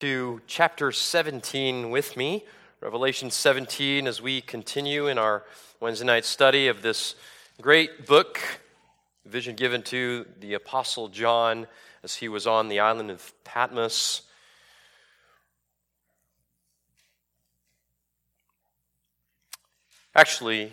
to 0.00 0.40
chapter 0.46 0.92
17 0.92 1.90
with 1.90 2.16
me, 2.16 2.44
Revelation 2.80 3.32
17, 3.32 4.06
as 4.06 4.22
we 4.22 4.40
continue 4.40 5.08
in 5.08 5.18
our 5.18 5.42
Wednesday 5.80 6.06
night 6.06 6.24
study 6.24 6.68
of 6.68 6.82
this 6.82 7.16
great 7.60 8.06
book, 8.06 8.38
vision 9.26 9.56
given 9.56 9.82
to 9.82 10.24
the 10.38 10.54
Apostle 10.54 11.08
John 11.08 11.66
as 12.04 12.14
he 12.14 12.28
was 12.28 12.46
on 12.46 12.68
the 12.68 12.78
island 12.78 13.10
of 13.10 13.32
Patmos. 13.42 14.22
Actually, 20.14 20.72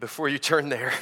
before 0.00 0.30
you 0.30 0.38
turn 0.38 0.70
there, 0.70 0.94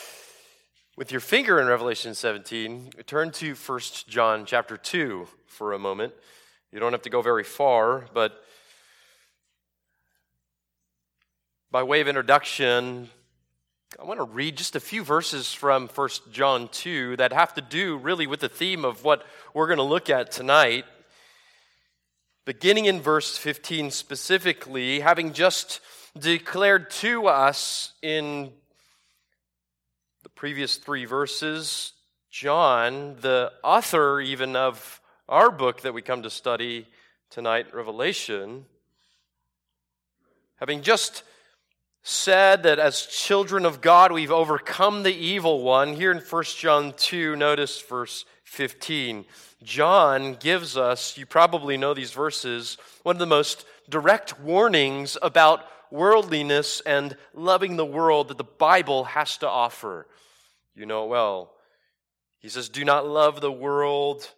with 0.98 1.10
your 1.10 1.22
finger 1.22 1.62
in 1.62 1.66
Revelation 1.66 2.14
17, 2.14 2.90
turn 3.06 3.30
to 3.30 3.54
1 3.54 3.80
John 4.06 4.44
chapter 4.44 4.76
2 4.76 5.26
for 5.46 5.72
a 5.72 5.78
moment. 5.78 6.12
You 6.70 6.80
don't 6.80 6.92
have 6.92 7.02
to 7.02 7.10
go 7.10 7.22
very 7.22 7.44
far, 7.44 8.04
but 8.12 8.44
by 11.70 11.82
way 11.82 12.02
of 12.02 12.08
introduction, 12.08 13.08
I 13.98 14.04
want 14.04 14.20
to 14.20 14.24
read 14.24 14.58
just 14.58 14.76
a 14.76 14.80
few 14.80 15.02
verses 15.02 15.50
from 15.54 15.88
1 15.88 16.08
John 16.30 16.68
2 16.68 17.16
that 17.16 17.32
have 17.32 17.54
to 17.54 17.62
do 17.62 17.96
really 17.96 18.26
with 18.26 18.40
the 18.40 18.50
theme 18.50 18.84
of 18.84 19.02
what 19.02 19.24
we're 19.54 19.66
going 19.66 19.78
to 19.78 19.82
look 19.82 20.10
at 20.10 20.30
tonight. 20.30 20.84
Beginning 22.44 22.84
in 22.84 23.00
verse 23.00 23.38
15 23.38 23.90
specifically, 23.90 25.00
having 25.00 25.32
just 25.32 25.80
declared 26.18 26.90
to 26.90 27.28
us 27.28 27.94
in 28.02 28.52
the 30.22 30.28
previous 30.28 30.76
three 30.76 31.06
verses, 31.06 31.94
John, 32.30 33.16
the 33.22 33.52
author 33.64 34.20
even 34.20 34.54
of 34.54 35.00
our 35.28 35.50
book 35.50 35.82
that 35.82 35.92
we 35.92 36.00
come 36.00 36.22
to 36.22 36.30
study 36.30 36.86
tonight, 37.28 37.74
Revelation, 37.74 38.64
having 40.56 40.80
just 40.80 41.22
said 42.02 42.62
that 42.62 42.78
as 42.78 43.04
children 43.04 43.66
of 43.66 43.82
God 43.82 44.10
we've 44.10 44.32
overcome 44.32 45.02
the 45.02 45.14
evil 45.14 45.62
one, 45.62 45.94
here 45.94 46.12
in 46.12 46.18
1 46.18 46.44
John 46.56 46.94
2, 46.96 47.36
notice 47.36 47.78
verse 47.82 48.24
15. 48.44 49.26
John 49.62 50.34
gives 50.34 50.78
us, 50.78 51.18
you 51.18 51.26
probably 51.26 51.76
know 51.76 51.92
these 51.92 52.12
verses, 52.12 52.78
one 53.02 53.16
of 53.16 53.20
the 53.20 53.26
most 53.26 53.66
direct 53.90 54.40
warnings 54.40 55.18
about 55.20 55.66
worldliness 55.90 56.80
and 56.80 57.16
loving 57.34 57.76
the 57.76 57.84
world 57.84 58.28
that 58.28 58.38
the 58.38 58.44
Bible 58.44 59.04
has 59.04 59.36
to 59.38 59.48
offer. 59.48 60.06
You 60.74 60.86
know 60.86 61.04
it 61.04 61.08
well. 61.08 61.52
He 62.38 62.48
says, 62.48 62.70
Do 62.70 62.84
not 62.84 63.06
love 63.06 63.42
the 63.42 63.52
world 63.52 64.30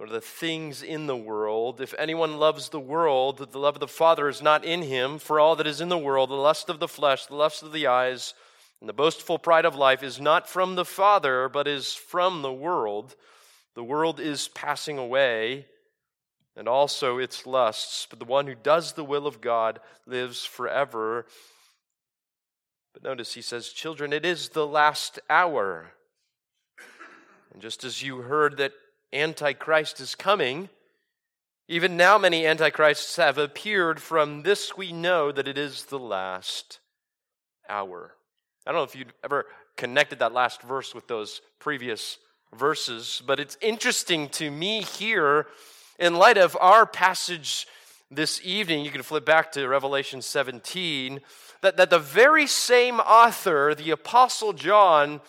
or 0.00 0.06
the 0.06 0.20
things 0.20 0.82
in 0.82 1.06
the 1.06 1.16
world. 1.16 1.78
If 1.78 1.94
anyone 1.98 2.38
loves 2.38 2.70
the 2.70 2.80
world, 2.80 3.36
the 3.52 3.58
love 3.58 3.76
of 3.76 3.80
the 3.80 3.86
Father 3.86 4.30
is 4.30 4.40
not 4.40 4.64
in 4.64 4.80
him. 4.80 5.18
For 5.18 5.38
all 5.38 5.54
that 5.56 5.66
is 5.66 5.82
in 5.82 5.90
the 5.90 5.98
world, 5.98 6.30
the 6.30 6.36
lust 6.36 6.70
of 6.70 6.80
the 6.80 6.88
flesh, 6.88 7.26
the 7.26 7.34
lust 7.36 7.62
of 7.62 7.72
the 7.72 7.86
eyes, 7.86 8.32
and 8.80 8.88
the 8.88 8.94
boastful 8.94 9.38
pride 9.38 9.66
of 9.66 9.74
life 9.74 10.02
is 10.02 10.18
not 10.18 10.48
from 10.48 10.74
the 10.74 10.86
Father, 10.86 11.50
but 11.50 11.68
is 11.68 11.92
from 11.92 12.40
the 12.40 12.52
world. 12.52 13.14
The 13.74 13.84
world 13.84 14.18
is 14.18 14.48
passing 14.48 14.96
away, 14.96 15.66
and 16.56 16.66
also 16.66 17.18
its 17.18 17.46
lusts, 17.46 18.06
but 18.08 18.18
the 18.18 18.24
one 18.24 18.46
who 18.46 18.54
does 18.54 18.94
the 18.94 19.04
will 19.04 19.26
of 19.26 19.42
God 19.42 19.80
lives 20.06 20.46
forever. 20.46 21.26
But 22.94 23.02
notice 23.02 23.34
he 23.34 23.42
says, 23.42 23.68
Children, 23.68 24.14
it 24.14 24.24
is 24.24 24.48
the 24.48 24.66
last 24.66 25.18
hour. 25.28 25.92
And 27.52 27.60
just 27.60 27.84
as 27.84 28.02
you 28.02 28.22
heard 28.22 28.56
that 28.56 28.72
Antichrist 29.12 30.00
is 30.00 30.14
coming. 30.14 30.68
Even 31.68 31.96
now, 31.96 32.18
many 32.18 32.46
Antichrists 32.46 33.16
have 33.16 33.38
appeared. 33.38 34.00
From 34.00 34.42
this, 34.42 34.76
we 34.76 34.92
know 34.92 35.30
that 35.30 35.48
it 35.48 35.58
is 35.58 35.84
the 35.84 35.98
last 35.98 36.80
hour. 37.68 38.12
I 38.66 38.72
don't 38.72 38.80
know 38.80 38.84
if 38.84 38.96
you've 38.96 39.12
ever 39.24 39.46
connected 39.76 40.18
that 40.18 40.32
last 40.32 40.62
verse 40.62 40.94
with 40.94 41.06
those 41.08 41.40
previous 41.58 42.18
verses, 42.54 43.22
but 43.26 43.40
it's 43.40 43.56
interesting 43.60 44.28
to 44.30 44.50
me 44.50 44.82
here, 44.82 45.46
in 45.98 46.14
light 46.14 46.38
of 46.38 46.56
our 46.60 46.86
passage 46.86 47.66
this 48.10 48.40
evening, 48.42 48.84
you 48.84 48.90
can 48.90 49.02
flip 49.02 49.24
back 49.24 49.52
to 49.52 49.68
Revelation 49.68 50.20
17, 50.20 51.20
that, 51.62 51.76
that 51.76 51.90
the 51.90 51.98
very 51.98 52.46
same 52.46 52.98
author, 52.98 53.74
the 53.74 53.90
Apostle 53.90 54.52
John, 54.52 55.20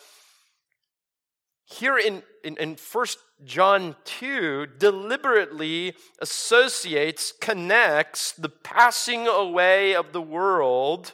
here 1.65 1.97
in, 1.97 2.23
in, 2.43 2.57
in 2.57 2.77
1 2.91 3.05
John 3.43 3.95
2 4.05 4.67
deliberately 4.77 5.95
associates, 6.19 7.31
connects 7.31 8.33
the 8.33 8.49
passing 8.49 9.27
away 9.27 9.95
of 9.95 10.13
the 10.13 10.21
world 10.21 11.13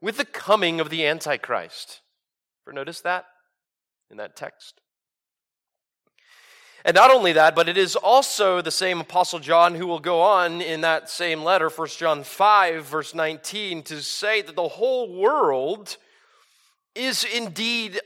with 0.00 0.16
the 0.16 0.24
coming 0.24 0.80
of 0.80 0.90
the 0.90 1.06
Antichrist. 1.06 2.00
Ever 2.66 2.74
notice 2.74 3.00
that 3.02 3.26
in 4.10 4.16
that 4.16 4.36
text? 4.36 4.80
And 6.84 6.94
not 6.94 7.10
only 7.10 7.32
that, 7.32 7.54
but 7.54 7.68
it 7.68 7.76
is 7.76 7.96
also 7.96 8.62
the 8.62 8.70
same 8.70 9.00
Apostle 9.00 9.40
John 9.40 9.74
who 9.74 9.86
will 9.86 9.98
go 9.98 10.20
on 10.20 10.62
in 10.62 10.80
that 10.82 11.10
same 11.10 11.42
letter, 11.42 11.68
1 11.68 11.88
John 11.88 12.22
5, 12.22 12.84
verse 12.84 13.14
19, 13.14 13.82
to 13.82 14.00
say 14.00 14.40
that 14.42 14.56
the 14.56 14.68
whole 14.68 15.14
world 15.14 15.96
is 16.94 17.24
indeed 17.24 18.00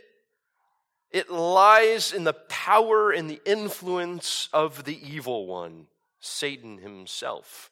it 1.13 1.31
lies 1.31 2.13
in 2.13 2.25
the 2.25 2.33
power 2.33 3.11
and 3.11 3.29
the 3.29 3.41
influence 3.45 4.49
of 4.53 4.85
the 4.85 4.99
evil 5.15 5.47
one, 5.47 5.87
Satan 6.21 6.79
himself. 6.79 7.71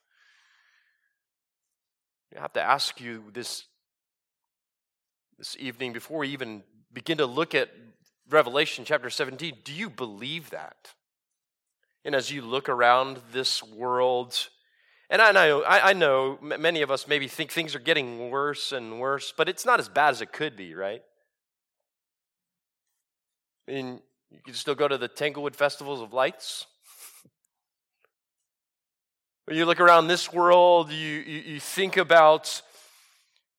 I 2.37 2.41
have 2.41 2.53
to 2.53 2.62
ask 2.62 3.01
you 3.01 3.25
this, 3.33 3.65
this 5.39 5.56
evening 5.59 5.93
before 5.93 6.19
we 6.19 6.28
even 6.28 6.62
begin 6.93 7.19
to 7.19 7.27
look 7.27 7.55
at 7.55 7.71
Revelation 8.28 8.84
chapter 8.84 9.11
17 9.11 9.55
do 9.65 9.72
you 9.72 9.91
believe 9.91 10.51
that? 10.51 10.95
And 12.05 12.15
as 12.15 12.31
you 12.31 12.43
look 12.43 12.69
around 12.69 13.19
this 13.33 13.62
world, 13.62 14.49
and 15.09 15.21
I 15.21 15.33
know, 15.33 15.62
I, 15.62 15.91
I 15.91 15.93
know 15.93 16.39
many 16.41 16.83
of 16.83 16.91
us 16.91 17.09
maybe 17.09 17.27
think 17.27 17.51
things 17.51 17.75
are 17.75 17.81
getting 17.81 18.31
worse 18.31 18.72
and 18.72 19.01
worse, 19.01 19.33
but 19.37 19.49
it's 19.49 19.67
not 19.67 19.81
as 19.81 19.89
bad 19.89 20.11
as 20.11 20.21
it 20.21 20.33
could 20.33 20.57
be, 20.57 20.75
right? 20.75 21.03
And 23.70 24.00
you 24.32 24.41
can 24.44 24.54
still 24.54 24.75
go 24.75 24.88
to 24.88 24.98
the 24.98 25.06
Tanglewood 25.06 25.54
festivals 25.54 26.00
of 26.00 26.12
lights. 26.12 26.66
When 29.44 29.56
you 29.56 29.64
look 29.64 29.78
around 29.78 30.08
this 30.08 30.32
world, 30.32 30.91
you, 30.91 30.97
you, 30.97 31.38
you, 31.41 31.60
think 31.60 31.97
about 31.97 32.62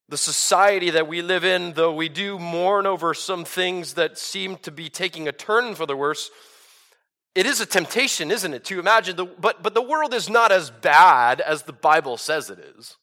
the 0.10 0.18
society 0.18 0.90
that 0.90 1.08
we 1.08 1.22
live 1.22 1.46
in, 1.46 1.74
though 1.74 1.94
we 1.94 2.10
do 2.10 2.38
mourn 2.38 2.86
over 2.86 3.14
some 3.14 3.46
things 3.46 3.94
that 3.94 4.18
seem 4.18 4.58
to 4.58 4.72
be 4.72 4.90
taking 4.90 5.30
a 5.30 5.32
turn 5.32 5.76
for 5.76 5.86
the 5.86 5.96
worse. 5.96 6.30
It 7.34 7.46
is 7.46 7.62
a 7.62 7.66
temptation, 7.66 8.32
isn't 8.32 8.54
it, 8.54 8.66
to 8.66 8.80
imagine 8.80 9.16
the 9.16 9.26
but 9.26 9.64
but 9.64 9.74
the 9.74 9.82
world 9.82 10.14
is 10.14 10.30
not 10.30 10.52
as 10.52 10.70
bad 10.70 11.40
as 11.40 11.64
the 11.64 11.74
Bible 11.74 12.18
says 12.18 12.50
it 12.50 12.60
is. 12.78 12.98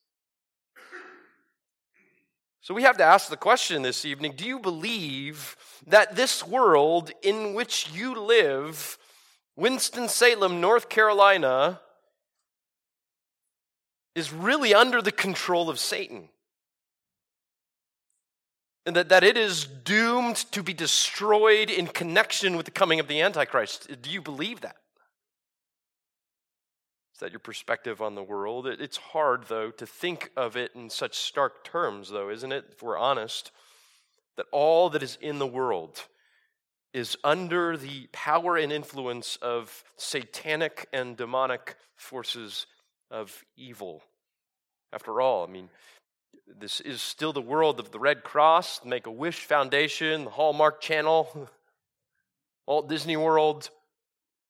So 2.68 2.74
we 2.74 2.82
have 2.82 2.98
to 2.98 3.02
ask 3.02 3.30
the 3.30 3.36
question 3.38 3.80
this 3.80 4.04
evening 4.04 4.34
do 4.36 4.44
you 4.44 4.58
believe 4.58 5.56
that 5.86 6.16
this 6.16 6.46
world 6.46 7.10
in 7.22 7.54
which 7.54 7.90
you 7.94 8.20
live, 8.20 8.98
Winston-Salem, 9.56 10.60
North 10.60 10.90
Carolina, 10.90 11.80
is 14.14 14.34
really 14.34 14.74
under 14.74 15.00
the 15.00 15.10
control 15.10 15.70
of 15.70 15.78
Satan? 15.78 16.28
And 18.84 18.94
that, 18.96 19.08
that 19.08 19.24
it 19.24 19.38
is 19.38 19.64
doomed 19.64 20.36
to 20.52 20.62
be 20.62 20.74
destroyed 20.74 21.70
in 21.70 21.86
connection 21.86 22.58
with 22.58 22.66
the 22.66 22.70
coming 22.70 23.00
of 23.00 23.08
the 23.08 23.22
Antichrist. 23.22 23.88
Do 24.02 24.10
you 24.10 24.20
believe 24.20 24.60
that? 24.60 24.76
Is 27.18 27.20
that 27.22 27.32
your 27.32 27.40
perspective 27.40 28.00
on 28.00 28.14
the 28.14 28.22
world? 28.22 28.68
It's 28.68 28.96
hard, 28.96 29.46
though, 29.48 29.72
to 29.72 29.86
think 29.86 30.30
of 30.36 30.56
it 30.56 30.70
in 30.76 30.88
such 30.88 31.18
stark 31.18 31.64
terms, 31.64 32.10
though, 32.10 32.30
isn't 32.30 32.52
it, 32.52 32.66
if 32.70 32.80
we're 32.80 32.96
honest? 32.96 33.50
That 34.36 34.46
all 34.52 34.88
that 34.90 35.02
is 35.02 35.18
in 35.20 35.40
the 35.40 35.46
world 35.46 36.00
is 36.94 37.16
under 37.24 37.76
the 37.76 38.06
power 38.12 38.56
and 38.56 38.70
influence 38.70 39.34
of 39.42 39.82
satanic 39.96 40.86
and 40.92 41.16
demonic 41.16 41.74
forces 41.96 42.66
of 43.10 43.44
evil. 43.56 44.04
After 44.92 45.20
all, 45.20 45.44
I 45.44 45.50
mean, 45.50 45.70
this 46.46 46.80
is 46.80 47.02
still 47.02 47.32
the 47.32 47.40
world 47.40 47.80
of 47.80 47.90
the 47.90 47.98
Red 47.98 48.22
Cross, 48.22 48.84
Make 48.84 49.08
a 49.08 49.10
Wish 49.10 49.40
Foundation, 49.44 50.22
the 50.22 50.30
Hallmark 50.30 50.80
Channel, 50.80 51.50
Walt 52.68 52.88
Disney 52.88 53.16
World, 53.16 53.70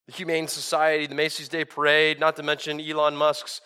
the 0.08 0.14
Humane 0.14 0.48
Society, 0.48 1.06
the 1.06 1.14
Macy's 1.14 1.50
Day 1.50 1.66
Parade, 1.66 2.18
not 2.18 2.36
to 2.36 2.42
mention 2.42 2.80
Elon 2.80 3.14
Musk's 3.14 3.60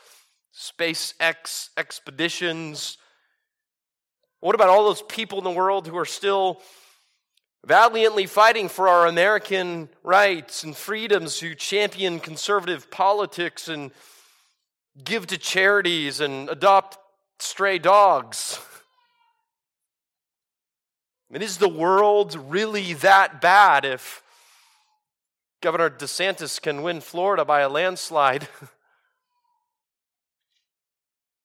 SpaceX 0.53 1.69
expeditions. 1.77 2.99
What 4.41 4.57
about 4.57 4.69
all 4.69 4.85
those 4.85 5.03
people 5.03 5.39
in 5.39 5.45
the 5.45 5.53
world 5.53 5.87
who 5.87 5.97
are 5.97 6.05
still 6.05 6.61
valiantly 7.65 8.27
fighting 8.27 8.69
for 8.69 8.89
our 8.89 9.07
American 9.07 9.89
rights 10.03 10.65
and 10.65 10.77
freedoms, 10.77 11.39
who 11.39 11.55
champion 11.55 12.19
conservative 12.19 12.91
politics 12.91 13.69
and 13.69 13.93
give 15.05 15.29
to 15.29 15.39
charities 15.39 16.21
and 16.21 16.51
adopt 16.51 16.99
stray 17.39 17.79
dogs. 17.79 18.59
I 21.31 21.35
mean, 21.35 21.43
is 21.43 21.59
the 21.59 21.69
world 21.69 22.35
really 22.35 22.95
that 22.95 23.41
bad 23.41 23.85
if 23.85 24.25
Governor 25.63 25.89
DeSantis 25.89 26.61
can 26.61 26.83
win 26.83 27.01
Florida 27.01 27.45
by 27.45 27.61
a 27.61 27.69
landslide? 27.69 28.49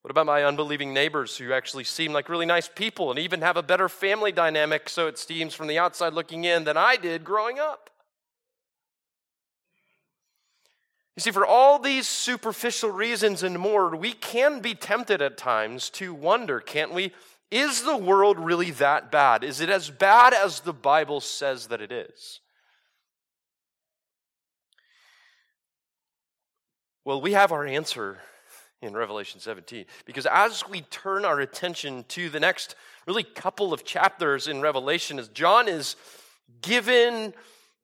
What 0.08 0.12
about 0.12 0.28
my 0.28 0.46
unbelieving 0.46 0.94
neighbors 0.94 1.36
who 1.36 1.52
actually 1.52 1.84
seem 1.84 2.14
like 2.14 2.30
really 2.30 2.46
nice 2.46 2.70
people 2.70 3.10
and 3.10 3.20
even 3.20 3.42
have 3.42 3.58
a 3.58 3.62
better 3.62 3.90
family 3.90 4.32
dynamic, 4.32 4.88
so 4.88 5.08
it 5.08 5.20
seems 5.20 5.54
from 5.54 5.68
the 5.68 5.80
outside 5.80 6.14
looking 6.14 6.46
in, 6.46 6.64
than 6.64 6.78
I 6.78 6.96
did 6.96 7.26
growing 7.26 7.60
up? 7.60 7.90
You 11.18 11.22
see, 11.22 11.32
for 11.32 11.46
all 11.46 11.78
these 11.78 12.08
superficial 12.08 12.90
reasons 12.90 13.44
and 13.44 13.60
more, 13.60 13.94
we 13.98 14.14
can 14.14 14.62
be 14.62 14.76
tempted 14.76 15.22
at 15.22 15.38
times 15.38 15.90
to 15.90 16.14
wonder, 16.14 16.62
can't 16.62 16.94
we? 16.94 17.12
Is 17.52 17.84
the 17.84 17.98
world 17.98 18.40
really 18.40 18.72
that 18.72 19.12
bad? 19.12 19.44
Is 19.44 19.60
it 19.60 19.70
as 19.70 19.90
bad 19.90 20.34
as 20.34 20.62
the 20.62 20.72
Bible 20.72 21.20
says 21.20 21.68
that 21.68 21.82
it 21.82 21.92
is? 21.92 22.40
Well, 27.08 27.22
we 27.22 27.32
have 27.32 27.54
our 27.54 27.66
answer 27.66 28.18
in 28.82 28.92
Revelation 28.92 29.40
17. 29.40 29.86
Because 30.04 30.26
as 30.26 30.68
we 30.68 30.82
turn 30.82 31.24
our 31.24 31.40
attention 31.40 32.04
to 32.10 32.30
the 32.30 32.42
next 32.42 32.76
really 33.06 33.24
couple 33.24 33.72
of 33.72 33.86
chapters 33.86 34.50
in 34.50 34.60
Revelation, 34.60 35.18
as 35.18 35.30
John 35.30 35.70
is 35.70 35.96
given 36.62 37.34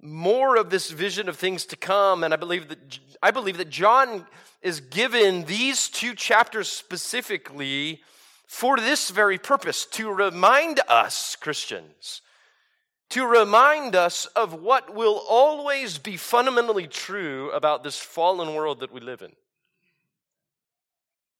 more 0.02 0.58
of 0.58 0.70
this 0.70 0.92
vision 0.92 1.30
of 1.30 1.38
things 1.38 1.66
to 1.68 1.78
come, 1.78 2.26
and 2.26 2.34
I 2.34 2.36
believe 2.36 2.68
that 2.68 3.00
I 3.24 3.32
believe 3.32 3.56
that 3.60 3.70
John 3.70 4.28
is 4.62 4.82
given 4.82 5.46
these 5.46 5.88
two 5.88 6.16
chapters 6.16 6.68
specifically 6.68 8.02
for 8.46 8.76
this 8.76 9.10
very 9.10 9.38
purpose 9.38 9.86
to 9.86 10.12
remind 10.12 10.82
us, 10.90 11.38
Christians, 11.38 12.22
to 13.14 13.28
remind 13.28 13.96
us 13.96 14.26
of 14.26 14.56
what 14.56 14.96
will 14.96 15.22
always 15.30 16.00
be 16.00 16.18
fundamentally 16.18 16.88
true 16.88 17.52
about 17.52 17.84
this 17.84 18.00
fallen 18.00 18.56
world 18.56 18.80
that 18.80 18.92
we 18.92 19.00
live 19.00 19.22
in. 19.22 19.32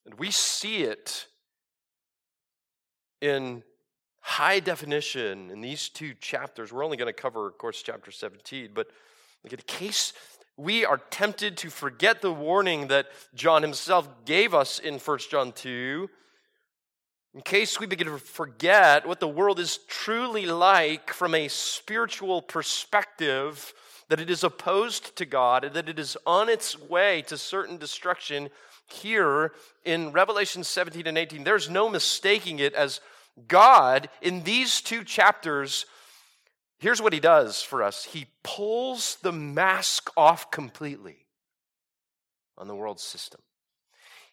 And 0.06 0.14
we 0.20 0.30
see 0.30 0.84
it 0.84 1.26
in 3.22 3.64
high 4.20 4.60
definition 4.60 5.50
in 5.50 5.62
these 5.62 5.90
two 5.90 6.14
chapters. 6.14 6.72
We're 6.72 6.86
only 6.86 6.98
going 6.98 7.12
to 7.12 7.22
cover, 7.22 7.48
of 7.48 7.58
course, 7.58 7.82
chapter 7.82 8.12
17, 8.12 8.70
but 8.76 8.92
in 9.44 9.58
case 9.66 10.14
we 10.56 10.86
are 10.86 11.02
tempted 11.10 11.58
to 11.58 11.72
forget 11.72 12.22
the 12.22 12.32
warning 12.32 12.90
that 12.90 13.08
John 13.34 13.64
himself 13.64 14.08
gave 14.26 14.54
us 14.54 14.78
in 14.78 15.00
1 15.00 15.20
John 15.32 15.52
2, 15.52 16.08
in 17.34 17.42
case 17.42 17.80
we 17.80 17.88
begin 17.88 18.08
to 18.08 18.18
forget 18.18 19.08
what 19.08 19.20
the 19.20 19.28
world 19.28 19.60
is 19.60 19.80
truly 19.88 20.46
like 20.46 21.12
from 21.12 21.34
a 21.34 21.48
spiritual 21.48 22.42
perspective, 22.42 23.74
that 24.10 24.20
it 24.20 24.30
is 24.30 24.44
opposed 24.44 25.16
to 25.16 25.26
God 25.26 25.64
and 25.64 25.74
that 25.74 25.90
it 25.90 25.98
is 25.98 26.16
on 26.28 26.48
its 26.48 26.80
way 26.80 27.24
to 27.24 27.38
certain 27.38 27.78
destruction, 27.78 28.50
here 28.92 29.54
in 29.86 30.12
Revelation 30.12 30.64
17 30.64 31.08
and 31.08 31.18
18, 31.18 31.44
there's 31.44 31.70
no 31.70 31.90
mistaking 31.90 32.60
it 32.60 32.74
as 32.74 33.02
God 33.48 34.10
in 34.22 34.44
these 34.44 34.82
two 34.82 35.04
chapters. 35.04 35.86
Here's 36.78 37.02
what 37.02 37.14
he 37.14 37.20
does 37.20 37.62
for 37.62 37.82
us 37.82 38.06
He 38.06 38.28
pulls 38.44 39.16
the 39.22 39.32
mask 39.32 40.12
off 40.16 40.52
completely 40.52 41.26
on 42.58 42.68
the 42.68 42.76
world 42.76 43.00
system. 43.00 43.42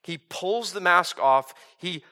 He 0.03 0.19
pulls 0.19 0.73
the 0.73 0.81
mask 0.81 1.19
off. 1.19 1.55
He, 1.79 2.03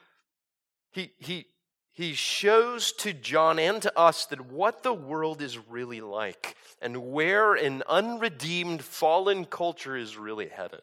he, 0.91 1.11
he, 1.17 1.45
he 1.91 2.13
shows 2.13 2.91
to 2.93 3.13
John 3.13 3.59
and 3.59 3.81
to 3.81 3.97
us 3.97 4.25
that 4.27 4.49
what 4.49 4.83
the 4.83 4.93
world 4.93 5.41
is 5.41 5.57
really 5.69 6.01
like 6.01 6.55
and 6.81 7.11
where 7.11 7.53
an 7.55 7.83
unredeemed 7.87 8.83
fallen 8.83 9.45
culture 9.45 9.95
is 9.95 10.17
really 10.17 10.47
headed. 10.47 10.81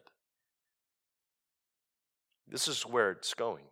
This 2.47 2.67
is 2.67 2.85
where 2.85 3.11
it's 3.11 3.33
going. 3.33 3.65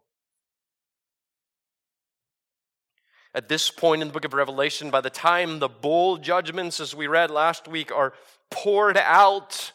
At 3.33 3.49
this 3.49 3.69
point 3.69 4.01
in 4.01 4.07
the 4.07 4.13
book 4.13 4.25
of 4.25 4.33
Revelation, 4.33 4.89
by 4.89 5.01
the 5.01 5.09
time 5.09 5.59
the 5.59 5.67
bowl 5.67 6.17
judgments, 6.17 6.79
as 6.79 6.95
we 6.95 7.07
read 7.07 7.31
last 7.31 7.67
week, 7.67 7.91
are 7.91 8.13
poured 8.49 8.97
out, 8.97 9.73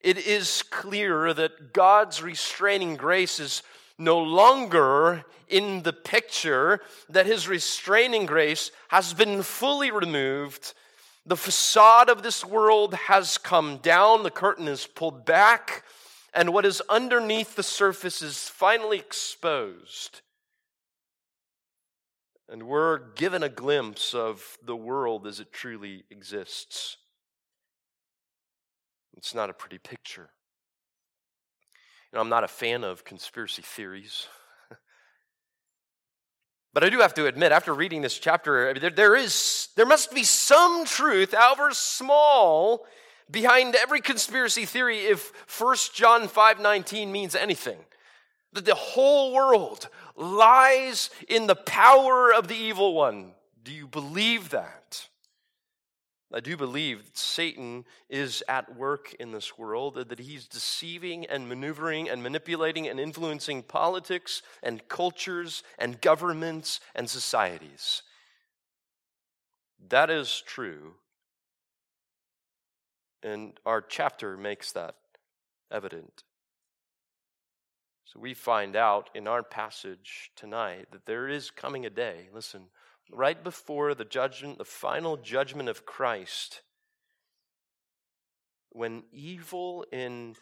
it 0.00 0.18
is 0.18 0.62
clear 0.70 1.34
that 1.34 1.72
God's 1.72 2.22
restraining 2.22 2.96
grace 2.96 3.38
is 3.38 3.62
no 3.98 4.18
longer 4.18 5.24
in 5.48 5.82
the 5.82 5.92
picture, 5.92 6.80
that 7.08 7.26
his 7.26 7.48
restraining 7.48 8.26
grace 8.26 8.70
has 8.88 9.14
been 9.14 9.42
fully 9.42 9.90
removed. 9.90 10.74
The 11.24 11.36
facade 11.36 12.08
of 12.08 12.22
this 12.22 12.44
world 12.44 12.94
has 12.94 13.38
come 13.38 13.78
down, 13.78 14.22
the 14.22 14.30
curtain 14.30 14.68
is 14.68 14.86
pulled 14.86 15.24
back, 15.24 15.84
and 16.34 16.52
what 16.52 16.66
is 16.66 16.82
underneath 16.88 17.56
the 17.56 17.62
surface 17.62 18.22
is 18.22 18.48
finally 18.48 18.98
exposed. 18.98 20.20
And 22.48 22.64
we're 22.64 22.98
given 23.14 23.42
a 23.42 23.48
glimpse 23.48 24.14
of 24.14 24.58
the 24.64 24.76
world 24.76 25.26
as 25.26 25.40
it 25.40 25.52
truly 25.52 26.04
exists. 26.10 26.96
It's 29.16 29.34
not 29.34 29.50
a 29.50 29.54
pretty 29.54 29.78
picture. 29.78 30.30
You 32.12 32.16
know, 32.16 32.20
I'm 32.20 32.28
not 32.28 32.44
a 32.44 32.48
fan 32.48 32.84
of 32.84 33.04
conspiracy 33.04 33.62
theories. 33.62 34.28
but 36.72 36.84
I 36.84 36.90
do 36.90 37.00
have 37.00 37.14
to 37.14 37.26
admit, 37.26 37.52
after 37.52 37.74
reading 37.74 38.02
this 38.02 38.18
chapter, 38.18 38.74
there, 38.74 38.90
there, 38.90 39.16
is, 39.16 39.68
there 39.76 39.86
must 39.86 40.14
be 40.14 40.22
some 40.22 40.84
truth, 40.84 41.34
however 41.34 41.72
small, 41.72 42.86
behind 43.30 43.74
every 43.74 44.00
conspiracy 44.00 44.64
theory 44.64 44.98
if 45.00 45.32
1 45.60 45.76
John 45.94 46.28
5:19 46.28 47.10
means 47.10 47.34
anything. 47.34 47.78
That 48.52 48.64
the 48.64 48.74
whole 48.74 49.34
world 49.34 49.88
lies 50.14 51.10
in 51.28 51.46
the 51.46 51.56
power 51.56 52.32
of 52.32 52.48
the 52.48 52.54
evil 52.54 52.94
one. 52.94 53.34
Do 53.62 53.72
you 53.72 53.86
believe 53.86 54.50
that? 54.50 55.08
I 56.32 56.40
do 56.40 56.56
believe 56.56 57.04
that 57.04 57.16
Satan 57.16 57.84
is 58.08 58.42
at 58.48 58.76
work 58.76 59.14
in 59.20 59.30
this 59.30 59.56
world, 59.56 59.94
that 59.94 60.18
he's 60.18 60.48
deceiving 60.48 61.24
and 61.26 61.48
maneuvering 61.48 62.08
and 62.08 62.22
manipulating 62.22 62.88
and 62.88 62.98
influencing 62.98 63.62
politics 63.62 64.42
and 64.62 64.86
cultures 64.88 65.62
and 65.78 66.00
governments 66.00 66.80
and 66.94 67.08
societies. 67.08 68.02
That 69.88 70.10
is 70.10 70.42
true 70.44 70.94
and 73.26 73.58
our 73.66 73.82
chapter 73.82 74.36
makes 74.36 74.72
that 74.72 74.94
evident. 75.70 76.22
So 78.04 78.20
we 78.20 78.34
find 78.34 78.76
out 78.76 79.10
in 79.14 79.26
our 79.26 79.42
passage 79.42 80.30
tonight 80.36 80.86
that 80.92 81.06
there 81.06 81.28
is 81.28 81.50
coming 81.50 81.84
a 81.84 81.90
day, 81.90 82.28
listen, 82.32 82.68
right 83.10 83.42
before 83.42 83.94
the 83.94 84.04
judgment, 84.04 84.58
the 84.58 84.64
final 84.64 85.16
judgment 85.16 85.68
of 85.68 85.86
Christ, 85.86 86.62
when 88.70 89.04
evil 89.12 89.84
in 89.92 90.36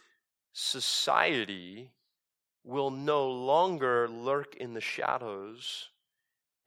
society 0.53 1.93
will 2.65 2.91
no 2.91 3.29
longer 3.29 4.09
lurk 4.09 4.57
in 4.57 4.75
the 4.75 4.81
shadows 4.81 5.91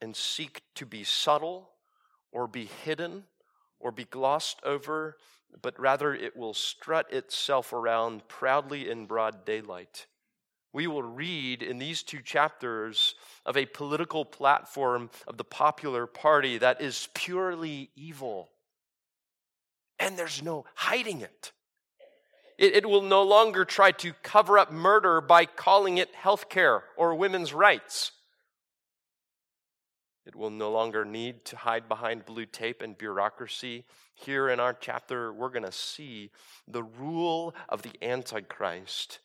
and 0.01 0.15
seek 0.15 0.61
to 0.75 0.85
be 0.85 1.03
subtle 1.03 1.71
or 2.31 2.47
be 2.47 2.69
hidden 2.83 3.23
or 3.79 3.91
be 3.91 4.05
glossed 4.05 4.59
over 4.63 5.17
but 5.61 5.79
rather 5.79 6.13
it 6.13 6.35
will 6.35 6.53
strut 6.53 7.11
itself 7.11 7.73
around 7.73 8.27
proudly 8.27 8.89
in 8.89 9.05
broad 9.05 9.45
daylight. 9.45 10.07
We 10.77 10.85
will 10.85 11.01
read 11.01 11.63
in 11.63 11.79
these 11.79 12.03
two 12.03 12.21
chapters 12.21 13.15
of 13.47 13.57
a 13.57 13.65
political 13.65 14.23
platform 14.23 15.09
of 15.27 15.35
the 15.35 15.43
popular 15.43 16.05
party 16.05 16.59
that 16.59 16.81
is 16.81 17.09
purely 17.15 17.89
evil. 17.95 18.51
And 19.97 20.19
there's 20.19 20.43
no 20.43 20.65
hiding 20.75 21.21
it. 21.21 21.51
It, 22.59 22.75
it 22.75 22.85
will 22.87 23.01
no 23.01 23.23
longer 23.23 23.65
try 23.65 23.89
to 23.93 24.13
cover 24.21 24.59
up 24.59 24.71
murder 24.71 25.19
by 25.19 25.45
calling 25.45 25.97
it 25.97 26.13
health 26.13 26.47
care 26.47 26.83
or 26.95 27.15
women's 27.15 27.55
rights. 27.55 28.11
It 30.27 30.35
will 30.35 30.51
no 30.51 30.69
longer 30.69 31.03
need 31.05 31.43
to 31.45 31.55
hide 31.55 31.89
behind 31.89 32.25
blue 32.25 32.45
tape 32.45 32.83
and 32.83 32.95
bureaucracy. 32.95 33.83
Here 34.13 34.47
in 34.47 34.59
our 34.59 34.75
chapter, 34.79 35.33
we're 35.33 35.49
going 35.49 35.65
to 35.65 35.71
see 35.71 36.29
the 36.67 36.83
rule 36.83 37.55
of 37.67 37.81
the 37.81 37.93
Antichrist 38.03 39.17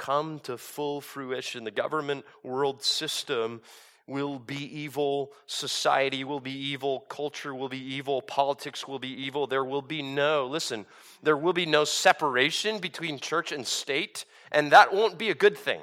come 0.00 0.40
to 0.40 0.56
full 0.56 1.02
fruition. 1.02 1.64
The 1.64 1.70
government 1.70 2.24
world 2.42 2.82
system 2.82 3.60
will 4.06 4.38
be 4.38 4.56
evil, 4.56 5.30
society 5.46 6.24
will 6.24 6.40
be 6.40 6.50
evil, 6.52 7.00
culture 7.00 7.54
will 7.54 7.68
be 7.68 7.78
evil, 7.78 8.22
politics 8.22 8.88
will 8.88 8.98
be 8.98 9.10
evil. 9.10 9.46
There 9.46 9.64
will 9.64 9.82
be 9.82 10.02
no, 10.02 10.46
listen, 10.46 10.86
there 11.22 11.36
will 11.36 11.52
be 11.52 11.66
no 11.66 11.84
separation 11.84 12.78
between 12.78 13.20
church 13.20 13.52
and 13.52 13.66
state, 13.66 14.24
and 14.50 14.72
that 14.72 14.92
won't 14.92 15.18
be 15.18 15.28
a 15.28 15.34
good 15.34 15.56
thing. 15.56 15.82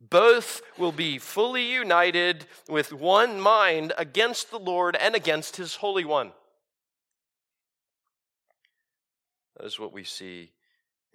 Both 0.00 0.60
will 0.76 0.92
be 0.92 1.18
fully 1.18 1.72
united 1.72 2.46
with 2.68 2.92
one 2.92 3.40
mind 3.40 3.94
against 3.96 4.50
the 4.50 4.60
Lord 4.60 4.96
and 4.96 5.16
against 5.16 5.56
his 5.56 5.76
Holy 5.76 6.04
One. 6.04 6.32
That 9.56 9.66
is 9.66 9.80
what 9.80 9.92
we 9.92 10.04
see 10.04 10.52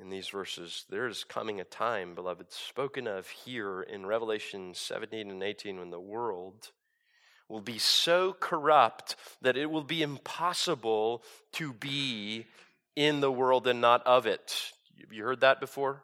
in 0.04 0.10
these 0.10 0.28
verses. 0.28 0.86
There 0.90 1.08
is 1.08 1.24
coming 1.24 1.62
a 1.62 1.64
time, 1.64 2.14
beloved, 2.14 2.52
spoken 2.52 3.08
of 3.08 3.30
here 3.30 3.82
in 3.82 4.06
Revelation 4.06 4.74
17 4.74 5.32
and 5.32 5.42
18, 5.42 5.80
when 5.80 5.92
the 5.92 6.00
world 6.00 6.72
will 7.48 7.62
be 7.62 7.78
so 7.78 8.36
corrupt 8.38 9.16
that 9.42 9.56
it 9.56 9.72
will 9.72 9.84
be 9.84 10.02
impossible 10.02 11.24
to 11.54 11.72
be 11.72 12.46
in 12.96 13.22
the 13.22 13.32
world 13.32 13.66
and 13.66 13.80
not 13.80 14.06
of 14.06 14.28
it. 14.28 14.74
Have 15.00 15.14
you 15.14 15.24
heard 15.24 15.40
that 15.40 15.62
before? 15.62 16.04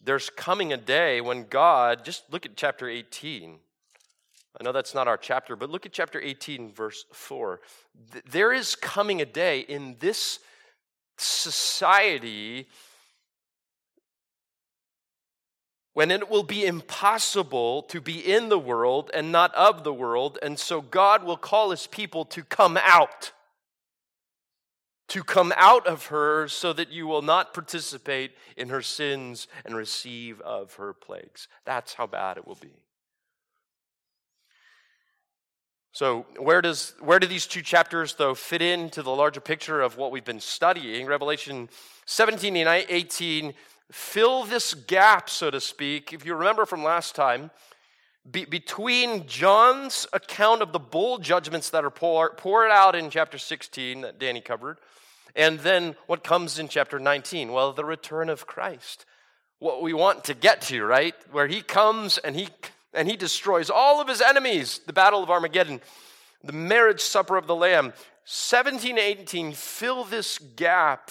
There's 0.00 0.30
coming 0.30 0.72
a 0.72 0.76
day 0.76 1.20
when 1.20 1.48
God, 1.48 2.04
just 2.04 2.32
look 2.32 2.46
at 2.46 2.56
chapter 2.56 2.88
18. 2.88 3.58
I 4.58 4.64
know 4.64 4.72
that's 4.72 4.94
not 4.94 5.08
our 5.08 5.16
chapter, 5.16 5.56
but 5.56 5.68
look 5.68 5.84
at 5.84 5.92
chapter 5.92 6.20
18, 6.20 6.72
verse 6.72 7.04
4. 7.12 7.60
There 8.30 8.52
is 8.52 8.76
coming 8.76 9.20
a 9.20 9.26
day 9.26 9.60
in 9.60 9.96
this 9.98 10.38
society 11.20 12.68
when 15.94 16.10
it 16.10 16.30
will 16.30 16.44
be 16.44 16.64
impossible 16.64 17.82
to 17.82 18.00
be 18.00 18.20
in 18.20 18.48
the 18.48 18.58
world 18.58 19.10
and 19.12 19.32
not 19.32 19.52
of 19.54 19.82
the 19.82 19.92
world, 19.92 20.38
and 20.42 20.58
so 20.58 20.80
God 20.80 21.24
will 21.24 21.36
call 21.36 21.70
his 21.70 21.88
people 21.88 22.24
to 22.26 22.44
come 22.44 22.78
out 22.80 23.32
to 25.08 25.24
come 25.24 25.52
out 25.56 25.86
of 25.86 26.06
her 26.06 26.48
so 26.48 26.72
that 26.72 26.92
you 26.92 27.06
will 27.06 27.22
not 27.22 27.54
participate 27.54 28.32
in 28.56 28.68
her 28.68 28.82
sins 28.82 29.48
and 29.64 29.74
receive 29.74 30.40
of 30.42 30.74
her 30.74 30.92
plagues. 30.92 31.48
That's 31.64 31.94
how 31.94 32.06
bad 32.06 32.36
it 32.36 32.46
will 32.46 32.58
be. 32.60 32.74
So, 35.98 36.26
where, 36.38 36.62
does, 36.62 36.94
where 37.00 37.18
do 37.18 37.26
these 37.26 37.44
two 37.44 37.60
chapters, 37.60 38.14
though, 38.14 38.32
fit 38.32 38.62
into 38.62 39.02
the 39.02 39.10
larger 39.10 39.40
picture 39.40 39.80
of 39.80 39.96
what 39.96 40.12
we've 40.12 40.24
been 40.24 40.38
studying? 40.38 41.06
Revelation 41.06 41.68
17 42.06 42.54
and 42.54 42.86
18 42.88 43.52
fill 43.90 44.44
this 44.44 44.74
gap, 44.74 45.28
so 45.28 45.50
to 45.50 45.60
speak. 45.60 46.12
If 46.12 46.24
you 46.24 46.36
remember 46.36 46.66
from 46.66 46.84
last 46.84 47.16
time, 47.16 47.50
be, 48.30 48.44
between 48.44 49.26
John's 49.26 50.06
account 50.12 50.62
of 50.62 50.72
the 50.72 50.78
bowl 50.78 51.18
judgments 51.18 51.70
that 51.70 51.84
are 51.84 51.90
pour, 51.90 52.30
poured 52.30 52.70
out 52.70 52.94
in 52.94 53.10
chapter 53.10 53.36
16 53.36 54.02
that 54.02 54.20
Danny 54.20 54.40
covered, 54.40 54.78
and 55.34 55.58
then 55.58 55.96
what 56.06 56.22
comes 56.22 56.60
in 56.60 56.68
chapter 56.68 57.00
19? 57.00 57.50
Well, 57.50 57.72
the 57.72 57.84
return 57.84 58.28
of 58.28 58.46
Christ. 58.46 59.04
What 59.58 59.82
we 59.82 59.92
want 59.94 60.22
to 60.26 60.34
get 60.34 60.62
to, 60.62 60.84
right? 60.84 61.16
Where 61.32 61.48
he 61.48 61.60
comes 61.60 62.18
and 62.18 62.36
he 62.36 62.50
and 62.94 63.08
he 63.08 63.16
destroys 63.16 63.70
all 63.70 64.00
of 64.00 64.08
his 64.08 64.20
enemies, 64.20 64.80
the 64.86 64.92
battle 64.92 65.22
of 65.22 65.30
Armageddon, 65.30 65.80
the 66.42 66.52
marriage 66.52 67.00
supper 67.00 67.36
of 67.36 67.46
the 67.46 67.56
Lamb. 67.56 67.92
17 68.24 68.98
18 68.98 69.52
fill 69.52 70.04
this 70.04 70.38
gap 70.38 71.10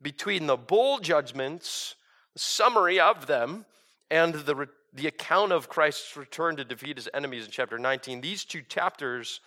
between 0.00 0.46
the 0.46 0.56
bowl 0.56 0.98
judgments, 0.98 1.94
the 2.34 2.38
summary 2.38 3.00
of 3.00 3.26
them, 3.26 3.64
and 4.10 4.34
the, 4.34 4.68
the 4.92 5.06
account 5.06 5.52
of 5.52 5.68
Christ's 5.68 6.16
return 6.16 6.56
to 6.56 6.64
defeat 6.64 6.96
his 6.96 7.08
enemies 7.14 7.46
in 7.46 7.50
chapter 7.50 7.78
19. 7.78 8.20
These 8.20 8.44
two 8.44 8.62
chapters 8.62 9.40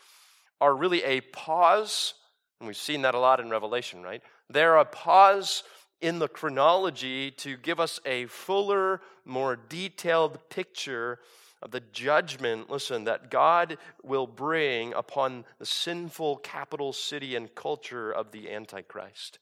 are 0.60 0.76
really 0.76 1.04
a 1.04 1.22
pause, 1.22 2.14
and 2.60 2.68
we've 2.68 2.78
seen 2.78 3.02
that 3.04 3.16
a 3.16 3.20
lot 3.20 3.40
in 3.40 3.50
Revelation, 3.50 4.02
right? 4.02 4.22
They're 4.50 4.78
a 4.78 4.86
pause 4.86 5.64
in 6.02 6.20
the 6.20 6.28
chronology 6.28 7.32
to 7.32 7.58
give 7.58 7.80
us 7.80 8.00
a 8.06 8.26
fuller, 8.28 9.02
more 9.26 9.56
detailed 9.56 10.50
picture 10.50 11.20
of 11.66 11.72
the 11.72 11.82
judgment, 11.92 12.70
listen, 12.70 13.06
that 13.06 13.32
God 13.32 13.80
will 14.04 14.28
bring 14.28 14.94
upon 14.94 15.46
the 15.58 15.66
sinful 15.66 16.38
capital 16.38 16.94
city 16.94 17.36
and 17.36 17.54
culture 17.56 18.12
of 18.12 18.32
the 18.32 18.52
Antichrist, 18.52 19.40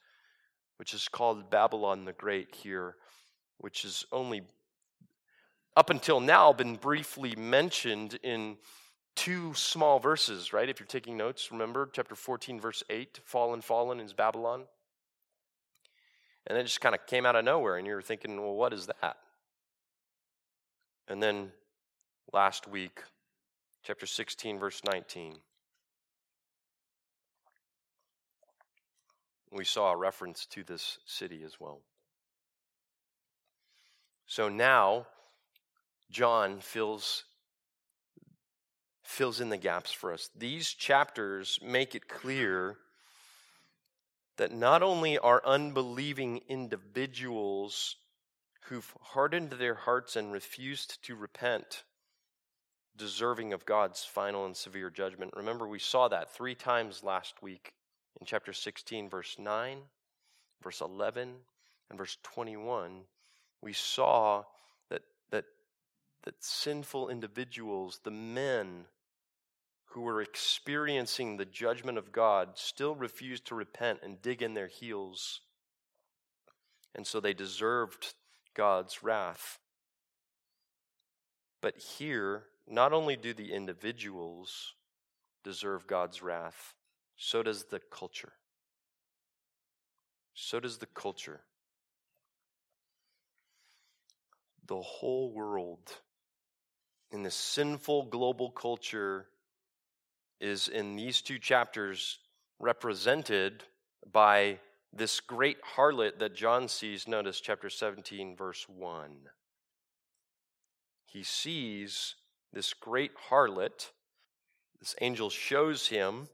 which 0.78 0.94
is 0.94 1.10
called 1.10 1.50
Babylon 1.50 2.06
the 2.06 2.14
Great 2.14 2.56
here, 2.56 2.96
which 3.58 3.82
has 3.82 4.06
only 4.14 4.44
up 5.76 5.90
until 5.90 6.22
now 6.22 6.54
been 6.54 6.78
briefly 6.78 7.36
mentioned 7.36 8.18
in 8.24 8.56
two 9.18 9.54
small 9.54 10.00
verses, 10.00 10.54
right? 10.54 10.70
If 10.70 10.80
you're 10.80 10.88
taking 10.88 11.18
notes, 11.18 11.52
remember 11.52 11.90
chapter 11.92 12.16
14, 12.16 12.58
verse 12.58 12.84
8 12.90 13.20
fallen, 13.26 13.60
fallen 13.60 14.00
is 14.00 14.14
Babylon. 14.14 14.64
And 16.48 16.58
it 16.58 16.64
just 16.64 16.80
kind 16.80 16.96
of 16.96 17.06
came 17.06 17.26
out 17.26 17.36
of 17.36 17.44
nowhere, 17.44 17.76
and 17.76 17.86
you're 17.86 18.02
thinking, 18.02 18.42
well, 18.42 18.54
what 18.54 18.72
is 18.72 18.86
that? 19.02 19.18
And 21.10 21.22
then 21.22 21.52
last 22.34 22.68
week, 22.68 23.04
chapter 23.84 24.08
16, 24.08 24.58
verse 24.58 24.82
19. 24.90 25.36
We 29.52 29.64
saw 29.64 29.92
a 29.92 29.98
reference 29.98 30.48
to 30.48 30.64
this 30.64 30.98
city 31.06 31.44
as 31.46 31.60
well. 31.60 31.82
So 34.26 34.50
now, 34.50 35.06
John 36.10 36.60
fills, 36.60 37.24
fills 39.04 39.40
in 39.40 39.50
the 39.50 39.58
gaps 39.58 39.92
for 39.92 40.12
us. 40.12 40.32
These 40.36 40.70
chapters 40.70 41.60
make 41.62 41.94
it 41.94 42.08
clear 42.08 42.78
that 44.38 44.52
not 44.52 44.82
only 44.82 45.20
are 45.20 45.44
unbelieving 45.46 46.42
individuals 46.50 47.98
who've 48.62 48.92
hardened 49.02 49.52
their 49.52 49.76
hearts 49.76 50.16
and 50.16 50.32
refused 50.32 51.04
to 51.04 51.16
repent 51.16 51.84
deserving 52.98 53.54
of 53.54 53.66
God's 53.66 54.04
final 54.04 54.46
and 54.46 54.56
severe 54.56 54.90
judgment. 54.90 55.34
Remember, 55.36 55.68
we 55.68 55.80
saw 55.80 56.08
that 56.08 56.34
three 56.34 56.56
times 56.56 57.04
last 57.04 57.42
week 57.42 57.74
in 58.20 58.26
chapter 58.26 58.54
16, 58.54 59.10
verse 59.10 59.38
9, 59.40 59.80
verse 60.62 60.82
11, 60.82 61.34
and 61.90 61.98
verse 61.98 62.18
21. 62.24 63.02
We 63.62 63.74
saw 63.74 64.44
that, 64.90 65.02
that, 65.32 65.46
that 66.24 66.36
sinful 66.40 67.10
individuals, 67.10 68.00
the 68.04 68.12
men 68.12 68.86
who 69.86 70.02
were 70.02 70.22
experiencing 70.22 71.38
the 71.38 71.46
judgment 71.46 71.98
of 71.98 72.12
God, 72.12 72.50
still 72.56 72.96
refused 72.96 73.46
to 73.46 73.56
repent 73.56 74.00
and 74.04 74.22
dig 74.22 74.42
in 74.42 74.54
their 74.54 74.68
heels. 74.68 75.42
And 76.96 77.06
so 77.06 77.20
they 77.20 77.34
deserved 77.34 78.14
God's 78.56 79.04
wrath. 79.04 79.60
But 81.62 81.78
here, 81.78 82.44
not 82.68 82.94
only 82.94 83.16
do 83.16 83.34
the 83.34 83.54
individuals 83.54 84.74
deserve 85.44 85.88
God's 85.88 86.22
wrath, 86.22 86.74
so 87.18 87.44
does 87.44 87.66
the 87.66 87.80
culture. 87.92 88.34
So 90.34 90.60
does 90.60 90.78
the 90.78 90.88
culture. 90.88 91.42
The 94.68 94.82
whole 94.82 95.32
world 95.32 95.92
in 97.12 97.24
the 97.24 97.32
sinful 97.32 98.06
global 98.06 98.50
culture 98.50 99.28
is 100.40 100.68
in 100.68 100.96
these 100.96 101.22
two 101.22 101.38
chapters 101.38 102.20
represented 102.60 103.64
by 104.12 104.60
this 104.92 105.20
great 105.20 105.58
harlot 105.76 106.20
that 106.20 106.36
John 106.36 106.68
sees. 106.68 107.08
Notice 107.08 107.40
chapter 107.40 107.70
17, 107.70 108.36
verse 108.36 108.68
1. 108.68 109.12
He 111.06 111.24
sees 111.24 112.16
this 112.54 112.74
great 112.74 113.12
harlot. 113.30 113.90
This 114.80 114.96
angel 115.02 115.30
shows 115.30 115.88
him. 115.88 116.30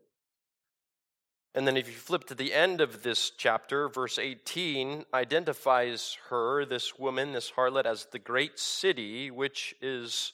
And 1.56 1.66
then, 1.66 1.78
if 1.78 1.88
you 1.88 1.96
flip 1.96 2.26
to 2.26 2.36
the 2.36 2.54
end 2.54 2.80
of 2.80 3.02
this 3.02 3.32
chapter, 3.32 3.90
verse 3.90 4.20
18 4.20 5.06
identifies 5.14 6.18
her, 6.30 6.64
this 6.64 7.00
woman, 7.00 7.32
this 7.32 7.52
harlot, 7.52 7.86
as 7.86 8.06
the 8.12 8.20
great 8.20 8.60
city, 8.60 9.32
which 9.32 9.74
is, 9.82 10.34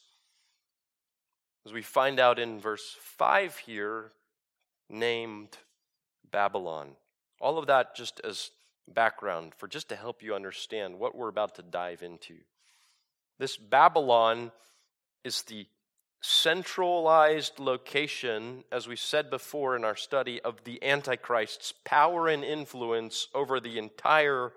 as 1.65 1.71
we 1.71 1.81
find 1.81 2.19
out 2.19 2.37
in 2.37 2.59
verse 2.59 2.97
5 2.99 3.57
here, 3.59 4.11
named 4.89 5.57
Babylon. 6.31 6.89
All 7.39 7.57
of 7.57 7.67
that 7.67 7.95
just 7.95 8.19
as 8.23 8.51
background 8.87 9.53
for 9.55 9.67
just 9.67 9.89
to 9.89 9.95
help 9.95 10.21
you 10.21 10.35
understand 10.35 10.99
what 10.99 11.15
we're 11.15 11.29
about 11.29 11.55
to 11.55 11.61
dive 11.63 12.03
into. 12.03 12.35
This 13.39 13.57
Babylon 13.57 14.51
is 15.23 15.41
the 15.43 15.65
centralized 16.25 17.59
location, 17.59 18.63
as 18.71 18.87
we 18.87 18.95
said 18.95 19.29
before 19.29 19.75
in 19.75 19.85
our 19.85 19.95
study, 19.95 20.41
of 20.41 20.63
the 20.63 20.83
Antichrist's 20.83 21.71
power 21.83 22.27
and 22.27 22.43
influence 22.43 23.27
over 23.35 23.59
the 23.59 23.77
entire 23.77 24.51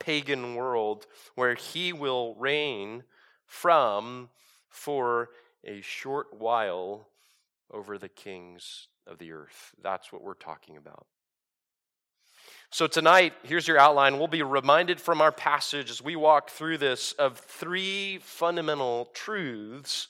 pagan 0.00 0.56
world, 0.56 1.06
where 1.36 1.54
he 1.54 1.92
will 1.92 2.34
reign 2.34 3.04
from 3.46 4.28
for 4.68 5.30
a 5.64 5.80
short 5.82 6.26
while 6.36 7.08
over 7.70 7.96
the 7.96 8.08
kings 8.08 8.88
of 9.06 9.18
the 9.18 9.30
earth. 9.30 9.72
That's 9.82 10.12
what 10.12 10.22
we're 10.22 10.34
talking 10.34 10.76
about. 10.76 11.06
So, 12.70 12.88
tonight, 12.88 13.34
here's 13.44 13.68
your 13.68 13.78
outline. 13.78 14.18
We'll 14.18 14.26
be 14.26 14.42
reminded 14.42 15.00
from 15.00 15.20
our 15.20 15.30
passage 15.30 15.90
as 15.90 16.02
we 16.02 16.16
walk 16.16 16.50
through 16.50 16.78
this 16.78 17.12
of 17.12 17.38
three 17.38 18.18
fundamental 18.18 19.10
truths 19.14 20.08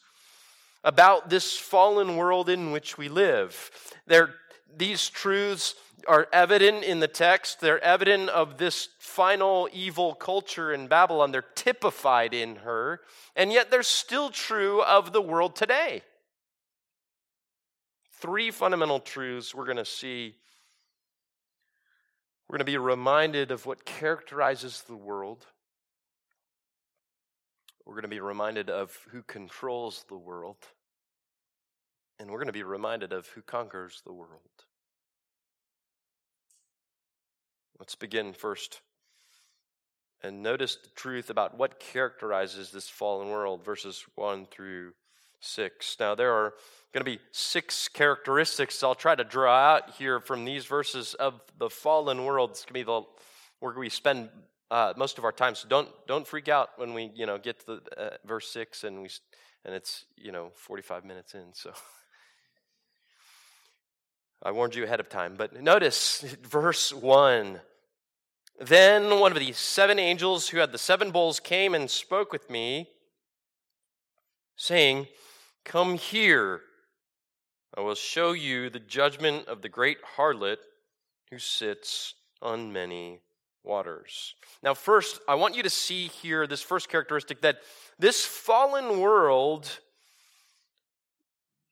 about 0.84 1.30
this 1.30 1.56
fallen 1.56 2.16
world 2.16 2.48
in 2.48 2.70
which 2.70 2.96
we 2.98 3.08
live. 3.08 3.70
They're, 4.06 4.34
these 4.76 5.08
truths 5.08 5.74
are 6.06 6.28
evident 6.32 6.84
in 6.84 7.00
the 7.00 7.08
text, 7.08 7.60
they're 7.60 7.82
evident 7.82 8.28
of 8.28 8.58
this 8.58 8.90
final 8.98 9.68
evil 9.72 10.14
culture 10.14 10.72
in 10.72 10.86
Babylon. 10.86 11.32
They're 11.32 11.42
typified 11.54 12.34
in 12.34 12.56
her, 12.56 13.00
and 13.34 13.50
yet 13.50 13.70
they're 13.70 13.82
still 13.82 14.28
true 14.28 14.82
of 14.82 15.12
the 15.14 15.22
world 15.22 15.56
today. 15.56 16.02
Three 18.20 18.50
fundamental 18.50 19.00
truths 19.00 19.54
we're 19.54 19.64
going 19.64 19.78
to 19.78 19.84
see. 19.84 20.34
We're 22.48 22.58
going 22.58 22.66
to 22.66 22.72
be 22.72 22.76
reminded 22.76 23.50
of 23.50 23.64
what 23.64 23.86
characterizes 23.86 24.82
the 24.86 24.96
world. 24.96 25.46
We're 27.86 27.94
going 27.94 28.02
to 28.02 28.08
be 28.08 28.20
reminded 28.20 28.70
of 28.70 28.96
who 29.10 29.22
controls 29.22 30.04
the 30.08 30.16
world. 30.16 30.56
And 32.18 32.30
we're 32.30 32.38
going 32.38 32.46
to 32.46 32.52
be 32.52 32.62
reminded 32.62 33.12
of 33.12 33.26
who 33.28 33.42
conquers 33.42 34.02
the 34.04 34.12
world. 34.12 34.40
Let's 37.78 37.94
begin 37.96 38.32
first 38.32 38.80
and 40.24 40.42
notice 40.42 40.76
the 40.76 40.88
truth 40.96 41.28
about 41.28 41.58
what 41.58 41.78
characterizes 41.78 42.70
this 42.70 42.88
fallen 42.88 43.28
world, 43.28 43.62
verses 43.62 44.02
1 44.14 44.46
through 44.46 44.92
6. 45.40 45.96
Now, 46.00 46.14
there 46.14 46.32
are 46.32 46.54
going 46.94 47.04
to 47.04 47.10
be 47.10 47.18
six 47.30 47.88
characteristics 47.88 48.82
I'll 48.82 48.94
try 48.94 49.14
to 49.14 49.24
draw 49.24 49.54
out 49.54 49.90
here 49.98 50.20
from 50.20 50.46
these 50.46 50.64
verses 50.64 51.12
of 51.14 51.42
the 51.58 51.68
fallen 51.68 52.24
world. 52.24 52.50
It's 52.50 52.64
going 52.64 52.68
to 52.68 52.72
be 52.74 52.82
the 52.84 53.02
we 53.78 53.90
spend 53.90 54.30
uh, 54.70 54.92
most 54.96 55.18
of 55.18 55.24
our 55.24 55.32
time. 55.32 55.54
So 55.54 55.68
don't 55.68 55.88
don't 56.06 56.26
freak 56.26 56.48
out 56.48 56.70
when 56.76 56.94
we 56.94 57.10
you 57.14 57.26
know 57.26 57.38
get 57.38 57.60
to 57.60 57.66
the, 57.66 58.00
uh, 58.00 58.16
verse 58.24 58.48
six 58.48 58.84
and 58.84 59.02
we 59.02 59.08
and 59.64 59.74
it's 59.74 60.04
you 60.16 60.32
know 60.32 60.50
45 60.54 61.04
minutes 61.04 61.34
in. 61.34 61.52
So 61.52 61.72
I 64.42 64.50
warned 64.50 64.74
you 64.74 64.84
ahead 64.84 65.00
of 65.00 65.08
time. 65.08 65.36
But 65.36 65.60
notice 65.62 66.20
verse 66.42 66.92
1. 66.92 67.60
Then 68.60 69.18
one 69.18 69.32
of 69.32 69.38
the 69.38 69.52
seven 69.52 69.98
angels 69.98 70.48
who 70.48 70.58
had 70.58 70.70
the 70.70 70.78
seven 70.78 71.10
bowls 71.10 71.40
came 71.40 71.74
and 71.74 71.90
spoke 71.90 72.30
with 72.30 72.48
me, 72.50 72.88
saying, 74.56 75.08
Come 75.64 75.94
here. 75.94 76.60
I 77.76 77.80
will 77.80 77.96
show 77.96 78.32
you 78.32 78.70
the 78.70 78.78
judgment 78.78 79.48
of 79.48 79.62
the 79.62 79.68
great 79.68 79.98
harlot 80.16 80.58
who 81.30 81.40
sits 81.40 82.14
on 82.40 82.72
many 82.72 83.22
waters. 83.64 84.34
Now, 84.62 84.74
first, 84.74 85.20
I 85.26 85.34
want 85.34 85.56
you 85.56 85.62
to 85.62 85.70
see 85.70 86.08
here 86.08 86.46
this 86.46 86.62
first 86.62 86.88
characteristic 86.88 87.40
that 87.40 87.58
this 87.98 88.24
fallen 88.24 89.00
world, 89.00 89.80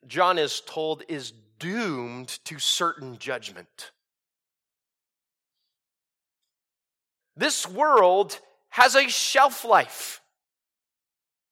John 0.07 0.39
is 0.39 0.63
told, 0.67 1.03
is 1.09 1.33
doomed 1.59 2.29
to 2.45 2.59
certain 2.59 3.19
judgment. 3.19 3.93
This 7.37 7.69
world 7.69 8.39
has 8.71 8.95
a 8.95 9.09
shelf 9.09 9.65
life. 9.65 10.21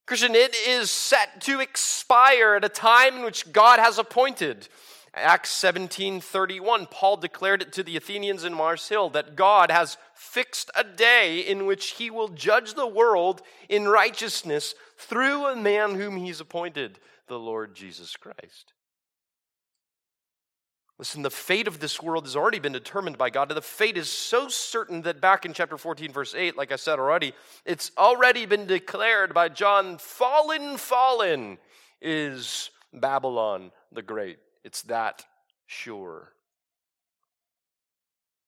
Christian, 0.06 0.34
it 0.34 0.54
is 0.66 0.90
set 0.90 1.40
to 1.42 1.60
expire 1.60 2.54
at 2.56 2.64
a 2.64 2.68
time 2.68 3.18
in 3.18 3.22
which 3.22 3.52
God 3.52 3.78
has 3.78 3.98
appointed. 3.98 4.68
Acts 5.12 5.50
17:31 5.50 6.86
Paul 6.90 7.16
declared 7.16 7.62
it 7.62 7.72
to 7.72 7.82
the 7.82 7.96
Athenians 7.96 8.44
in 8.44 8.54
Mars 8.54 8.88
Hill 8.88 9.10
that 9.10 9.34
God 9.34 9.70
has 9.70 9.96
fixed 10.14 10.70
a 10.74 10.84
day 10.84 11.40
in 11.40 11.66
which 11.66 11.92
he 11.92 12.10
will 12.10 12.28
judge 12.28 12.74
the 12.74 12.86
world 12.86 13.42
in 13.68 13.88
righteousness 13.88 14.74
through 14.96 15.46
a 15.46 15.56
man 15.56 15.96
whom 15.96 16.16
he's 16.16 16.40
appointed, 16.40 17.00
the 17.26 17.38
Lord 17.38 17.74
Jesus 17.74 18.14
Christ. 18.16 18.72
Listen, 20.96 21.22
the 21.22 21.30
fate 21.30 21.66
of 21.66 21.80
this 21.80 22.02
world 22.02 22.24
has 22.24 22.36
already 22.36 22.58
been 22.58 22.74
determined 22.74 23.16
by 23.16 23.30
God. 23.30 23.48
The 23.48 23.62
fate 23.62 23.96
is 23.96 24.10
so 24.10 24.48
certain 24.48 25.00
that 25.02 25.20
back 25.20 25.46
in 25.46 25.54
chapter 25.54 25.78
14, 25.78 26.12
verse 26.12 26.34
8, 26.34 26.58
like 26.58 26.72
I 26.72 26.76
said 26.76 26.98
already, 26.98 27.32
it's 27.64 27.90
already 27.96 28.44
been 28.44 28.66
declared 28.66 29.32
by 29.32 29.48
John 29.48 29.96
fallen, 29.96 30.76
fallen 30.76 31.56
is 32.02 32.70
Babylon 32.92 33.72
the 33.90 34.02
Great. 34.02 34.38
It's 34.64 34.82
that 34.82 35.24
sure. 35.66 36.32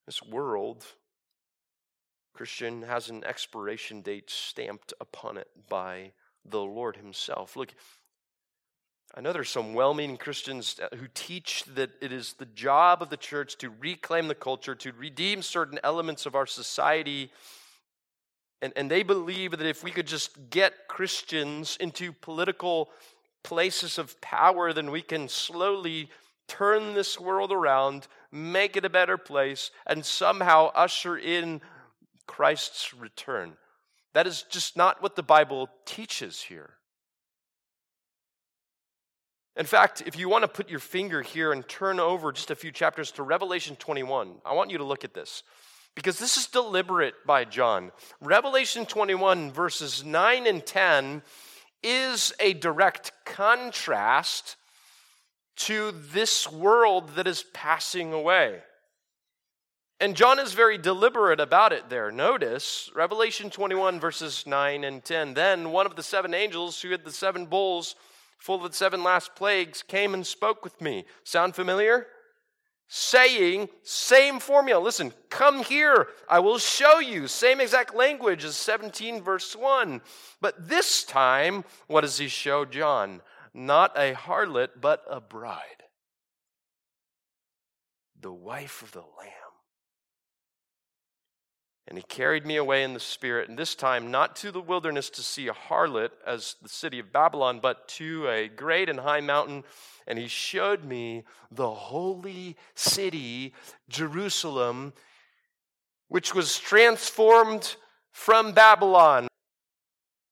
This 0.06 0.22
world, 0.22 0.84
Christian, 2.34 2.82
has 2.82 3.08
an 3.08 3.24
expiration 3.24 4.02
date 4.02 4.30
stamped 4.30 4.92
upon 5.00 5.36
it 5.36 5.48
by 5.68 6.12
the 6.44 6.60
Lord 6.60 6.96
Himself. 6.96 7.56
Look, 7.56 7.74
I 9.14 9.20
know 9.20 9.32
there's 9.32 9.50
some 9.50 9.74
well 9.74 9.92
meaning 9.94 10.16
Christians 10.16 10.80
uh, 10.82 10.96
who 10.96 11.06
teach 11.12 11.64
that 11.74 11.90
it 12.00 12.12
is 12.12 12.32
the 12.34 12.46
job 12.46 13.02
of 13.02 13.10
the 13.10 13.16
church 13.16 13.56
to 13.58 13.70
reclaim 13.70 14.26
the 14.26 14.34
culture, 14.34 14.74
to 14.76 14.92
redeem 14.92 15.42
certain 15.42 15.78
elements 15.84 16.24
of 16.24 16.34
our 16.34 16.46
society. 16.46 17.30
And, 18.62 18.72
and 18.74 18.90
they 18.90 19.02
believe 19.02 19.50
that 19.50 19.66
if 19.66 19.84
we 19.84 19.90
could 19.90 20.06
just 20.06 20.50
get 20.50 20.88
Christians 20.88 21.76
into 21.78 22.12
political 22.12 22.90
places 23.42 23.98
of 23.98 24.20
power, 24.20 24.72
then 24.72 24.90
we 24.90 25.02
can 25.02 25.28
slowly 25.28 26.10
turn 26.48 26.94
this 26.94 27.18
world 27.18 27.52
around, 27.52 28.06
make 28.30 28.76
it 28.76 28.84
a 28.84 28.90
better 28.90 29.16
place, 29.16 29.70
and 29.86 30.04
somehow 30.04 30.70
usher 30.74 31.16
in 31.16 31.60
Christ's 32.26 32.94
return. 32.94 33.54
That 34.14 34.26
is 34.26 34.44
just 34.50 34.76
not 34.76 35.02
what 35.02 35.16
the 35.16 35.22
Bible 35.22 35.68
teaches 35.86 36.42
here. 36.42 36.74
In 39.56 39.66
fact, 39.66 40.02
if 40.06 40.18
you 40.18 40.28
want 40.28 40.42
to 40.42 40.48
put 40.48 40.70
your 40.70 40.78
finger 40.78 41.20
here 41.20 41.52
and 41.52 41.66
turn 41.68 42.00
over 42.00 42.32
just 42.32 42.50
a 42.50 42.56
few 42.56 42.72
chapters 42.72 43.10
to 43.12 43.22
Revelation 43.22 43.76
21, 43.76 44.36
I 44.44 44.54
want 44.54 44.70
you 44.70 44.78
to 44.78 44.84
look 44.84 45.04
at 45.04 45.14
this 45.14 45.42
because 45.94 46.18
this 46.18 46.38
is 46.38 46.46
deliberate 46.46 47.14
by 47.26 47.44
John. 47.44 47.92
Revelation 48.20 48.86
21, 48.86 49.50
verses 49.52 50.04
9 50.04 50.46
and 50.46 50.64
10, 50.64 51.22
is 51.82 52.32
a 52.40 52.54
direct 52.54 53.12
contrast 53.24 54.56
to 55.56 55.92
this 55.92 56.50
world 56.50 57.16
that 57.16 57.26
is 57.26 57.44
passing 57.52 58.12
away. 58.12 58.60
And 60.00 60.16
John 60.16 60.38
is 60.38 60.52
very 60.52 60.78
deliberate 60.78 61.38
about 61.38 61.72
it 61.72 61.88
there. 61.88 62.10
Notice 62.10 62.90
Revelation 62.94 63.50
21, 63.50 64.00
verses 64.00 64.44
9 64.46 64.82
and 64.82 65.04
10. 65.04 65.34
Then 65.34 65.70
one 65.70 65.86
of 65.86 65.94
the 65.94 66.02
seven 66.02 66.34
angels 66.34 66.82
who 66.82 66.90
had 66.90 67.04
the 67.04 67.12
seven 67.12 67.46
bowls 67.46 67.94
full 68.42 68.56
of 68.56 68.72
the 68.72 68.76
seven 68.76 69.04
last 69.04 69.36
plagues, 69.36 69.84
came 69.84 70.14
and 70.14 70.26
spoke 70.26 70.64
with 70.64 70.80
me. 70.80 71.04
Sound 71.22 71.54
familiar? 71.54 72.08
Saying, 72.94 73.70
same 73.82 74.38
formula. 74.38 74.78
Listen, 74.78 75.14
come 75.30 75.64
here. 75.64 76.08
I 76.28 76.40
will 76.40 76.58
show 76.58 76.98
you. 76.98 77.26
Same 77.26 77.58
exact 77.58 77.94
language 77.94 78.44
as 78.44 78.54
17, 78.54 79.22
verse 79.22 79.56
1. 79.56 80.02
But 80.42 80.68
this 80.68 81.02
time, 81.02 81.64
what 81.86 82.02
does 82.02 82.18
he 82.18 82.28
show 82.28 82.66
John? 82.66 83.22
Not 83.54 83.96
a 83.96 84.12
harlot, 84.12 84.72
but 84.78 85.02
a 85.08 85.22
bride. 85.22 85.84
The 88.20 88.30
wife 88.30 88.82
of 88.82 88.92
the 88.92 88.98
Lamb. 88.98 89.41
And 91.88 91.98
he 91.98 92.04
carried 92.04 92.46
me 92.46 92.56
away 92.56 92.84
in 92.84 92.94
the 92.94 93.00
Spirit, 93.00 93.48
and 93.48 93.58
this 93.58 93.74
time 93.74 94.10
not 94.10 94.36
to 94.36 94.52
the 94.52 94.60
wilderness 94.60 95.10
to 95.10 95.22
see 95.22 95.48
a 95.48 95.52
harlot 95.52 96.10
as 96.24 96.54
the 96.62 96.68
city 96.68 97.00
of 97.00 97.12
Babylon, 97.12 97.58
but 97.60 97.88
to 97.88 98.28
a 98.28 98.48
great 98.48 98.88
and 98.88 99.00
high 99.00 99.20
mountain. 99.20 99.64
And 100.06 100.18
he 100.18 100.28
showed 100.28 100.84
me 100.84 101.24
the 101.50 101.70
holy 101.70 102.56
city, 102.74 103.52
Jerusalem, 103.88 104.92
which 106.08 106.34
was 106.34 106.58
transformed 106.58 107.76
from 108.12 108.52
Babylon. 108.52 109.26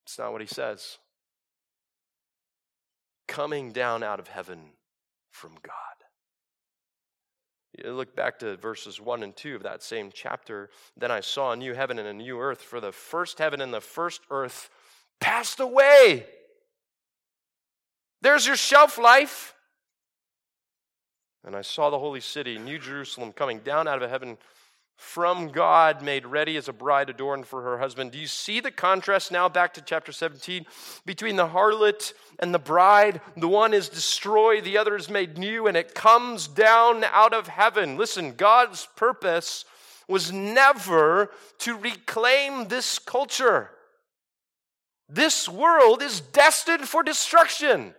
It's 0.06 0.18
not 0.18 0.32
what 0.32 0.40
he 0.40 0.46
says. 0.46 0.98
Coming 3.26 3.72
down 3.72 4.02
out 4.02 4.20
of 4.20 4.28
heaven 4.28 4.72
from 5.30 5.52
God. 5.62 5.99
Look 7.84 8.14
back 8.14 8.38
to 8.40 8.56
verses 8.56 9.00
1 9.00 9.22
and 9.22 9.34
2 9.34 9.56
of 9.56 9.62
that 9.62 9.82
same 9.82 10.10
chapter. 10.12 10.70
Then 10.96 11.10
I 11.10 11.20
saw 11.20 11.52
a 11.52 11.56
new 11.56 11.74
heaven 11.74 11.98
and 11.98 12.08
a 12.08 12.12
new 12.12 12.38
earth, 12.40 12.62
for 12.62 12.80
the 12.80 12.92
first 12.92 13.38
heaven 13.38 13.60
and 13.60 13.72
the 13.72 13.80
first 13.80 14.22
earth 14.30 14.70
passed 15.20 15.60
away. 15.60 16.26
There's 18.22 18.46
your 18.46 18.56
shelf 18.56 18.98
life. 18.98 19.54
And 21.44 21.56
I 21.56 21.62
saw 21.62 21.88
the 21.88 21.98
holy 21.98 22.20
city, 22.20 22.58
New 22.58 22.78
Jerusalem, 22.78 23.32
coming 23.32 23.60
down 23.60 23.88
out 23.88 24.02
of 24.02 24.10
heaven 24.10 24.36
from 25.00 25.48
God, 25.48 26.02
made 26.02 26.26
ready 26.26 26.58
as 26.58 26.68
a 26.68 26.74
bride 26.74 27.08
adorned 27.08 27.46
for 27.46 27.62
her 27.62 27.78
husband. 27.78 28.12
Do 28.12 28.18
you 28.18 28.26
see 28.26 28.60
the 28.60 28.70
contrast 28.70 29.32
now 29.32 29.48
back 29.48 29.72
to 29.74 29.80
chapter 29.80 30.12
17 30.12 30.66
between 31.06 31.36
the 31.36 31.48
harlot 31.48 32.12
and 32.38 32.52
the 32.52 32.58
bride? 32.58 33.22
The 33.34 33.48
one 33.48 33.72
is 33.72 33.88
destroyed, 33.88 34.62
the 34.62 34.76
other 34.76 34.94
is 34.94 35.08
made 35.08 35.38
new, 35.38 35.66
and 35.66 35.76
it 35.76 35.94
comes 35.94 36.46
down 36.46 37.02
out 37.04 37.32
of 37.32 37.48
heaven. 37.48 37.96
Listen, 37.96 38.34
God's 38.34 38.86
purpose 38.94 39.64
was 40.06 40.30
never 40.32 41.30
to 41.60 41.78
reclaim 41.78 42.68
this 42.68 42.98
culture. 42.98 43.70
This 45.08 45.48
world 45.48 46.02
is 46.02 46.20
destined 46.20 46.86
for 46.86 47.02
destruction. 47.02 47.94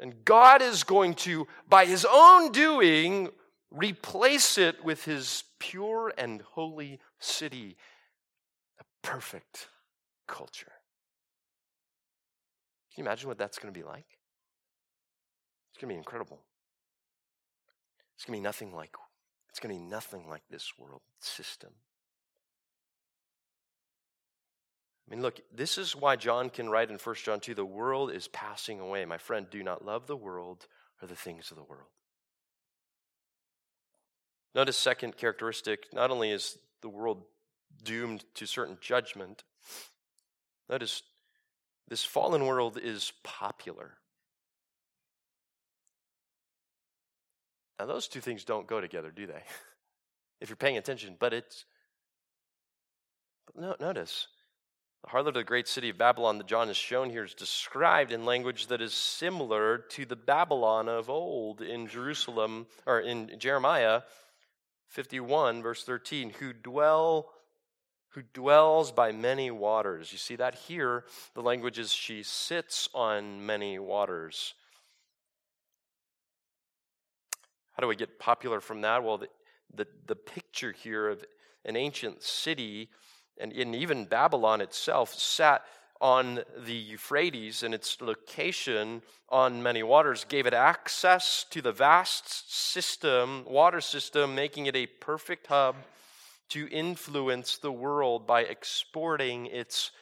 And 0.00 0.24
God 0.24 0.60
is 0.60 0.82
going 0.82 1.14
to, 1.14 1.46
by 1.68 1.86
his 1.86 2.04
own 2.04 2.50
doing, 2.50 3.30
replace 3.72 4.58
it 4.58 4.84
with 4.84 5.04
his 5.04 5.44
pure 5.58 6.12
and 6.16 6.42
holy 6.42 7.00
city, 7.18 7.76
a 8.78 8.84
perfect 9.02 9.68
culture. 10.26 10.72
Can 12.94 13.02
you 13.02 13.08
imagine 13.08 13.28
what 13.28 13.38
that's 13.38 13.58
going 13.58 13.72
to 13.72 13.78
be 13.78 13.84
like? 13.84 14.06
It's 15.70 15.80
going 15.80 15.88
to 15.88 15.94
be 15.94 15.98
incredible. 15.98 16.40
It's 18.14 18.24
going 18.24 18.36
to 18.36 18.40
be 18.40 18.44
nothing 18.44 18.74
like 18.74 18.94
it's 19.52 19.60
going 19.60 19.74
to 19.74 19.80
be 19.82 19.86
nothing 19.86 20.26
like 20.30 20.42
this 20.48 20.72
world 20.78 21.02
system. 21.20 21.72
I 25.06 25.14
mean, 25.14 25.20
look, 25.20 25.40
this 25.54 25.76
is 25.76 25.94
why 25.94 26.16
John 26.16 26.48
can 26.48 26.70
write 26.70 26.88
in 26.88 26.96
1 26.96 27.14
John 27.22 27.38
2 27.38 27.54
the 27.54 27.64
world 27.64 28.10
is 28.12 28.28
passing 28.28 28.80
away. 28.80 29.04
My 29.04 29.18
friend, 29.18 29.46
do 29.50 29.62
not 29.62 29.84
love 29.84 30.06
the 30.06 30.16
world 30.16 30.68
or 31.02 31.08
the 31.08 31.14
things 31.14 31.50
of 31.50 31.58
the 31.58 31.64
world. 31.64 31.90
Notice, 34.54 34.76
second 34.76 35.16
characteristic 35.16 35.86
not 35.92 36.10
only 36.10 36.30
is 36.30 36.58
the 36.82 36.88
world 36.88 37.22
doomed 37.82 38.24
to 38.34 38.46
certain 38.46 38.76
judgment, 38.80 39.44
notice 40.68 41.02
this 41.88 42.04
fallen 42.04 42.46
world 42.46 42.78
is 42.82 43.12
popular. 43.22 43.92
Now, 47.78 47.86
those 47.86 48.08
two 48.08 48.20
things 48.20 48.44
don't 48.44 48.66
go 48.66 48.80
together, 48.80 49.10
do 49.10 49.26
they? 49.26 49.42
if 50.40 50.48
you're 50.48 50.56
paying 50.56 50.76
attention, 50.76 51.16
but 51.18 51.32
it's. 51.32 51.64
But 53.46 53.60
no, 53.60 53.76
notice, 53.80 54.28
the 55.02 55.10
harlot 55.10 55.28
of 55.28 55.34
the 55.34 55.44
great 55.44 55.66
city 55.66 55.88
of 55.88 55.98
Babylon 55.98 56.38
that 56.38 56.46
John 56.46 56.68
has 56.68 56.76
shown 56.76 57.10
here 57.10 57.24
is 57.24 57.34
described 57.34 58.12
in 58.12 58.24
language 58.24 58.68
that 58.68 58.80
is 58.80 58.94
similar 58.94 59.78
to 59.90 60.04
the 60.04 60.14
Babylon 60.14 60.88
of 60.88 61.10
old 61.10 61.60
in 61.60 61.88
Jerusalem, 61.88 62.66
or 62.86 63.00
in 63.00 63.38
Jeremiah 63.38 64.02
51, 64.92 65.62
verse 65.62 65.84
13, 65.84 66.30
who 66.38 66.52
dwell 66.52 67.30
who 68.10 68.22
dwells 68.34 68.92
by 68.92 69.10
many 69.10 69.50
waters. 69.50 70.12
You 70.12 70.18
see 70.18 70.36
that 70.36 70.54
here, 70.54 71.04
the 71.32 71.40
language 71.40 71.78
is 71.78 71.90
she 71.90 72.22
sits 72.22 72.90
on 72.92 73.46
many 73.46 73.78
waters. 73.78 74.52
How 77.72 77.80
do 77.80 77.86
we 77.86 77.96
get 77.96 78.18
popular 78.18 78.60
from 78.60 78.82
that? 78.82 79.02
Well, 79.02 79.16
the, 79.16 79.28
the, 79.74 79.86
the 80.06 80.14
picture 80.14 80.72
here 80.72 81.08
of 81.08 81.24
an 81.64 81.74
ancient 81.74 82.22
city 82.22 82.90
and, 83.38 83.50
and 83.52 83.74
even 83.74 84.04
Babylon 84.04 84.60
itself 84.60 85.14
sat 85.14 85.64
on 86.02 86.40
the 86.58 86.74
Euphrates 86.74 87.62
and 87.62 87.72
its 87.72 88.00
location 88.00 89.02
on 89.28 89.62
many 89.62 89.84
waters 89.84 90.24
gave 90.24 90.46
it 90.46 90.52
access 90.52 91.46
to 91.48 91.62
the 91.62 91.70
vast 91.70 92.52
system, 92.52 93.44
water 93.46 93.80
system, 93.80 94.34
making 94.34 94.66
it 94.66 94.74
a 94.74 94.86
perfect 94.86 95.46
hub 95.46 95.76
to 96.48 96.68
influence 96.70 97.56
the 97.56 97.70
world 97.70 98.26
by 98.26 98.42
exporting 98.42 99.46
its 99.46 99.92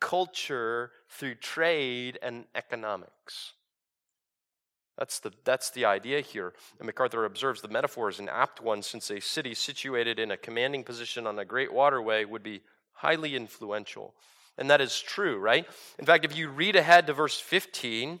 culture 0.00 0.90
through 1.08 1.36
trade 1.36 2.18
and 2.20 2.44
economics. 2.56 3.52
That's 4.98 5.20
the, 5.20 5.30
that's 5.44 5.70
the 5.70 5.84
idea 5.84 6.20
here. 6.20 6.52
And 6.80 6.86
MacArthur 6.86 7.24
observes 7.24 7.62
the 7.62 7.68
metaphor 7.68 8.08
is 8.08 8.18
an 8.18 8.28
apt 8.28 8.60
one 8.60 8.82
since 8.82 9.08
a 9.12 9.20
city 9.20 9.54
situated 9.54 10.18
in 10.18 10.32
a 10.32 10.36
commanding 10.36 10.82
position 10.82 11.28
on 11.28 11.38
a 11.38 11.44
great 11.44 11.72
waterway 11.72 12.24
would 12.24 12.42
be 12.42 12.62
highly 12.92 13.36
influential. 13.36 14.14
And 14.58 14.68
that 14.70 14.80
is 14.80 15.00
true, 15.00 15.38
right? 15.38 15.66
In 15.98 16.04
fact, 16.04 16.24
if 16.24 16.36
you 16.36 16.48
read 16.48 16.76
ahead 16.76 17.06
to 17.06 17.12
verse 17.12 17.40
15, 17.40 18.20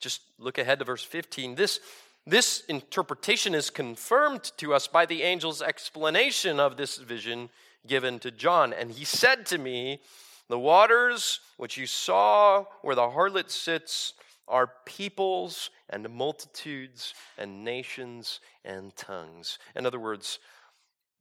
just 0.00 0.20
look 0.38 0.58
ahead 0.58 0.80
to 0.80 0.84
verse 0.84 1.04
15, 1.04 1.54
this, 1.54 1.80
this 2.26 2.64
interpretation 2.68 3.54
is 3.54 3.70
confirmed 3.70 4.52
to 4.56 4.74
us 4.74 4.88
by 4.88 5.06
the 5.06 5.22
angel's 5.22 5.62
explanation 5.62 6.58
of 6.58 6.76
this 6.76 6.98
vision 6.98 7.50
given 7.86 8.18
to 8.18 8.30
John. 8.30 8.72
And 8.72 8.90
he 8.90 9.04
said 9.04 9.46
to 9.46 9.58
me, 9.58 10.00
The 10.48 10.58
waters 10.58 11.40
which 11.56 11.76
you 11.76 11.86
saw 11.86 12.64
where 12.82 12.96
the 12.96 13.02
harlot 13.02 13.50
sits 13.50 14.14
are 14.48 14.72
peoples 14.84 15.70
and 15.88 16.08
multitudes 16.10 17.14
and 17.38 17.64
nations 17.64 18.40
and 18.64 18.94
tongues. 18.96 19.58
In 19.74 19.86
other 19.86 20.00
words, 20.00 20.38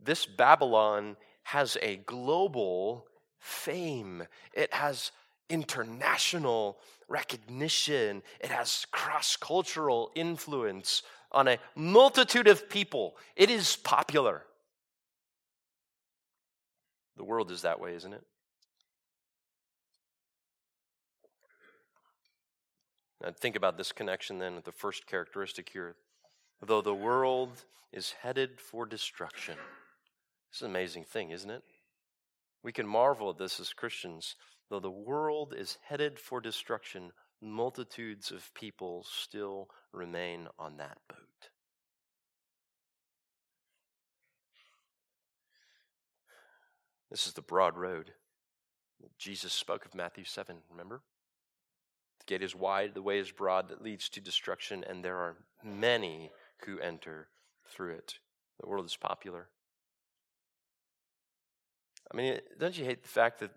this 0.03 0.25
Babylon 0.25 1.15
has 1.43 1.77
a 1.81 1.97
global 1.97 3.05
fame, 3.43 4.23
it 4.53 4.73
has 4.73 5.11
international 5.49 6.77
recognition, 7.09 8.23
it 8.39 8.49
has 8.49 8.87
cross 8.91 9.35
cultural 9.35 10.11
influence 10.15 11.03
on 11.31 11.47
a 11.47 11.59
multitude 11.75 12.47
of 12.47 12.69
people. 12.69 13.15
It 13.35 13.49
is 13.49 13.75
popular. 13.75 14.43
The 17.17 17.23
world 17.23 17.51
is 17.51 17.63
that 17.63 17.79
way, 17.79 17.93
isn't 17.95 18.13
it? 18.13 18.23
Now 23.21 23.31
think 23.37 23.55
about 23.55 23.77
this 23.77 23.91
connection 23.91 24.39
then 24.39 24.55
with 24.55 24.63
the 24.63 24.71
first 24.71 25.05
characteristic 25.05 25.69
here. 25.69 25.95
Though 26.61 26.81
the 26.81 26.93
world 26.93 27.65
is 27.91 28.15
headed 28.21 28.59
for 28.59 28.85
destruction. 28.85 29.57
It's 30.49 30.61
an 30.61 30.67
amazing 30.67 31.03
thing, 31.03 31.31
isn't 31.31 31.49
it? 31.49 31.63
We 32.63 32.71
can 32.71 32.87
marvel 32.87 33.29
at 33.29 33.37
this 33.37 33.59
as 33.59 33.73
Christians. 33.73 34.35
Though 34.69 34.79
the 34.79 34.89
world 34.89 35.53
is 35.55 35.77
headed 35.87 36.17
for 36.17 36.39
destruction, 36.39 37.11
multitudes 37.41 38.31
of 38.31 38.53
people 38.53 39.05
still 39.07 39.69
remain 39.91 40.47
on 40.57 40.77
that 40.77 40.97
boat. 41.09 41.19
This 47.11 47.27
is 47.27 47.33
the 47.33 47.41
broad 47.41 47.77
road. 47.77 48.13
Jesus 49.19 49.53
spoke 49.53 49.85
of 49.85 49.93
Matthew 49.93 50.23
7, 50.23 50.55
remember? 50.71 51.01
The 52.19 52.25
gate 52.25 52.41
is 52.43 52.55
wide, 52.55 52.93
the 52.93 53.01
way 53.01 53.19
is 53.19 53.31
broad 53.31 53.69
that 53.69 53.83
leads 53.83 54.09
to 54.09 54.21
destruction, 54.21 54.83
and 54.87 55.03
there 55.03 55.17
are 55.17 55.35
many 55.63 56.31
who 56.65 56.79
enter 56.79 57.27
through 57.67 57.95
it. 57.95 58.15
The 58.59 58.67
world 58.67 58.85
is 58.85 58.95
popular. 58.95 59.49
I 62.13 62.17
mean, 62.17 62.39
don't 62.59 62.77
you 62.77 62.85
hate 62.85 63.01
the 63.01 63.09
fact 63.09 63.39
that 63.39 63.49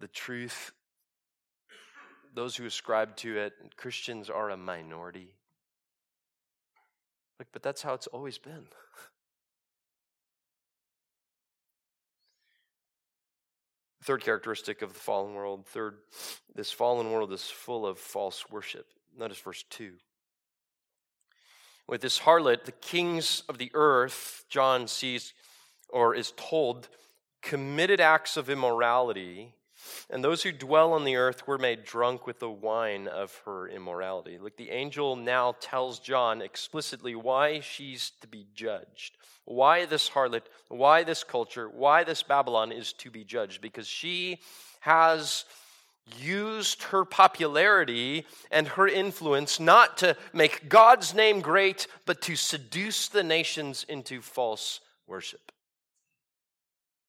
the 0.00 0.08
truth, 0.08 0.72
those 2.34 2.56
who 2.56 2.64
ascribe 2.64 3.14
to 3.16 3.36
it, 3.36 3.52
Christians 3.76 4.30
are 4.30 4.48
a 4.50 4.56
minority? 4.56 5.34
Like, 7.38 7.48
but 7.52 7.62
that's 7.62 7.82
how 7.82 7.92
it's 7.92 8.06
always 8.06 8.38
been. 8.38 8.66
Third 14.04 14.22
characteristic 14.22 14.82
of 14.82 14.94
the 14.94 14.98
fallen 14.98 15.34
world, 15.34 15.66
third, 15.66 15.98
this 16.54 16.72
fallen 16.72 17.12
world 17.12 17.32
is 17.32 17.44
full 17.44 17.86
of 17.86 17.98
false 17.98 18.48
worship. 18.50 18.86
Notice 19.16 19.38
verse 19.38 19.64
2. 19.70 19.92
With 21.86 22.00
this 22.00 22.20
harlot, 22.20 22.64
the 22.64 22.72
kings 22.72 23.42
of 23.48 23.58
the 23.58 23.70
earth, 23.74 24.44
John 24.48 24.88
sees 24.88 25.34
or 25.92 26.14
is 26.14 26.32
told, 26.36 26.88
committed 27.42 28.00
acts 28.00 28.36
of 28.36 28.50
immorality, 28.50 29.52
and 30.10 30.22
those 30.22 30.42
who 30.42 30.52
dwell 30.52 30.92
on 30.92 31.04
the 31.04 31.16
earth 31.16 31.46
were 31.46 31.58
made 31.58 31.84
drunk 31.84 32.26
with 32.26 32.38
the 32.38 32.50
wine 32.50 33.08
of 33.08 33.40
her 33.44 33.68
immorality. 33.68 34.38
Look, 34.38 34.56
the 34.56 34.70
angel 34.70 35.16
now 35.16 35.56
tells 35.60 35.98
John 35.98 36.40
explicitly 36.40 37.14
why 37.14 37.60
she's 37.60 38.12
to 38.20 38.28
be 38.28 38.46
judged. 38.54 39.16
Why 39.44 39.86
this 39.86 40.08
harlot, 40.08 40.42
why 40.68 41.02
this 41.02 41.24
culture, 41.24 41.68
why 41.68 42.04
this 42.04 42.22
Babylon 42.22 42.70
is 42.70 42.92
to 42.94 43.10
be 43.10 43.24
judged. 43.24 43.60
Because 43.60 43.88
she 43.88 44.38
has 44.80 45.44
used 46.20 46.84
her 46.84 47.04
popularity 47.04 48.26
and 48.50 48.68
her 48.68 48.86
influence 48.86 49.58
not 49.58 49.98
to 49.98 50.16
make 50.32 50.68
God's 50.68 51.14
name 51.14 51.40
great, 51.40 51.86
but 52.06 52.20
to 52.22 52.36
seduce 52.36 53.08
the 53.08 53.24
nations 53.24 53.84
into 53.88 54.20
false 54.20 54.80
worship 55.06 55.51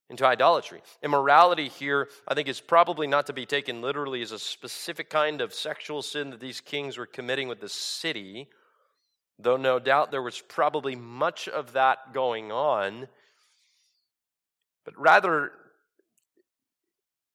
into 0.10 0.26
idolatry. 0.26 0.82
Immorality 1.02 1.70
here, 1.70 2.10
I 2.28 2.34
think, 2.34 2.48
is 2.48 2.60
probably 2.60 3.08
not 3.08 3.28
to 3.28 3.34
be 3.34 3.46
taken 3.46 3.82
literally 3.82 4.22
as 4.22 4.32
a 4.32 4.40
specific 4.40 5.10
kind 5.10 5.42
of 5.42 5.54
sexual 5.54 6.02
sin 6.02 6.30
that 6.32 6.40
these 6.40 6.62
kings 6.62 6.98
were 6.98 7.06
committing 7.06 7.48
with 7.48 7.62
the 7.62 7.70
city, 7.70 8.48
though 9.40 9.58
no 9.58 9.80
doubt 9.80 10.12
there 10.12 10.22
was 10.22 10.40
probably 10.40 10.96
much 10.96 11.48
of 11.48 11.74
that 11.74 12.14
going 12.14 12.52
on. 12.52 13.08
But 14.86 15.00
rather, 15.00 15.52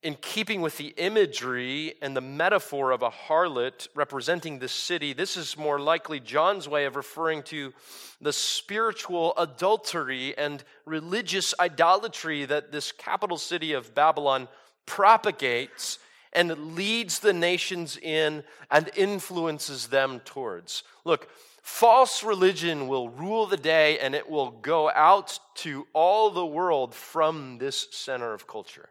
in 0.02 0.16
keeping 0.20 0.60
with 0.60 0.76
the 0.76 0.94
imagery 0.96 1.94
and 2.00 2.16
the 2.16 2.20
metaphor 2.20 2.92
of 2.92 3.02
a 3.02 3.10
harlot 3.10 3.88
representing 3.94 4.58
the 4.58 4.68
city, 4.68 5.12
this 5.12 5.36
is 5.36 5.56
more 5.56 5.80
likely 5.80 6.20
John's 6.20 6.68
way 6.68 6.84
of 6.84 6.94
referring 6.94 7.42
to 7.44 7.72
the 8.20 8.32
spiritual 8.32 9.34
adultery 9.36 10.38
and 10.38 10.62
religious 10.84 11.52
idolatry 11.58 12.44
that 12.44 12.70
this 12.70 12.92
capital 12.92 13.36
city 13.36 13.72
of 13.72 13.94
Babylon 13.94 14.46
propagates 14.86 15.98
and 16.32 16.76
leads 16.76 17.18
the 17.18 17.32
nations 17.32 17.96
in 17.96 18.44
and 18.70 18.90
influences 18.94 19.88
them 19.88 20.20
towards. 20.24 20.84
Look, 21.04 21.28
false 21.62 22.22
religion 22.22 22.86
will 22.86 23.08
rule 23.08 23.46
the 23.46 23.56
day 23.56 23.98
and 23.98 24.14
it 24.14 24.30
will 24.30 24.52
go 24.52 24.90
out 24.90 25.40
to 25.56 25.88
all 25.92 26.30
the 26.30 26.46
world 26.46 26.94
from 26.94 27.58
this 27.58 27.88
center 27.90 28.32
of 28.32 28.46
culture. 28.46 28.90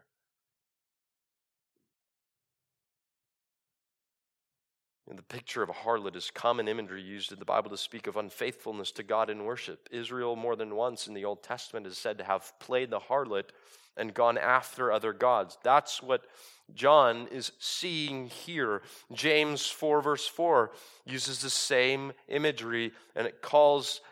And 5.08 5.18
the 5.18 5.22
picture 5.22 5.62
of 5.62 5.70
a 5.70 5.72
harlot 5.72 6.16
is 6.16 6.30
common 6.30 6.68
imagery 6.68 7.00
used 7.00 7.32
in 7.32 7.38
the 7.38 7.44
Bible 7.44 7.70
to 7.70 7.78
speak 7.78 8.06
of 8.06 8.18
unfaithfulness 8.18 8.92
to 8.92 9.02
God 9.02 9.30
in 9.30 9.44
worship. 9.44 9.88
Israel, 9.90 10.36
more 10.36 10.54
than 10.54 10.74
once 10.74 11.06
in 11.06 11.14
the 11.14 11.24
Old 11.24 11.42
Testament, 11.42 11.86
is 11.86 11.96
said 11.96 12.18
to 12.18 12.24
have 12.24 12.52
played 12.58 12.90
the 12.90 13.00
harlot 13.00 13.50
and 13.96 14.12
gone 14.12 14.36
after 14.36 14.92
other 14.92 15.14
gods. 15.14 15.56
That's 15.64 16.02
what 16.02 16.26
John 16.74 17.26
is 17.32 17.52
seeing 17.58 18.26
here. 18.26 18.82
James 19.12 19.66
4, 19.66 20.02
verse 20.02 20.26
4, 20.26 20.72
uses 21.06 21.40
the 21.40 21.50
same 21.50 22.12
imagery 22.28 22.92
and 23.16 23.26
it 23.26 23.40
calls 23.40 24.02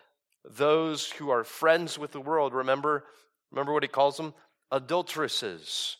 those 0.48 1.10
who 1.10 1.30
are 1.30 1.44
friends 1.44 1.98
with 1.98 2.12
the 2.12 2.20
world, 2.20 2.54
remember, 2.54 3.04
remember 3.50 3.72
what 3.72 3.82
he 3.82 3.88
calls 3.88 4.16
them? 4.16 4.32
Adulteresses. 4.70 5.96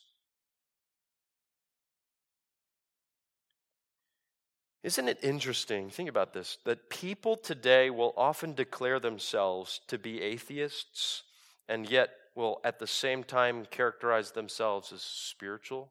Isn't 4.87 5.09
it 5.09 5.19
interesting? 5.21 5.91
Think 5.91 6.09
about 6.09 6.33
this 6.33 6.59
that 6.63 6.89
people 6.89 7.37
today 7.37 7.91
will 7.91 8.15
often 8.17 8.55
declare 8.55 9.01
themselves 9.01 9.81
to 9.89 9.99
be 9.99 10.23
atheists 10.23 11.25
and 11.69 11.91
yet 11.91 12.11
will 12.37 12.61
at 12.63 12.79
the 12.79 12.87
same 12.87 13.25
time 13.25 13.67
characterize 13.69 14.31
themselves 14.31 14.93
as 14.93 15.03
spiritual? 15.03 15.91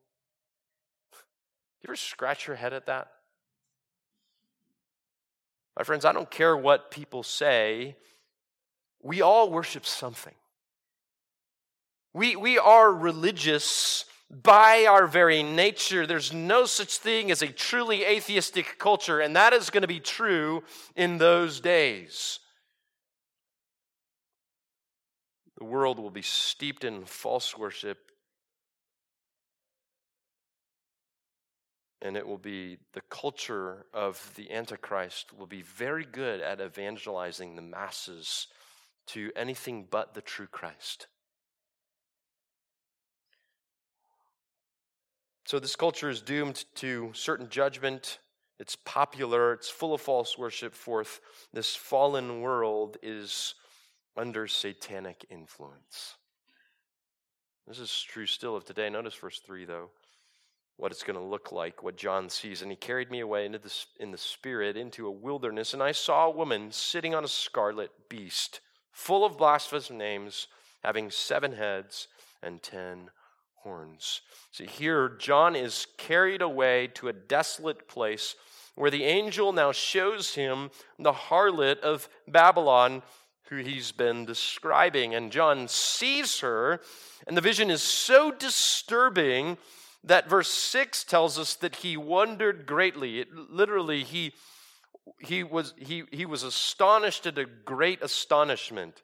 You 1.12 1.89
ever 1.89 1.97
scratch 1.97 2.47
your 2.47 2.55
head 2.55 2.71
at 2.71 2.86
that? 2.86 3.10
My 5.77 5.84
friends, 5.84 6.05
I 6.05 6.13
don't 6.13 6.31
care 6.31 6.55
what 6.55 6.89
people 6.89 7.21
say, 7.21 7.97
we 9.03 9.21
all 9.21 9.49
worship 9.49 9.86
something. 9.86 10.36
We, 12.13 12.38
we 12.38 12.58
are 12.58 12.93
religious 12.93 14.05
by 14.29 14.85
our 14.89 15.07
very 15.07 15.43
nature, 15.43 16.07
there's 16.07 16.33
no 16.33 16.65
such 16.65 16.97
thing 16.97 17.29
as 17.29 17.41
a 17.41 17.47
truly 17.47 18.03
atheistic 18.03 18.79
culture, 18.79 19.19
and 19.19 19.35
that 19.35 19.53
is 19.53 19.69
going 19.69 19.81
to 19.81 19.88
be 19.88 19.99
true 19.99 20.63
in 20.95 21.17
those 21.17 21.59
days. 21.59 22.39
The 25.57 25.65
world 25.65 25.99
will 25.99 26.09
be 26.09 26.23
steeped 26.23 26.83
in 26.83 27.05
false 27.05 27.57
worship, 27.57 27.99
and 32.01 32.17
it 32.17 32.27
will 32.27 32.38
be 32.38 32.77
the 32.93 33.01
culture 33.09 33.85
of 33.93 34.31
the 34.35 34.51
Antichrist 34.51 35.38
will 35.38 35.47
be 35.47 35.61
very 35.61 36.03
good 36.03 36.41
at 36.41 36.59
evangelizing 36.59 37.55
the 37.55 37.61
masses 37.61 38.47
to 39.07 39.31
anything 39.35 39.88
but 39.89 40.13
the 40.13 40.21
true 40.21 40.47
Christ. 40.47 41.07
So, 45.45 45.60
this 45.60 45.75
culture 45.75 46.10
is 46.10 46.21
doomed 46.21 46.65
to 46.75 47.12
certain 47.13 47.49
judgment. 47.49 48.17
It's 48.60 48.75
popular, 48.77 49.53
it's 49.53 49.69
full 49.69 49.93
of 49.93 50.01
false 50.01 50.39
worship. 50.39 50.73
Fourth, 50.73 51.19
this 51.53 51.75
fallen 51.75 52.41
world 52.41 52.97
is 53.03 53.53
under 54.17 54.47
satanic 54.47 55.23
influence. 55.29 56.15
This 57.67 57.77
is 57.77 58.01
true 58.01 58.25
still 58.25 58.55
of 58.55 58.65
today. 58.65 58.89
Notice 58.89 59.13
verse 59.13 59.39
3, 59.45 59.65
though, 59.65 59.91
what 60.77 60.91
it's 60.91 61.03
going 61.03 61.19
to 61.19 61.23
look 61.23 61.51
like, 61.51 61.84
what 61.84 61.95
John 61.95 62.27
sees. 62.27 62.63
And 62.63 62.71
he 62.71 62.77
carried 62.77 63.12
me 63.12 63.19
away 63.19 63.45
into 63.45 63.60
the, 63.60 63.73
in 63.99 64.10
the 64.10 64.17
spirit 64.17 64.75
into 64.75 65.05
a 65.05 65.12
wilderness, 65.12 65.75
and 65.75 65.84
I 65.84 65.91
saw 65.91 66.25
a 66.25 66.36
woman 66.36 66.71
sitting 66.71 67.13
on 67.13 67.23
a 67.23 67.27
scarlet 67.27 67.91
beast, 68.10 68.62
full 68.91 69.23
of 69.23 69.38
blasphemous 69.38 69.91
names, 69.91 70.47
having 70.84 71.12
seven 71.12 71.51
heads 71.51 72.08
and 72.41 72.63
ten 72.63 73.12
horns. 73.65 74.21
See, 74.51 74.67
here, 74.67 75.10
John 75.10 75.56
is 75.56 75.88
carried 75.97 76.41
away 76.41 76.88
to 76.93 77.10
a 77.10 77.13
desolate 77.13 77.88
place 77.88 78.36
where 78.75 78.91
the 78.91 79.04
angel 79.04 79.51
now 79.51 79.71
shows 79.71 80.36
him 80.36 80.69
the 80.99 81.12
harlot 81.12 81.80
of 81.80 82.08
Babylon 82.28 83.01
who 83.49 83.58
he's 83.58 83.91
been 83.91 84.25
describing. 84.25 85.15
And 85.15 85.32
John 85.32 85.67
sees 85.67 86.39
her, 86.39 86.80
and 87.28 87.36
the 87.36 87.41
vision 87.41 87.69
is 87.69 87.82
so 87.82 88.32
disturbing 88.32 89.58
that 90.04 90.30
verse 90.30 90.51
6 90.51 91.04
tells 91.04 91.39
us 91.39 91.56
that 91.56 91.78
he 91.78 91.97
wondered 91.97 92.65
greatly. 92.67 93.19
It, 93.19 93.34
literally, 93.34 94.04
he, 94.04 94.34
he, 95.19 95.43
was, 95.43 95.73
he, 95.78 96.04
he 96.12 96.25
was 96.25 96.43
astonished 96.43 97.25
at 97.25 97.38
a 97.38 97.45
great 97.45 98.04
astonishment. 98.04 99.01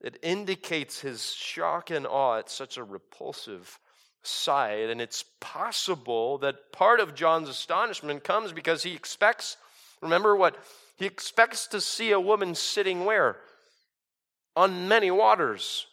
It 0.00 0.18
indicates 0.22 1.00
his 1.00 1.32
shock 1.32 1.90
and 1.90 2.06
awe 2.06 2.38
at 2.38 2.50
such 2.50 2.76
a 2.76 2.84
repulsive 2.84 3.78
sight. 4.22 4.90
And 4.90 5.00
it's 5.00 5.24
possible 5.40 6.38
that 6.38 6.72
part 6.72 7.00
of 7.00 7.14
John's 7.14 7.48
astonishment 7.48 8.24
comes 8.24 8.52
because 8.52 8.82
he 8.82 8.94
expects, 8.94 9.56
remember 10.00 10.36
what? 10.36 10.56
He 10.96 11.06
expects 11.06 11.66
to 11.68 11.80
see 11.80 12.12
a 12.12 12.20
woman 12.20 12.54
sitting 12.54 13.04
where? 13.04 13.36
On 14.54 14.88
many 14.88 15.10
waters. 15.10 15.86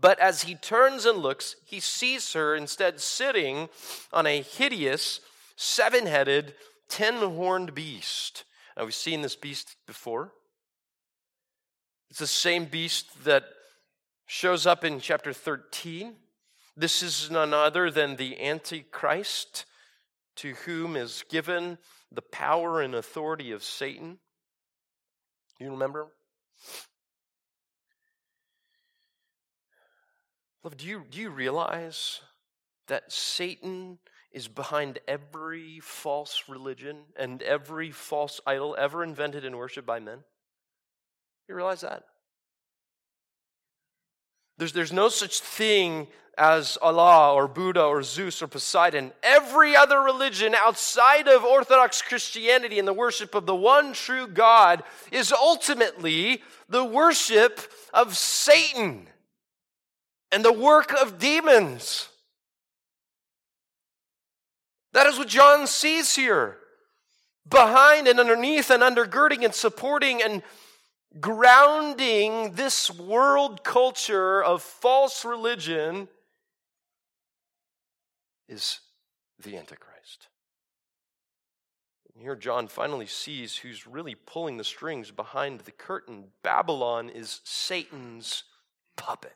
But 0.00 0.18
as 0.18 0.42
he 0.42 0.54
turns 0.54 1.06
and 1.06 1.18
looks, 1.18 1.56
he 1.64 1.80
sees 1.80 2.32
her 2.32 2.54
instead 2.54 3.00
sitting 3.00 3.68
on 4.12 4.26
a 4.26 4.42
hideous, 4.42 5.20
seven 5.56 6.06
headed, 6.06 6.54
ten 6.88 7.14
horned 7.14 7.74
beast. 7.74 8.44
Now, 8.76 8.84
we've 8.84 8.94
seen 8.94 9.22
this 9.22 9.36
beast 9.36 9.76
before. 9.86 10.32
It's 12.10 12.18
the 12.18 12.26
same 12.26 12.66
beast 12.66 13.24
that 13.24 13.44
shows 14.26 14.66
up 14.66 14.84
in 14.84 15.00
chapter 15.00 15.32
13. 15.32 16.14
This 16.76 17.02
is 17.02 17.30
none 17.30 17.54
other 17.54 17.90
than 17.90 18.16
the 18.16 18.40
Antichrist, 18.40 19.64
to 20.36 20.54
whom 20.66 20.96
is 20.96 21.24
given 21.28 21.78
the 22.10 22.22
power 22.22 22.80
and 22.80 22.94
authority 22.94 23.52
of 23.52 23.62
Satan. 23.62 24.18
You 25.60 25.70
remember? 25.70 26.08
Love, 30.64 30.76
do 30.76 30.86
you, 30.86 31.04
do 31.08 31.20
you 31.20 31.30
realize 31.30 32.20
that 32.88 33.12
Satan 33.12 33.98
is 34.32 34.48
behind 34.48 34.98
every 35.06 35.78
false 35.80 36.44
religion 36.48 37.02
and 37.16 37.40
every 37.42 37.92
false 37.92 38.40
idol 38.46 38.74
ever 38.76 39.04
invented 39.04 39.44
and 39.44 39.56
worshiped 39.56 39.86
by 39.86 40.00
men? 40.00 40.24
You 41.48 41.54
realize 41.54 41.82
that? 41.82 42.04
There's, 44.58 44.72
there's 44.72 44.92
no 44.92 45.08
such 45.08 45.40
thing 45.40 46.06
as 46.36 46.78
Allah 46.82 47.32
or 47.32 47.46
Buddha 47.48 47.82
or 47.82 48.02
Zeus 48.02 48.42
or 48.42 48.48
Poseidon. 48.48 49.12
Every 49.22 49.76
other 49.76 50.00
religion 50.00 50.54
outside 50.54 51.28
of 51.28 51.44
Orthodox 51.44 52.02
Christianity 52.02 52.78
and 52.78 52.88
the 52.88 52.92
worship 52.92 53.34
of 53.34 53.46
the 53.46 53.54
one 53.54 53.92
true 53.92 54.26
God 54.26 54.82
is 55.12 55.32
ultimately 55.32 56.42
the 56.68 56.84
worship 56.84 57.60
of 57.92 58.16
Satan 58.16 59.06
and 60.32 60.44
the 60.44 60.52
work 60.52 60.92
of 61.00 61.18
demons. 61.18 62.08
That 64.92 65.06
is 65.06 65.18
what 65.18 65.28
John 65.28 65.66
sees 65.66 66.14
here. 66.14 66.58
Behind 67.48 68.08
and 68.08 68.18
underneath 68.18 68.70
and 68.70 68.82
undergirding 68.82 69.44
and 69.44 69.54
supporting 69.54 70.22
and 70.22 70.42
grounding 71.20 72.52
this 72.52 72.90
world 72.90 73.62
culture 73.64 74.42
of 74.42 74.62
false 74.62 75.24
religion 75.24 76.08
is 78.48 78.80
the 79.42 79.56
Antichrist. 79.56 80.28
And 82.14 82.22
here, 82.22 82.36
John 82.36 82.68
finally 82.68 83.06
sees 83.06 83.56
who's 83.56 83.86
really 83.86 84.14
pulling 84.14 84.56
the 84.56 84.64
strings 84.64 85.10
behind 85.10 85.60
the 85.60 85.72
curtain. 85.72 86.26
Babylon 86.42 87.08
is 87.08 87.40
Satan's 87.44 88.44
puppet. 88.96 89.34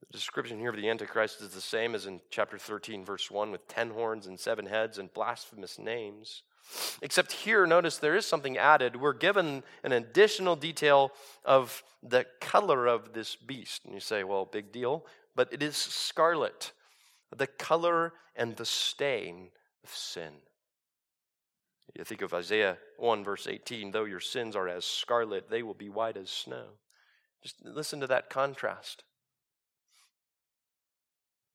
The 0.00 0.18
description 0.18 0.58
here 0.58 0.70
of 0.70 0.76
the 0.76 0.90
Antichrist 0.90 1.40
is 1.40 1.50
the 1.50 1.60
same 1.60 1.94
as 1.94 2.04
in 2.04 2.20
chapter 2.30 2.58
13, 2.58 3.04
verse 3.04 3.30
1, 3.30 3.50
with 3.50 3.66
ten 3.66 3.90
horns 3.90 4.26
and 4.26 4.38
seven 4.38 4.66
heads 4.66 4.98
and 4.98 5.12
blasphemous 5.12 5.78
names. 5.78 6.42
Except 7.02 7.32
here, 7.32 7.66
notice 7.66 7.98
there 7.98 8.16
is 8.16 8.26
something 8.26 8.56
added. 8.56 8.96
We're 8.96 9.12
given 9.12 9.62
an 9.82 9.92
additional 9.92 10.56
detail 10.56 11.12
of 11.44 11.82
the 12.02 12.26
color 12.40 12.86
of 12.86 13.12
this 13.12 13.36
beast. 13.36 13.84
And 13.84 13.94
you 13.94 14.00
say, 14.00 14.24
well, 14.24 14.44
big 14.44 14.72
deal. 14.72 15.04
But 15.36 15.52
it 15.52 15.62
is 15.62 15.76
scarlet, 15.76 16.72
the 17.36 17.46
color 17.46 18.12
and 18.36 18.56
the 18.56 18.64
stain 18.64 19.50
of 19.82 19.90
sin. 19.90 20.32
You 21.94 22.04
think 22.04 22.22
of 22.22 22.34
Isaiah 22.34 22.78
1, 22.98 23.22
verse 23.22 23.46
18 23.46 23.92
though 23.92 24.04
your 24.04 24.20
sins 24.20 24.56
are 24.56 24.68
as 24.68 24.84
scarlet, 24.84 25.48
they 25.48 25.62
will 25.62 25.74
be 25.74 25.88
white 25.88 26.16
as 26.16 26.30
snow. 26.30 26.64
Just 27.42 27.64
listen 27.64 28.00
to 28.00 28.06
that 28.08 28.30
contrast. 28.30 29.04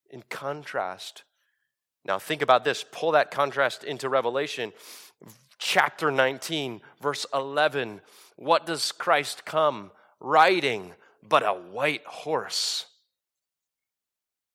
In 0.10 0.24
contrast, 0.30 1.24
now 2.06 2.20
think 2.20 2.42
about 2.42 2.64
this, 2.64 2.86
pull 2.92 3.12
that 3.12 3.32
contrast 3.32 3.84
into 3.84 4.10
Revelation 4.10 4.72
chapter 5.60 6.10
19, 6.10 6.82
verse 7.02 7.26
11. 7.34 8.02
What 8.38 8.66
does 8.66 8.92
Christ 8.92 9.46
come 9.46 9.92
riding 10.20 10.94
but 11.28 11.44
a 11.44 11.54
white 11.54 12.06
horse? 12.06 12.86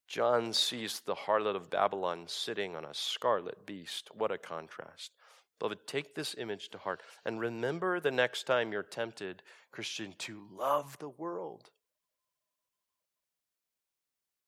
John 0.08 0.52
sees 0.52 1.00
the 1.00 1.14
harlot 1.14 1.56
of 1.56 1.70
Babylon 1.70 2.24
sitting 2.26 2.76
on 2.76 2.84
a 2.84 2.94
scarlet 2.94 3.66
beast. 3.66 4.08
What 4.14 4.30
a 4.30 4.38
contrast. 4.38 5.10
Beloved, 5.58 5.86
take 5.86 6.14
this 6.14 6.34
image 6.38 6.70
to 6.70 6.78
heart 6.78 7.02
and 7.24 7.40
remember 7.40 8.00
the 8.00 8.10
next 8.10 8.44
time 8.44 8.72
you're 8.72 8.82
tempted, 8.82 9.42
Christian, 9.72 10.14
to 10.18 10.46
love 10.52 10.98
the 10.98 11.08
world. 11.08 11.70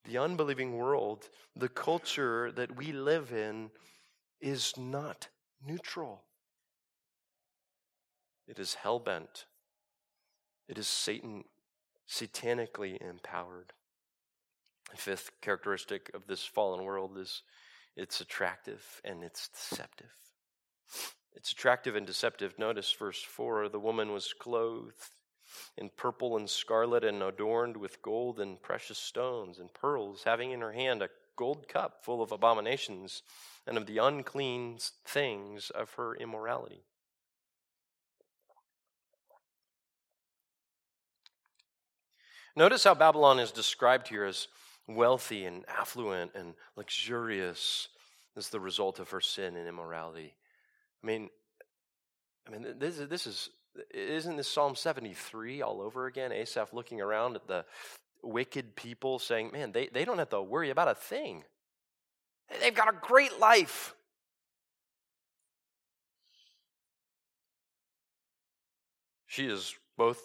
The 0.07 0.19
unbelieving 0.19 0.77
world, 0.77 1.29
the 1.57 1.69
culture 1.69 2.53
that 2.53 2.77
we 2.77 2.93
live 2.93 3.33
in, 3.33 3.71
is 4.41 4.73
not 4.77 5.29
neutral. 5.67 6.23
It 8.47 8.59
is 8.59 8.75
hell 8.75 9.01
bent. 9.01 9.47
It 10.69 10.79
is 10.79 10.87
Satan 10.87 11.45
satanically 12.09 13.01
empowered. 13.01 13.73
The 14.91 14.97
fifth 14.97 15.33
characteristic 15.41 16.11
of 16.15 16.29
this 16.29 16.45
fallen 16.45 16.85
world 16.85 17.19
is 17.19 17.43
it's 17.97 18.21
attractive 18.21 19.01
and 19.05 19.25
it's 19.25 19.49
deceptive. 19.49 20.13
It's 21.35 21.51
attractive 21.51 21.97
and 21.97 22.07
deceptive. 22.07 22.59
Notice 22.59 22.93
verse 22.93 23.23
4 23.23 23.69
the 23.69 23.81
woman 23.81 24.13
was 24.13 24.33
clothed 24.33 25.11
in 25.77 25.91
purple 25.97 26.37
and 26.37 26.49
scarlet 26.49 27.05
and 27.05 27.23
adorned 27.23 27.77
with 27.77 28.03
gold 28.03 28.41
and 28.41 28.61
precious 28.61 28.99
stones 28.99 29.59
and 29.59 29.73
pearls, 29.75 30.23
having 30.25 30.51
in 30.51 30.61
her 30.61 30.73
hand 30.73 31.03
a 31.03 31.11
gold 31.37 31.69
cup 31.69 32.05
full 32.05 32.23
of 32.23 32.33
abominations 32.33 33.23
and 33.67 33.77
of 33.77 33.87
the 33.87 33.99
unclean 33.99 34.79
things 35.05 35.71
of 35.71 35.93
her 35.95 36.15
immorality. 36.17 36.83
Notice 42.57 42.85
how 42.85 42.95
Babylon 42.95 43.39
is 43.39 43.53
described 43.53 44.09
here 44.09 44.25
as 44.25 44.49
wealthy 44.89 45.45
and 45.45 45.65
affluent 45.69 46.33
and 46.35 46.55
luxurious 46.75 47.89
as 48.37 48.49
the 48.49 48.61
result 48.61 48.99
of 48.99 49.11
her 49.11 49.21
sin 49.21 49.57
and 49.57 49.69
immorality. 49.69 50.35
I 51.03 51.07
mean, 51.07 51.29
I 52.47 52.51
mean, 52.51 52.79
this, 52.79 52.97
this 52.97 53.27
is 53.27 53.51
isn't 53.93 54.37
this 54.37 54.49
Psalm 54.49 54.75
73 54.75 55.63
all 55.63 55.81
over 55.81 56.07
again? 56.07 56.33
Asaph 56.33 56.73
looking 56.73 57.01
around 57.01 57.37
at 57.37 57.47
the 57.47 57.65
wicked 58.23 58.77
people 58.77 59.19
saying, 59.19 59.51
man, 59.53 59.73
they, 59.73 59.89
they 59.89 60.05
don't 60.05 60.19
have 60.19 60.31
to 60.31 60.43
worry 60.43 60.71
about 60.71 60.89
a 60.89 60.95
thing. 60.95 61.45
They've 62.61 62.75
got 62.75 62.89
a 62.89 62.97
great 63.01 63.39
life. 63.39 63.95
She 69.27 69.47
is 69.47 69.75
both 69.97 70.21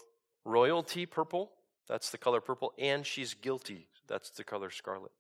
royalty 0.46 1.06
purple 1.06 1.52
that's 1.92 2.10
the 2.10 2.18
color 2.18 2.40
purple. 2.40 2.74
And 2.80 3.06
she's 3.06 3.34
guilty. 3.34 3.88
That's 4.08 4.30
the 4.30 4.46
color 4.46 4.70
scarlet. 4.70 5.12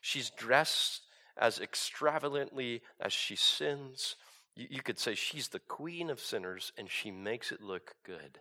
She's 0.00 0.30
dressed 0.30 1.02
as 1.36 1.58
extravagantly 1.58 2.82
as 3.00 3.12
she 3.12 3.34
sins. 3.34 4.14
You, 4.56 4.66
you 4.70 4.82
could 4.82 4.98
say 4.98 5.14
she's 5.14 5.48
the 5.48 5.58
queen 5.60 6.10
of 6.10 6.20
sinners 6.20 6.72
and 6.76 6.90
she 6.90 7.10
makes 7.10 7.52
it 7.52 7.62
look 7.62 7.94
good. 8.04 8.38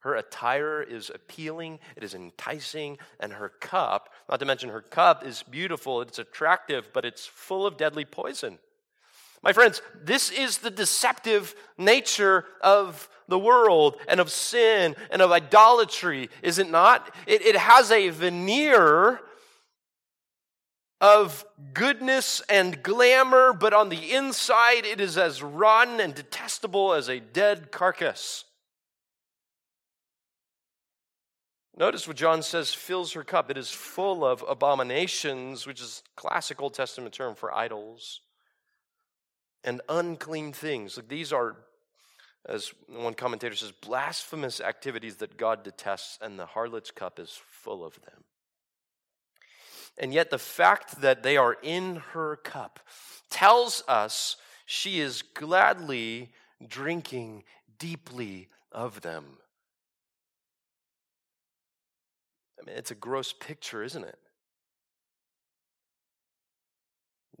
Her 0.00 0.16
attire 0.16 0.82
is 0.82 1.08
appealing, 1.08 1.78
it 1.96 2.04
is 2.04 2.14
enticing, 2.14 2.98
and 3.20 3.32
her 3.32 3.48
cup, 3.48 4.10
not 4.28 4.38
to 4.40 4.44
mention 4.44 4.68
her 4.68 4.82
cup, 4.82 5.24
is 5.24 5.42
beautiful, 5.42 6.02
it's 6.02 6.18
attractive, 6.18 6.90
but 6.92 7.06
it's 7.06 7.24
full 7.24 7.66
of 7.66 7.78
deadly 7.78 8.04
poison. 8.04 8.58
My 9.42 9.54
friends, 9.54 9.80
this 10.02 10.30
is 10.30 10.58
the 10.58 10.70
deceptive 10.70 11.54
nature 11.78 12.44
of 12.60 13.08
the 13.28 13.38
world 13.38 13.96
and 14.06 14.20
of 14.20 14.30
sin 14.30 14.94
and 15.10 15.22
of 15.22 15.32
idolatry, 15.32 16.28
is 16.42 16.58
it 16.58 16.70
not? 16.70 17.14
It, 17.26 17.40
it 17.40 17.56
has 17.56 17.90
a 17.90 18.10
veneer 18.10 19.20
of 21.00 21.44
goodness 21.72 22.40
and 22.48 22.82
glamour, 22.82 23.52
but 23.52 23.74
on 23.74 23.88
the 23.88 24.12
inside 24.12 24.86
it 24.86 25.00
is 25.00 25.18
as 25.18 25.42
rotten 25.42 26.00
and 26.00 26.14
detestable 26.14 26.92
as 26.92 27.08
a 27.08 27.20
dead 27.20 27.70
carcass. 27.70 28.44
Notice 31.76 32.06
what 32.06 32.16
John 32.16 32.42
says 32.42 32.72
fills 32.72 33.12
her 33.14 33.24
cup. 33.24 33.50
It 33.50 33.58
is 33.58 33.70
full 33.70 34.24
of 34.24 34.44
abominations, 34.48 35.66
which 35.66 35.80
is 35.80 36.04
classic 36.14 36.62
Old 36.62 36.74
Testament 36.74 37.12
term 37.12 37.34
for 37.34 37.52
idols 37.52 38.20
and 39.64 39.80
unclean 39.88 40.52
things. 40.52 40.96
Like 40.96 41.08
these 41.08 41.32
are, 41.32 41.56
as 42.46 42.72
one 42.86 43.14
commentator 43.14 43.56
says, 43.56 43.72
blasphemous 43.72 44.60
activities 44.60 45.16
that 45.16 45.36
God 45.36 45.64
detests, 45.64 46.18
and 46.22 46.38
the 46.38 46.46
harlot's 46.46 46.92
cup 46.92 47.18
is 47.18 47.40
full 47.50 47.84
of 47.84 47.94
them. 48.02 48.22
And 49.96 50.12
yet, 50.12 50.30
the 50.30 50.38
fact 50.38 51.00
that 51.02 51.22
they 51.22 51.36
are 51.36 51.56
in 51.62 51.96
her 52.12 52.36
cup 52.36 52.80
tells 53.30 53.84
us 53.86 54.36
she 54.66 55.00
is 55.00 55.22
gladly 55.22 56.32
drinking 56.66 57.44
deeply 57.78 58.48
of 58.72 59.02
them. 59.02 59.24
I 62.60 62.66
mean, 62.66 62.76
it's 62.76 62.90
a 62.90 62.96
gross 62.96 63.32
picture, 63.32 63.82
isn't 63.82 64.04
it? 64.04 64.18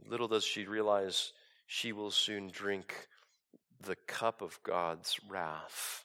Little 0.06 0.28
does 0.28 0.44
she 0.44 0.66
realize 0.66 1.32
she 1.66 1.92
will 1.92 2.10
soon 2.10 2.50
drink 2.50 3.08
the 3.80 3.96
cup 4.06 4.42
of 4.42 4.62
God's 4.62 5.18
wrath. 5.28 6.04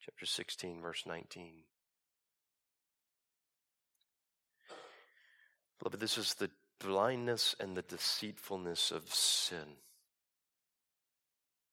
Chapter 0.00 0.26
16, 0.26 0.80
verse 0.80 1.04
19. 1.06 1.52
Beloved, 5.78 6.00
this 6.00 6.18
is 6.18 6.34
the 6.34 6.50
blindness 6.78 7.54
and 7.60 7.76
the 7.76 7.82
deceitfulness 7.82 8.90
of 8.90 9.12
sin. 9.12 9.76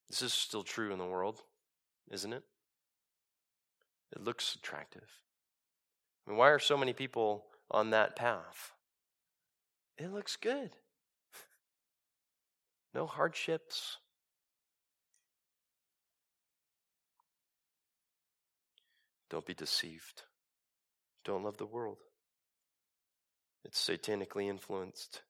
This 0.08 0.22
is 0.22 0.32
still 0.32 0.62
true 0.62 0.92
in 0.92 0.98
the 0.98 1.06
world, 1.06 1.42
isn't 2.10 2.32
it? 2.32 2.44
It 4.14 4.22
looks 4.22 4.54
attractive. 4.54 5.08
I 6.26 6.30
mean, 6.30 6.38
why 6.38 6.50
are 6.50 6.58
so 6.58 6.76
many 6.76 6.92
people 6.92 7.46
on 7.70 7.90
that 7.90 8.16
path? 8.16 8.72
It 9.98 10.12
looks 10.12 10.36
good 10.36 10.70
no 12.94 13.06
hardships. 13.06 13.98
Don't 19.28 19.44
be 19.44 19.54
deceived. 19.54 20.22
Don't 21.24 21.42
love 21.42 21.56
the 21.56 21.66
world. 21.66 21.98
It's 23.64 23.82
satanically 23.82 24.48
influenced, 24.48 25.22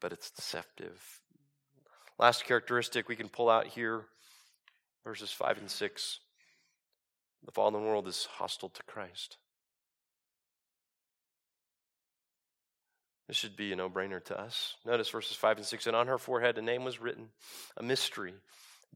but 0.00 0.12
it's 0.12 0.30
deceptive. 0.30 1.20
Last 2.18 2.44
characteristic 2.44 3.08
we 3.08 3.16
can 3.16 3.28
pull 3.28 3.48
out 3.48 3.66
here 3.66 4.04
verses 5.04 5.30
5 5.30 5.58
and 5.58 5.70
6. 5.70 6.20
The 7.44 7.52
fallen 7.52 7.84
world 7.84 8.08
is 8.08 8.26
hostile 8.32 8.68
to 8.68 8.82
Christ. 8.82 9.38
This 13.26 13.36
should 13.36 13.56
be 13.56 13.72
a 13.72 13.76
no 13.76 13.88
brainer 13.88 14.24
to 14.24 14.40
us. 14.40 14.74
Notice 14.84 15.10
verses 15.10 15.36
5 15.36 15.58
and 15.58 15.66
6. 15.66 15.86
And 15.86 15.94
on 15.94 16.08
her 16.08 16.18
forehead 16.18 16.58
a 16.58 16.62
name 16.62 16.84
was 16.84 17.00
written, 17.00 17.28
a 17.76 17.82
mystery 17.82 18.34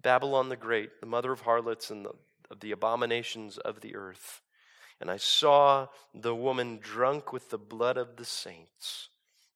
Babylon 0.00 0.48
the 0.48 0.56
Great, 0.56 1.00
the 1.00 1.06
mother 1.06 1.32
of 1.32 1.42
harlots 1.42 1.90
and 1.90 2.04
the, 2.04 2.12
of 2.50 2.60
the 2.60 2.72
abominations 2.72 3.58
of 3.58 3.80
the 3.80 3.94
earth. 3.94 4.40
And 5.02 5.10
I 5.10 5.16
saw 5.16 5.88
the 6.14 6.32
woman 6.32 6.78
drunk 6.80 7.32
with 7.32 7.50
the 7.50 7.58
blood 7.58 7.96
of 7.96 8.14
the 8.14 8.24
saints 8.24 9.08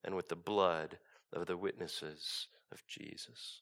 and 0.02 0.16
with 0.16 0.28
the 0.28 0.34
blood 0.34 0.98
of 1.32 1.46
the 1.46 1.56
witnesses 1.56 2.48
of 2.72 2.84
Jesus. 2.88 3.60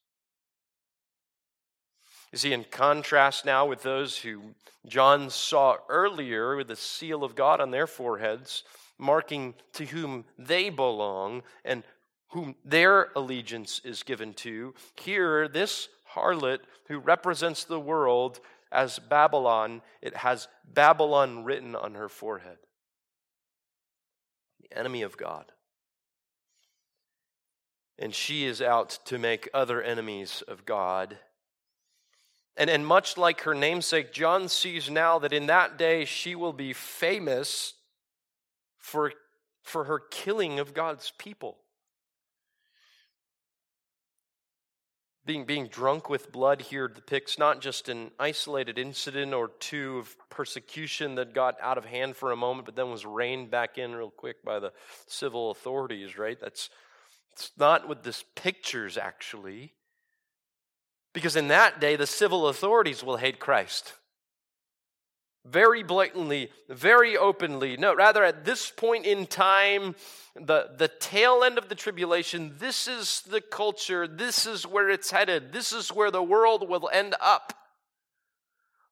You 2.33 2.39
see, 2.39 2.55
in 2.55 2.65
contrast 2.65 3.45
now 3.45 3.67
with 3.67 3.83
those 3.83 4.17
who 4.17 4.55
John 4.87 5.29
saw 5.29 5.77
earlier 5.91 6.57
with 6.57 6.69
the 6.69 6.77
seal 6.77 7.23
of 7.23 7.35
God 7.35 7.61
on 7.61 7.71
their 7.71 7.87
foreheads, 7.87 8.65
marking 8.97 9.53
to 9.75 9.85
whom 9.85 10.25
they 10.39 10.71
belong 10.71 11.43
and 11.67 11.83
whom 12.29 12.55
their 12.65 13.11
allegiance 13.15 13.83
is 13.85 14.03
given 14.03 14.33
to. 14.33 14.73
Here, 14.99 15.49
this 15.49 15.91
harlot 16.15 16.61
who 16.89 16.99
represents 16.99 17.65
the 17.65 17.79
world 17.79 18.41
as 18.75 18.99
Babylon, 18.99 19.81
it 20.03 20.17
has 20.17 20.49
Babylon 20.65 21.45
written 21.45 21.75
on 21.77 21.95
her 21.95 22.09
forehead. 22.09 22.59
The 24.61 24.77
enemy 24.77 25.03
of 25.03 25.17
God. 25.17 25.53
And 27.99 28.13
she 28.13 28.45
is 28.45 28.61
out 28.61 28.99
to 29.07 29.19
make 29.19 29.49
other 29.55 29.81
enemies 29.81 30.43
of 30.49 30.67
God. 30.67 31.17
And, 32.57 32.69
and 32.69 32.85
much 32.85 33.17
like 33.17 33.43
her 33.43 33.55
namesake, 33.55 34.13
John 34.13 34.49
sees 34.49 34.91
now 34.91 35.21
that 35.21 35.33
in 35.33 35.47
that 35.47 35.79
day 35.79 36.05
she 36.05 36.35
will 36.35 36.53
be 36.53 36.73
famous 36.73 37.75
for, 38.79 39.13
for 39.63 39.85
her 39.85 40.01
killing 40.01 40.59
of 40.59 40.75
God's 40.75 41.13
people. 41.19 41.59
Being, 45.27 45.47
being 45.47 45.69
drunk 45.69 46.11
with 46.11 46.33
blood 46.33 46.61
here 46.61 46.87
depicts 46.87 47.39
not 47.39 47.61
just 47.61 47.89
an 47.89 48.11
isolated 48.19 48.79
incident 48.79 49.33
or 49.33 49.49
two 49.59 49.99
of 49.99 50.17
persecution 50.29 51.15
that 51.15 51.33
got 51.33 51.57
out 51.63 51.79
of 51.79 51.87
hand 51.87 52.15
for 52.15 52.31
a 52.31 52.37
moment, 52.37 52.67
but 52.67 52.77
then 52.77 52.91
was 52.91 53.07
reined 53.07 53.51
back 53.51 53.79
in 53.79 53.95
real 53.95 54.11
quick 54.11 54.45
by 54.45 54.59
the 54.59 54.73
civil 55.07 55.51
authorities, 55.51 56.19
right? 56.19 56.39
That's 56.39 56.69
it's 57.33 57.51
not 57.59 57.89
what 57.89 58.05
this 58.05 58.25
pictures 58.37 58.99
actually. 58.99 59.73
Because 61.15 61.37
in 61.37 61.49
that 61.49 61.81
day, 61.81 61.97
the 61.97 62.07
civil 62.07 62.49
authorities 62.49 63.03
will 63.03 63.17
hate 63.17 63.39
Christ 63.39 63.95
very 65.45 65.83
blatantly, 65.83 66.51
very 66.69 67.17
openly. 67.17 67.77
No, 67.77 67.95
rather, 67.95 68.25
at 68.25 68.45
this 68.45 68.71
point 68.71 69.05
in 69.05 69.27
time, 69.27 69.95
the, 70.35 70.71
the 70.77 70.89
tail 70.89 71.43
end 71.45 71.59
of 71.59 71.69
the 71.69 71.75
tribulation, 71.75 72.55
this 72.59 72.89
is 72.89 73.23
the 73.23 73.41
culture, 73.41 74.09
this 74.09 74.47
is 74.47 74.67
where 74.67 74.89
it's 74.89 75.11
headed, 75.11 75.53
this 75.53 75.73
is 75.73 75.93
where 75.93 76.11
the 76.11 76.23
world 76.23 76.69
will 76.69 76.89
end 76.93 77.15
up. 77.21 77.53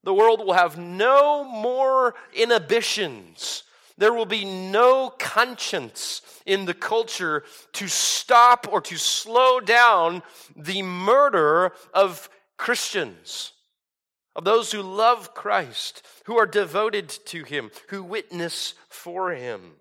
The 0.04 0.14
world 0.14 0.40
will 0.40 0.52
have 0.52 0.78
no 0.78 1.44
more 1.44 2.14
inhibitions. 2.34 3.62
There 3.98 4.12
will 4.12 4.26
be 4.26 4.44
no 4.44 5.10
conscience 5.10 6.22
in 6.44 6.64
the 6.64 6.74
culture 6.74 7.44
to 7.74 7.88
stop 7.88 8.66
or 8.70 8.80
to 8.80 8.96
slow 8.96 9.60
down 9.60 10.22
the 10.56 10.82
murder 10.82 11.72
of 11.94 12.28
Christians 12.56 13.51
of 14.34 14.44
those 14.44 14.72
who 14.72 14.82
love 14.82 15.34
Christ, 15.34 16.02
who 16.24 16.38
are 16.38 16.46
devoted 16.46 17.08
to 17.26 17.44
Him, 17.44 17.70
who 17.88 18.02
witness 18.02 18.74
for 18.88 19.32
Him. 19.32 19.72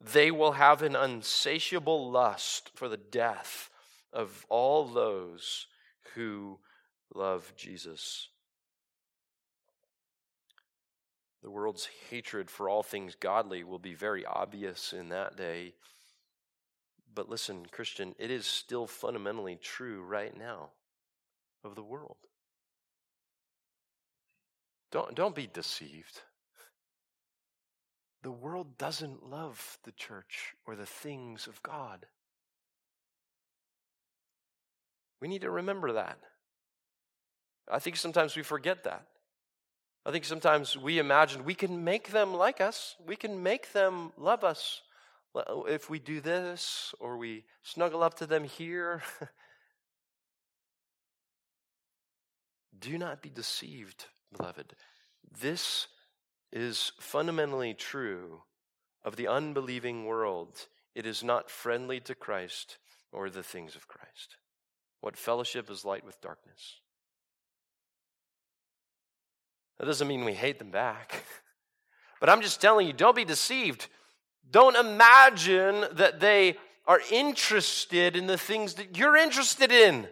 They 0.00 0.30
will 0.30 0.52
have 0.52 0.82
an 0.82 0.96
unsatiable 0.96 2.10
lust 2.10 2.70
for 2.74 2.88
the 2.88 2.96
death 2.96 3.70
of 4.12 4.46
all 4.48 4.86
those 4.86 5.66
who 6.14 6.58
love 7.14 7.52
Jesus. 7.56 8.28
The 11.42 11.50
world's 11.50 11.88
hatred 12.10 12.50
for 12.50 12.68
all 12.68 12.82
things 12.82 13.14
godly 13.14 13.62
will 13.62 13.78
be 13.78 13.94
very 13.94 14.24
obvious 14.24 14.92
in 14.92 15.10
that 15.10 15.36
day. 15.36 15.74
But 17.14 17.28
listen, 17.28 17.66
Christian, 17.70 18.14
it 18.18 18.30
is 18.30 18.46
still 18.46 18.86
fundamentally 18.86 19.56
true 19.56 20.02
right 20.02 20.36
now 20.36 20.70
of 21.64 21.74
the 21.74 21.82
world. 21.82 22.16
Don't, 24.90 25.14
don't 25.14 25.34
be 25.34 25.46
deceived. 25.46 26.22
The 28.22 28.30
world 28.30 28.78
doesn't 28.78 29.28
love 29.28 29.78
the 29.84 29.92
church 29.92 30.54
or 30.66 30.74
the 30.74 30.86
things 30.86 31.46
of 31.46 31.62
God. 31.62 32.06
We 35.20 35.28
need 35.28 35.42
to 35.42 35.50
remember 35.50 35.92
that. 35.92 36.18
I 37.70 37.78
think 37.78 37.96
sometimes 37.96 38.34
we 38.36 38.42
forget 38.42 38.84
that. 38.84 39.04
I 40.06 40.10
think 40.10 40.24
sometimes 40.24 40.76
we 40.76 40.98
imagine 40.98 41.44
we 41.44 41.54
can 41.54 41.84
make 41.84 42.10
them 42.10 42.34
like 42.34 42.60
us, 42.60 42.96
we 43.06 43.14
can 43.14 43.42
make 43.42 43.72
them 43.72 44.12
love 44.16 44.42
us 44.42 44.80
oh, 45.34 45.64
if 45.64 45.90
we 45.90 45.98
do 45.98 46.20
this 46.20 46.94
or 46.98 47.18
we 47.18 47.44
snuggle 47.62 48.02
up 48.02 48.14
to 48.14 48.26
them 48.26 48.44
here. 48.44 49.02
do 52.78 52.96
not 52.96 53.20
be 53.20 53.28
deceived 53.28 54.06
beloved. 54.36 54.74
This 55.40 55.88
is 56.52 56.92
fundamentally 57.00 57.74
true 57.74 58.42
of 59.04 59.16
the 59.16 59.28
unbelieving 59.28 60.04
world. 60.04 60.66
It 60.94 61.06
is 61.06 61.22
not 61.22 61.50
friendly 61.50 62.00
to 62.00 62.14
Christ 62.14 62.78
or 63.12 63.30
the 63.30 63.42
things 63.42 63.76
of 63.76 63.88
Christ. 63.88 64.36
What 65.00 65.16
fellowship 65.16 65.70
is 65.70 65.84
light 65.84 66.04
with 66.04 66.20
darkness? 66.20 66.80
That 69.78 69.86
doesn't 69.86 70.08
mean 70.08 70.24
we 70.24 70.34
hate 70.34 70.58
them 70.58 70.70
back. 70.70 71.24
But 72.20 72.28
I'm 72.28 72.42
just 72.42 72.60
telling 72.60 72.88
you, 72.88 72.92
don't 72.92 73.14
be 73.14 73.24
deceived. 73.24 73.86
Don't 74.50 74.76
imagine 74.76 75.84
that 75.92 76.18
they 76.18 76.56
are 76.84 77.00
interested 77.12 78.16
in 78.16 78.26
the 78.26 78.38
things 78.38 78.74
that 78.74 78.96
you're 78.96 79.16
interested 79.16 79.70
in. 79.70 80.08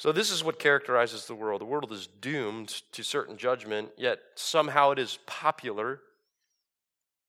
So, 0.00 0.12
this 0.12 0.30
is 0.30 0.42
what 0.42 0.58
characterizes 0.58 1.26
the 1.26 1.34
world. 1.34 1.60
The 1.60 1.66
world 1.66 1.92
is 1.92 2.06
doomed 2.06 2.68
to 2.92 3.02
certain 3.02 3.36
judgment, 3.36 3.90
yet 3.98 4.18
somehow 4.34 4.92
it 4.92 4.98
is 4.98 5.18
popular. 5.26 6.00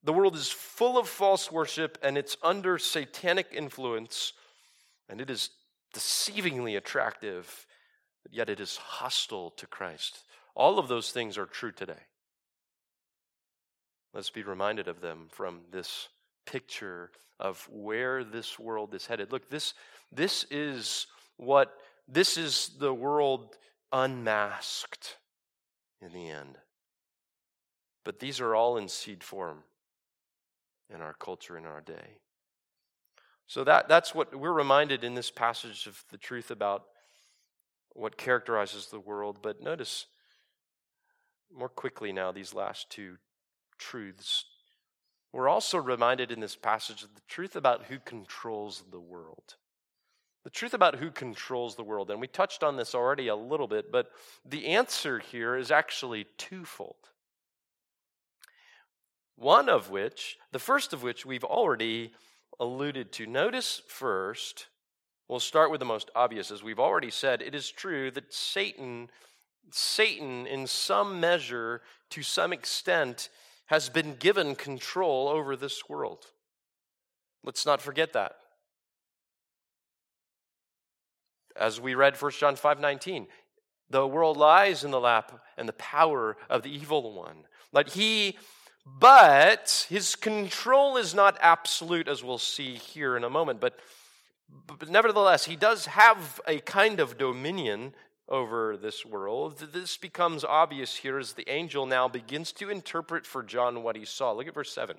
The 0.02 0.14
world 0.14 0.34
is 0.34 0.48
full 0.48 0.96
of 0.96 1.06
false 1.06 1.52
worship 1.52 1.98
and 2.02 2.16
it's 2.16 2.38
under 2.42 2.78
satanic 2.78 3.48
influence, 3.52 4.32
and 5.10 5.20
it 5.20 5.28
is 5.28 5.50
deceivingly 5.94 6.78
attractive, 6.78 7.66
yet 8.30 8.48
it 8.48 8.58
is 8.58 8.78
hostile 8.78 9.50
to 9.58 9.66
Christ. 9.66 10.20
All 10.54 10.78
of 10.78 10.88
those 10.88 11.12
things 11.12 11.36
are 11.36 11.44
true 11.44 11.72
today. 11.72 12.06
Let's 14.14 14.30
be 14.30 14.44
reminded 14.44 14.88
of 14.88 15.02
them 15.02 15.26
from 15.28 15.60
this 15.70 16.08
picture 16.46 17.10
of 17.38 17.68
where 17.70 18.24
this 18.24 18.58
world 18.58 18.94
is 18.94 19.04
headed. 19.04 19.30
Look, 19.30 19.50
this, 19.50 19.74
this 20.10 20.46
is 20.50 21.06
what 21.36 21.76
this 22.12 22.36
is 22.36 22.72
the 22.78 22.92
world 22.92 23.56
unmasked 23.90 25.16
in 26.00 26.12
the 26.12 26.28
end. 26.28 26.58
But 28.04 28.18
these 28.18 28.40
are 28.40 28.54
all 28.54 28.76
in 28.76 28.88
seed 28.88 29.24
form 29.24 29.58
in 30.92 31.00
our 31.00 31.14
culture 31.14 31.56
in 31.56 31.64
our 31.64 31.80
day. 31.80 32.18
So 33.46 33.64
that, 33.64 33.88
that's 33.88 34.14
what 34.14 34.34
we're 34.38 34.52
reminded 34.52 35.04
in 35.04 35.14
this 35.14 35.30
passage 35.30 35.86
of 35.86 36.04
the 36.10 36.18
truth 36.18 36.50
about 36.50 36.84
what 37.90 38.16
characterizes 38.16 38.86
the 38.86 39.00
world. 39.00 39.38
But 39.42 39.62
notice 39.62 40.06
more 41.54 41.68
quickly 41.68 42.12
now 42.12 42.32
these 42.32 42.54
last 42.54 42.90
two 42.90 43.16
truths. 43.78 44.44
We're 45.32 45.48
also 45.48 45.78
reminded 45.78 46.30
in 46.30 46.40
this 46.40 46.56
passage 46.56 47.02
of 47.02 47.14
the 47.14 47.22
truth 47.26 47.56
about 47.56 47.86
who 47.86 47.98
controls 47.98 48.84
the 48.90 49.00
world. 49.00 49.56
The 50.44 50.50
truth 50.50 50.74
about 50.74 50.96
who 50.96 51.10
controls 51.10 51.76
the 51.76 51.84
world. 51.84 52.10
And 52.10 52.20
we 52.20 52.26
touched 52.26 52.64
on 52.64 52.76
this 52.76 52.94
already 52.94 53.28
a 53.28 53.36
little 53.36 53.68
bit, 53.68 53.92
but 53.92 54.10
the 54.44 54.66
answer 54.66 55.18
here 55.18 55.56
is 55.56 55.70
actually 55.70 56.26
twofold. 56.36 56.96
One 59.36 59.68
of 59.68 59.90
which, 59.90 60.38
the 60.50 60.58
first 60.58 60.92
of 60.92 61.02
which 61.02 61.24
we've 61.24 61.44
already 61.44 62.12
alluded 62.60 63.12
to. 63.12 63.26
Notice 63.26 63.82
first, 63.88 64.66
we'll 65.28 65.40
start 65.40 65.70
with 65.70 65.80
the 65.80 65.86
most 65.86 66.10
obvious. 66.14 66.50
As 66.50 66.62
we've 66.62 66.80
already 66.80 67.10
said, 67.10 67.40
it 67.40 67.54
is 67.54 67.70
true 67.70 68.10
that 68.10 68.32
Satan, 68.32 69.08
Satan, 69.70 70.46
in 70.46 70.66
some 70.66 71.20
measure, 71.20 71.82
to 72.10 72.22
some 72.22 72.52
extent, 72.52 73.28
has 73.66 73.88
been 73.88 74.16
given 74.16 74.54
control 74.54 75.28
over 75.28 75.56
this 75.56 75.88
world. 75.88 76.26
Let's 77.42 77.64
not 77.64 77.80
forget 77.80 78.12
that. 78.12 78.36
As 81.56 81.80
we 81.80 81.94
read 81.94 82.16
1 82.16 82.32
John 82.32 82.56
5:19, 82.56 83.26
the 83.90 84.06
world 84.06 84.36
lies 84.36 84.84
in 84.84 84.90
the 84.90 85.00
lap 85.00 85.40
and 85.56 85.68
the 85.68 85.74
power 85.74 86.36
of 86.48 86.62
the 86.62 86.74
evil 86.74 87.12
one. 87.12 87.46
But 87.72 87.90
he 87.90 88.38
but 88.84 89.86
his 89.88 90.16
control 90.16 90.96
is 90.96 91.14
not 91.14 91.38
absolute 91.40 92.08
as 92.08 92.24
we'll 92.24 92.38
see 92.38 92.74
here 92.74 93.16
in 93.16 93.24
a 93.24 93.30
moment, 93.30 93.60
but 93.60 93.78
but 94.66 94.88
nevertheless, 94.90 95.44
he 95.44 95.56
does 95.56 95.86
have 95.86 96.40
a 96.46 96.58
kind 96.60 97.00
of 97.00 97.16
dominion 97.16 97.94
over 98.28 98.76
this 98.76 99.04
world. 99.04 99.58
This 99.72 99.96
becomes 99.96 100.44
obvious 100.44 100.96
here 100.96 101.18
as 101.18 101.34
the 101.34 101.48
angel 101.48 101.86
now 101.86 102.08
begins 102.08 102.52
to 102.52 102.70
interpret 102.70 103.26
for 103.26 103.42
John 103.42 103.82
what 103.82 103.96
he 103.96 104.04
saw. 104.04 104.32
Look 104.32 104.48
at 104.48 104.54
verse 104.54 104.72
7. 104.72 104.96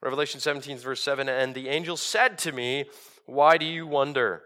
Revelation 0.00 0.40
17, 0.40 0.78
verse 0.78 1.02
7 1.02 1.28
And 1.28 1.54
the 1.54 1.68
angel 1.68 1.96
said 1.96 2.38
to 2.38 2.52
me, 2.52 2.86
Why 3.26 3.58
do 3.58 3.66
you 3.66 3.86
wonder? 3.86 4.42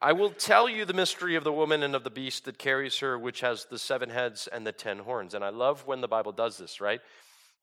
I 0.00 0.12
will 0.12 0.30
tell 0.30 0.68
you 0.68 0.84
the 0.84 0.92
mystery 0.92 1.34
of 1.34 1.42
the 1.42 1.52
woman 1.52 1.82
and 1.82 1.96
of 1.96 2.04
the 2.04 2.10
beast 2.10 2.44
that 2.44 2.58
carries 2.58 2.98
her, 3.00 3.18
which 3.18 3.40
has 3.40 3.64
the 3.64 3.78
seven 3.78 4.10
heads 4.10 4.46
and 4.46 4.66
the 4.66 4.72
ten 4.72 4.98
horns. 4.98 5.34
And 5.34 5.44
I 5.44 5.48
love 5.48 5.86
when 5.86 6.00
the 6.00 6.08
Bible 6.08 6.32
does 6.32 6.56
this, 6.56 6.80
right? 6.80 7.00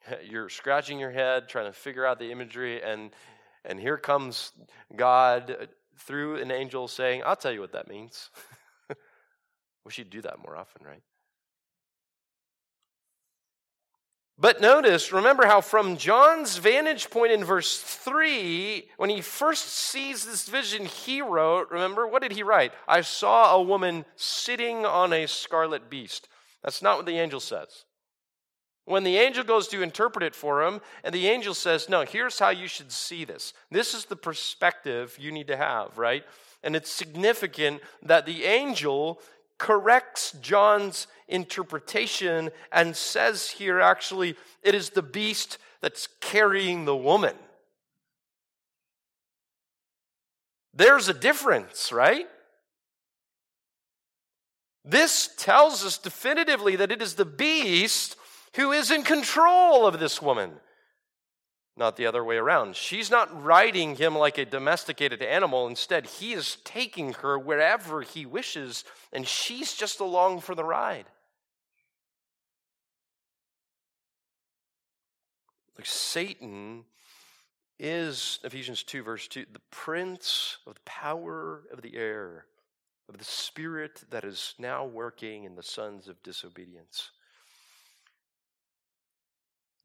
you're 0.30 0.50
scratching 0.50 1.00
your 1.00 1.12
head 1.12 1.48
trying 1.50 1.66
to 1.66 1.74
figure 1.74 2.06
out 2.06 2.20
the 2.20 2.32
imagery, 2.32 2.82
and, 2.82 3.12
and 3.64 3.80
here 3.80 3.98
comes 3.98 4.52
God 4.96 5.70
through 5.98 6.42
an 6.42 6.52
angel 6.52 6.88
saying, 6.88 7.24
I'll 7.26 7.36
tell 7.36 7.52
you 7.52 7.62
what 7.62 7.72
that 7.72 7.88
means. 7.88 8.30
Wish 9.86 9.96
he'd 9.96 10.10
do 10.10 10.22
that 10.22 10.40
more 10.40 10.58
often, 10.58 10.86
right? 10.86 11.02
But 14.38 14.60
notice, 14.60 15.14
remember 15.14 15.46
how 15.46 15.62
from 15.62 15.96
John's 15.96 16.58
vantage 16.58 17.10
point 17.10 17.32
in 17.32 17.46
verse 17.46 17.80
3, 17.80 18.90
when 18.98 19.10
he 19.10 19.22
first 19.22 19.70
sees 19.70 20.26
this 20.26 20.50
vision, 20.50 20.86
he 20.86 21.22
wrote, 21.22 21.72
remember, 21.72 22.06
what 22.06 22.22
did 22.22 22.34
he 22.34 22.44
write? 22.44 22.74
I 22.86 23.00
saw 23.00 23.56
a 23.56 23.62
woman 23.62 24.04
sitting 24.18 24.86
on 24.86 25.14
a 25.14 25.26
scarlet 25.28 25.90
beast. 25.90 26.28
That's 26.64 26.82
not 26.82 26.98
what 26.98 27.06
the 27.06 27.18
angel 27.18 27.40
says. 27.40 27.86
When 28.84 29.04
the 29.04 29.18
angel 29.18 29.44
goes 29.44 29.68
to 29.70 29.82
interpret 29.82 30.24
it 30.24 30.36
for 30.36 30.64
him, 30.64 30.82
and 31.04 31.16
the 31.16 31.28
angel 31.28 31.54
says, 31.54 31.90
No, 31.90 32.02
here's 32.02 32.38
how 32.38 32.50
you 32.50 32.68
should 32.68 32.92
see 32.92 33.26
this. 33.26 33.54
This 33.72 33.94
is 33.94 34.06
the 34.06 34.16
perspective 34.16 35.18
you 35.20 35.32
need 35.32 35.48
to 35.48 35.58
have, 35.58 35.98
right? 35.98 36.24
And 36.62 36.76
it's 36.76 36.92
significant 36.92 37.82
that 38.04 38.26
the 38.26 38.44
angel 38.44 39.22
corrects 39.58 40.34
John's 40.42 41.08
interpretation 41.28 42.52
and 42.72 42.96
says 42.96 43.50
here 43.50 43.80
actually, 43.80 44.36
it 44.64 44.76
is 44.76 44.92
the 44.92 45.02
beast 45.02 45.58
that's 45.82 46.08
carrying 46.22 46.86
the 46.86 46.96
woman. 46.96 47.36
There's 50.74 51.08
a 51.08 51.14
difference, 51.14 51.92
right? 51.92 52.28
This 54.84 55.30
tells 55.38 55.84
us 55.86 55.98
definitively 55.98 56.76
that 56.76 56.92
it 56.92 57.02
is 57.02 57.16
the 57.16 57.26
beast 57.26 58.18
who 58.56 58.72
is 58.72 58.92
in 58.92 59.04
control 59.04 59.88
of 59.88 60.00
this 60.00 60.22
woman 60.22 60.52
not 61.78 61.98
the 61.98 62.06
other 62.06 62.24
way 62.24 62.38
around. 62.38 62.76
She's 62.76 63.12
not 63.12 63.44
riding 63.44 63.96
him 63.96 64.16
like 64.16 64.38
a 64.38 64.46
domesticated 64.46 65.22
animal. 65.22 65.68
Instead, 65.68 66.06
he 66.06 66.34
is 66.34 66.58
taking 66.64 67.14
her 67.14 67.38
wherever 67.38 68.02
he 68.02 68.26
wishes, 68.26 68.86
and 69.12 69.28
she's 69.28 69.74
just 69.74 70.00
along 70.00 70.42
for 70.42 70.56
the 70.56 70.64
ride. 70.64 71.06
Like 75.78 75.86
Satan 75.86 76.86
is, 77.78 78.40
Ephesians 78.46 78.84
2, 78.84 79.04
verse 79.04 79.28
2, 79.28 79.46
the 79.52 79.60
prince 79.70 80.58
of 80.66 80.76
the 80.76 80.82
power 80.86 81.64
of 81.74 81.82
the 81.82 81.98
air, 81.98 82.46
of 83.10 83.18
the 83.18 83.26
spirit 83.26 84.02
that 84.10 84.24
is 84.24 84.56
now 84.58 84.86
working 84.86 85.44
in 85.44 85.56
the 85.56 85.64
sons 85.64 86.08
of 86.08 86.24
disobedience. 86.24 87.12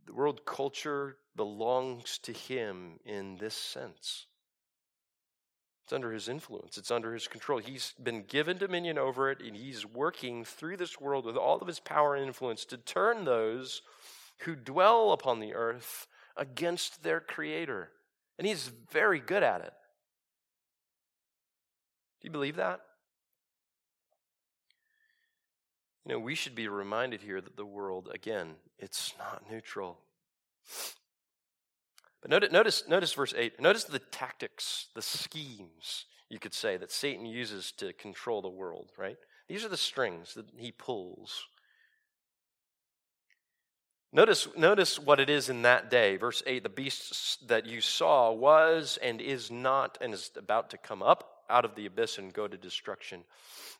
The 0.06 0.14
world 0.14 0.46
culture 0.46 1.16
belongs 1.36 2.18
to 2.18 2.32
him 2.32 2.98
in 3.04 3.36
this 3.36 3.54
sense. 3.54 4.26
It's 5.84 5.92
under 5.92 6.12
his 6.12 6.28
influence, 6.28 6.78
it's 6.78 6.90
under 6.90 7.12
his 7.12 7.26
control. 7.26 7.58
He's 7.58 7.94
been 8.00 8.22
given 8.22 8.58
dominion 8.58 8.96
over 8.96 9.30
it, 9.30 9.40
and 9.44 9.56
he's 9.56 9.84
working 9.84 10.44
through 10.44 10.76
this 10.76 11.00
world 11.00 11.24
with 11.24 11.36
all 11.36 11.58
of 11.58 11.66
his 11.66 11.80
power 11.80 12.14
and 12.14 12.26
influence 12.26 12.64
to 12.66 12.76
turn 12.76 13.24
those 13.24 13.82
who 14.40 14.54
dwell 14.54 15.12
upon 15.12 15.40
the 15.40 15.54
earth 15.54 16.06
against 16.36 17.02
their 17.02 17.20
creator. 17.20 17.90
And 18.38 18.46
he's 18.46 18.70
very 18.90 19.18
good 19.18 19.42
at 19.42 19.62
it. 19.62 19.72
Do 22.20 22.26
you 22.26 22.30
believe 22.30 22.56
that? 22.56 22.80
You 26.06 26.12
know, 26.12 26.18
we 26.20 26.34
should 26.34 26.54
be 26.54 26.68
reminded 26.68 27.22
here 27.22 27.40
that 27.40 27.56
the 27.56 27.66
world, 27.66 28.08
again, 28.14 28.54
it's 28.78 29.14
not 29.18 29.42
neutral. 29.50 29.98
But 32.22 32.30
notice, 32.30 32.52
notice, 32.52 32.84
notice 32.88 33.12
verse 33.12 33.34
8. 33.36 33.60
Notice 33.60 33.84
the 33.84 33.98
tactics, 33.98 34.88
the 34.94 35.02
schemes, 35.02 36.06
you 36.28 36.38
could 36.38 36.54
say, 36.54 36.76
that 36.76 36.92
Satan 36.92 37.24
uses 37.24 37.72
to 37.78 37.92
control 37.94 38.42
the 38.42 38.48
world, 38.48 38.90
right? 38.98 39.16
These 39.48 39.64
are 39.64 39.68
the 39.68 39.76
strings 39.76 40.34
that 40.34 40.46
he 40.56 40.70
pulls. 40.70 41.46
Notice, 44.12 44.48
notice 44.56 44.98
what 44.98 45.20
it 45.20 45.30
is 45.30 45.48
in 45.48 45.62
that 45.62 45.88
day. 45.88 46.16
Verse 46.16 46.42
8 46.44 46.62
the 46.62 46.68
beast 46.68 47.46
that 47.48 47.64
you 47.64 47.80
saw 47.80 48.32
was 48.32 48.98
and 49.00 49.20
is 49.20 49.50
not 49.50 49.98
and 50.00 50.12
is 50.12 50.30
about 50.36 50.70
to 50.70 50.78
come 50.78 51.02
up 51.02 51.44
out 51.48 51.64
of 51.64 51.74
the 51.74 51.86
abyss 51.86 52.18
and 52.18 52.32
go 52.32 52.48
to 52.48 52.56
destruction. 52.56 53.24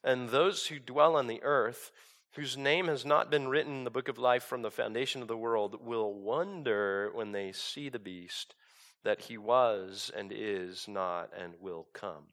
And 0.05 0.29
those 0.29 0.67
who 0.67 0.79
dwell 0.79 1.17
on 1.17 1.27
the 1.27 1.43
earth 1.43 1.91
whose 2.33 2.57
name 2.57 2.87
has 2.87 3.05
not 3.05 3.31
been 3.31 3.49
written 3.49 3.79
in 3.79 3.85
the 3.85 3.91
book 3.91 4.09
of 4.09 4.19
life 4.19 4.45
from 4.45 4.63
the 4.63 4.71
foundation 4.71 5.21
of 5.23 5.29
the 5.29 5.37
world, 5.37 5.85
will 5.85 6.15
wonder 6.15 7.11
when 7.13 7.33
they 7.33 7.53
see 7.53 7.89
the 7.89 7.99
beast 7.99 8.55
that 9.03 9.23
he 9.23 9.37
was 9.37 10.11
and 10.17 10.33
is 10.33 10.87
not 10.87 11.31
and 11.37 11.55
will 11.61 11.87
come. 11.93 12.27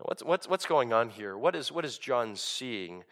What's, 0.00 0.22
what's, 0.22 0.48
what's 0.48 0.66
going 0.66 0.92
on 0.92 1.08
here? 1.08 1.38
What 1.38 1.56
is, 1.56 1.72
what 1.72 1.86
is 1.86 1.96
John 1.96 2.36
seeing? 2.36 3.04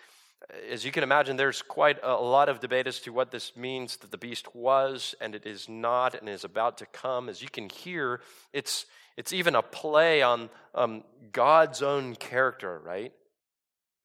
As 0.71 0.85
you 0.85 0.93
can 0.93 1.03
imagine, 1.03 1.37
there's 1.37 1.63
quite 1.63 1.99
a 2.03 2.13
lot 2.13 2.51
of 2.51 2.61
debate 2.61 2.87
as 2.87 3.01
to 3.01 3.13
what 3.13 3.31
this 3.31 3.57
means 3.57 3.97
that 3.99 4.11
the 4.11 4.19
beast 4.19 4.55
was 4.55 5.15
and 5.19 5.35
it 5.35 5.47
is 5.47 5.67
not 5.67 6.15
and 6.15 6.29
is 6.29 6.45
about 6.45 6.77
to 6.79 6.87
come. 6.87 7.31
As 7.31 7.41
you 7.41 7.49
can 7.49 7.71
hear, 7.71 8.21
it's, 8.53 8.85
it's 9.17 9.33
even 9.33 9.55
a 9.55 9.63
play 9.63 10.21
on 10.21 10.51
um, 10.75 11.05
God's 11.33 11.81
own 11.81 12.17
character, 12.17 12.79
right? 12.85 13.15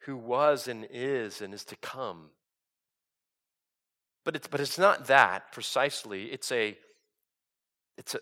Who 0.10 0.18
was 0.18 0.68
and 0.68 0.88
is 0.92 1.40
and 1.40 1.54
is 1.54 1.64
to 1.66 1.76
come. 1.76 2.32
But 4.26 4.36
it's, 4.36 4.48
but 4.48 4.60
it's 4.60 4.80
not 4.80 5.06
that 5.06 5.52
precisely. 5.52 6.26
It's 6.26 6.52
a, 6.52 6.76
it's, 7.96 8.16
a, 8.16 8.20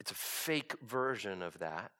it's 0.00 0.10
a 0.10 0.14
fake 0.14 0.74
version 0.84 1.42
of 1.42 1.56
that. 1.60 1.92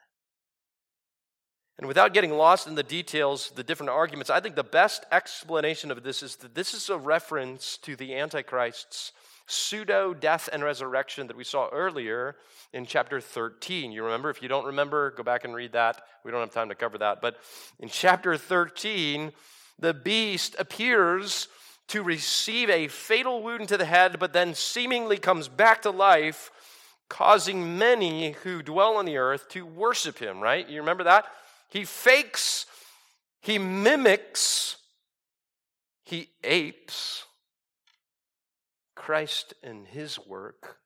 And 1.78 1.86
without 1.86 2.12
getting 2.12 2.32
lost 2.32 2.66
in 2.66 2.74
the 2.74 2.82
details, 2.82 3.53
the 3.55 3.62
different 3.62 3.91
arguments, 3.91 4.28
I 4.28 4.41
think 4.41 4.57
the 4.57 4.64
best 4.64 5.07
explanation 5.12 5.93
of 5.93 6.03
this 6.03 6.24
is 6.24 6.34
that 6.36 6.57
this 6.57 6.74
is 6.74 6.91
a 6.91 6.99
reference 6.99 7.78
to 7.82 7.95
the 7.95 8.16
Antichrist's 8.16 9.12
pseudo 9.49 10.13
death 10.15 10.49
and 10.53 10.63
resurrection 10.63 11.27
that 11.27 11.37
we 11.37 11.43
saw 11.43 11.69
earlier 11.73 12.37
in 12.73 12.85
chapter 12.87 13.21
13. 13.21 13.91
You 13.91 14.05
remember? 14.05 14.31
If 14.31 14.43
you 14.43 14.49
don't 14.49 14.67
remember, 14.67 15.11
go 15.11 15.23
back 15.23 15.45
and 15.45 15.55
read 15.55 15.73
that. 15.73 16.03
We 16.25 16.31
don't 16.31 16.41
have 16.41 16.53
time 16.53 16.69
to 16.69 16.75
cover 16.75 16.99
that. 16.99 17.21
But 17.21 17.39
in 17.81 17.89
chapter 17.89 18.37
13, 18.37 19.33
the 19.79 19.95
beast 19.95 20.55
appears 20.59 21.49
to 21.89 22.03
receive 22.03 22.69
a 22.69 22.89
fatal 22.89 23.43
wound 23.43 23.69
to 23.69 23.79
the 23.79 23.87
head, 23.87 24.19
but 24.19 24.35
then 24.35 24.55
seemingly 24.55 25.17
comes 25.17 25.49
back 25.49 25.83
to 25.83 25.91
life, 25.91 26.51
causing 27.09 27.79
many 27.79 28.33
who 28.45 28.63
dwell 28.63 28.97
on 28.97 29.07
the 29.07 29.17
earth 29.17 29.49
to 29.49 29.65
worship 29.65 30.19
him, 30.19 30.41
right? 30.41 30.69
You 30.69 30.81
remember 30.81 31.05
that? 31.05 31.25
He 31.71 31.87
fakes, 31.87 32.67
he 33.41 33.59
mimics, 33.59 34.77
he 36.05 36.29
apes 36.45 37.25
Christ 39.09 39.55
and 39.63 39.87
his 39.87 40.19
work, 40.19 40.77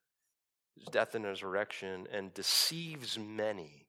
his 0.77 0.85
death 0.85 1.17
and 1.17 1.25
resurrection, 1.25 2.07
and 2.13 2.33
deceives 2.33 3.19
many. 3.19 3.85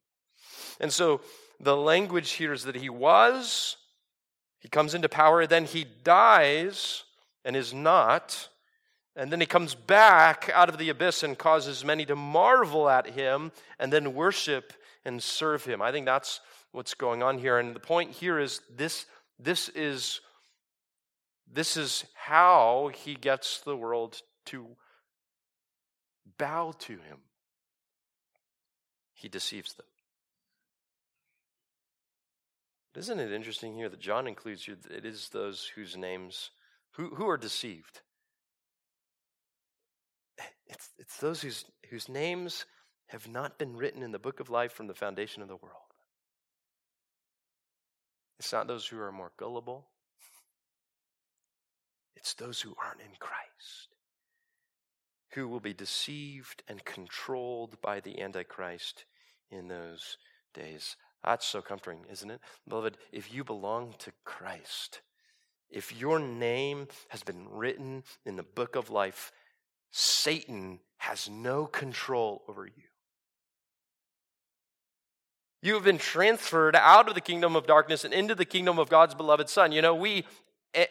And 0.79 0.91
so 0.91 1.21
the 1.59 1.77
language 1.77 2.31
here 2.31 2.51
is 2.51 2.63
that 2.63 2.75
he 2.75 2.89
was, 2.89 3.77
he 4.57 4.69
comes 4.69 4.95
into 4.95 5.07
power, 5.07 5.45
then 5.45 5.65
he 5.65 5.85
dies 6.03 7.03
and 7.45 7.55
is 7.55 7.75
not. 7.75 8.49
And 9.15 9.31
then 9.31 9.39
he 9.39 9.45
comes 9.45 9.75
back 9.75 10.49
out 10.51 10.67
of 10.67 10.79
the 10.79 10.89
abyss 10.89 11.21
and 11.21 11.37
causes 11.37 11.85
many 11.85 12.03
to 12.07 12.15
marvel 12.15 12.89
at 12.89 13.11
him 13.11 13.51
and 13.77 13.93
then 13.93 14.15
worship 14.15 14.73
and 15.05 15.21
serve 15.21 15.63
him. 15.63 15.79
I 15.79 15.91
think 15.91 16.07
that's 16.07 16.39
what's 16.71 16.95
going 16.95 17.21
on 17.21 17.37
here. 17.37 17.59
And 17.59 17.75
the 17.75 17.79
point 17.79 18.09
here 18.09 18.39
is 18.39 18.61
this, 18.75 19.05
this 19.37 19.69
is 19.69 20.21
this 21.51 21.77
is 21.77 22.05
how 22.13 22.91
he 22.93 23.15
gets 23.15 23.59
the 23.59 23.75
world 23.75 24.21
to 24.47 24.67
bow 26.37 26.73
to 26.79 26.93
him. 26.93 27.19
He 29.13 29.29
deceives 29.29 29.73
them. 29.73 29.85
Isn't 32.95 33.19
it 33.19 33.31
interesting 33.31 33.73
here 33.73 33.89
that 33.89 33.99
John 33.99 34.27
includes 34.27 34.67
you? 34.67 34.77
it 34.91 35.05
is 35.05 35.29
those 35.29 35.71
whose 35.75 35.97
names 35.97 36.51
who, 36.91 37.15
who 37.15 37.27
are 37.27 37.37
deceived? 37.37 38.01
Eh, 40.39 40.43
it's, 40.67 40.89
it's 40.99 41.17
those 41.17 41.41
whose, 41.41 41.65
whose 41.89 42.07
names 42.07 42.65
have 43.07 43.27
not 43.27 43.57
been 43.57 43.75
written 43.75 44.03
in 44.03 44.11
the 44.11 44.19
book 44.19 44.39
of 44.39 44.49
life 44.49 44.73
from 44.73 44.87
the 44.87 44.93
foundation 44.93 45.41
of 45.41 45.47
the 45.47 45.55
world. 45.55 45.77
It's 48.39 48.51
not 48.51 48.67
those 48.67 48.85
who 48.85 48.99
are 48.99 49.11
more 49.11 49.31
gullible. 49.37 49.87
It's 52.23 52.35
those 52.35 52.61
who 52.61 52.73
aren't 52.81 53.01
in 53.01 53.17
Christ, 53.19 53.89
who 55.33 55.49
will 55.49 55.59
be 55.59 55.73
deceived 55.73 56.63
and 56.69 56.85
controlled 56.85 57.81
by 57.81 57.99
the 57.99 58.21
Antichrist 58.21 59.03
in 59.51 59.67
those 59.67 60.17
days. 60.53 60.95
That's 61.21 61.45
so 61.45 61.61
comforting, 61.61 62.05
isn't 62.09 62.31
it? 62.31 62.39
Beloved, 62.65 62.97
if 63.11 63.33
you 63.33 63.43
belong 63.43 63.95
to 63.99 64.13
Christ, 64.23 65.01
if 65.69 65.93
your 65.93 66.17
name 66.17 66.87
has 67.09 67.23
been 67.23 67.45
written 67.51 68.03
in 68.25 68.37
the 68.37 68.43
book 68.43 68.77
of 68.77 68.89
life 68.89 69.33
Satan 69.95 70.79
has 70.97 71.29
no 71.29 71.67
control 71.67 72.41
over 72.47 72.65
you. 72.65 72.83
You 75.61 75.75
have 75.75 75.83
been 75.83 75.99
transferred 75.99 76.75
out 76.75 77.07
of 77.07 77.13
the 77.13 77.21
kingdom 77.21 77.55
of 77.55 77.67
darkness 77.67 78.03
and 78.03 78.11
into 78.11 78.33
the 78.33 78.43
kingdom 78.43 78.79
of 78.79 78.89
God's 78.89 79.13
beloved 79.13 79.49
Son. 79.49 79.71
You 79.71 79.83
know, 79.83 79.93
we, 79.93 80.25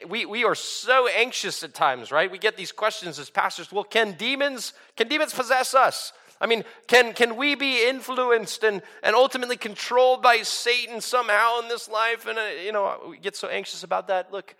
we, 0.08 0.26
we 0.26 0.44
are 0.44 0.54
so 0.54 1.08
anxious 1.08 1.62
at 1.62 1.74
times, 1.74 2.12
right? 2.12 2.30
We 2.30 2.38
get 2.38 2.56
these 2.56 2.72
questions 2.72 3.18
as 3.18 3.30
pastors. 3.30 3.72
Well, 3.72 3.84
can 3.84 4.12
demons, 4.12 4.72
can 4.96 5.08
demons 5.08 5.34
possess 5.34 5.74
us? 5.74 6.12
I 6.40 6.46
mean, 6.46 6.64
can, 6.88 7.14
can 7.14 7.36
we 7.36 7.54
be 7.54 7.88
influenced 7.88 8.64
and, 8.64 8.82
and 9.02 9.14
ultimately 9.14 9.56
controlled 9.56 10.22
by 10.22 10.42
Satan 10.42 11.00
somehow 11.00 11.60
in 11.60 11.68
this 11.68 11.88
life? 11.88 12.26
And, 12.26 12.38
uh, 12.38 12.42
you 12.64 12.72
know, 12.72 12.98
we 13.08 13.18
get 13.18 13.36
so 13.36 13.48
anxious 13.48 13.84
about 13.84 14.08
that. 14.08 14.32
Look, 14.32 14.56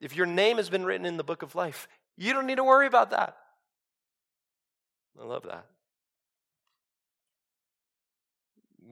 if 0.00 0.14
your 0.14 0.26
name 0.26 0.56
has 0.58 0.68
been 0.68 0.84
written 0.84 1.06
in 1.06 1.16
the 1.16 1.24
book 1.24 1.42
of 1.42 1.54
life, 1.54 1.88
you 2.16 2.32
don't 2.32 2.46
need 2.46 2.56
to 2.56 2.64
worry 2.64 2.86
about 2.86 3.10
that. 3.10 3.36
I 5.20 5.24
love 5.24 5.42
that. 5.44 5.66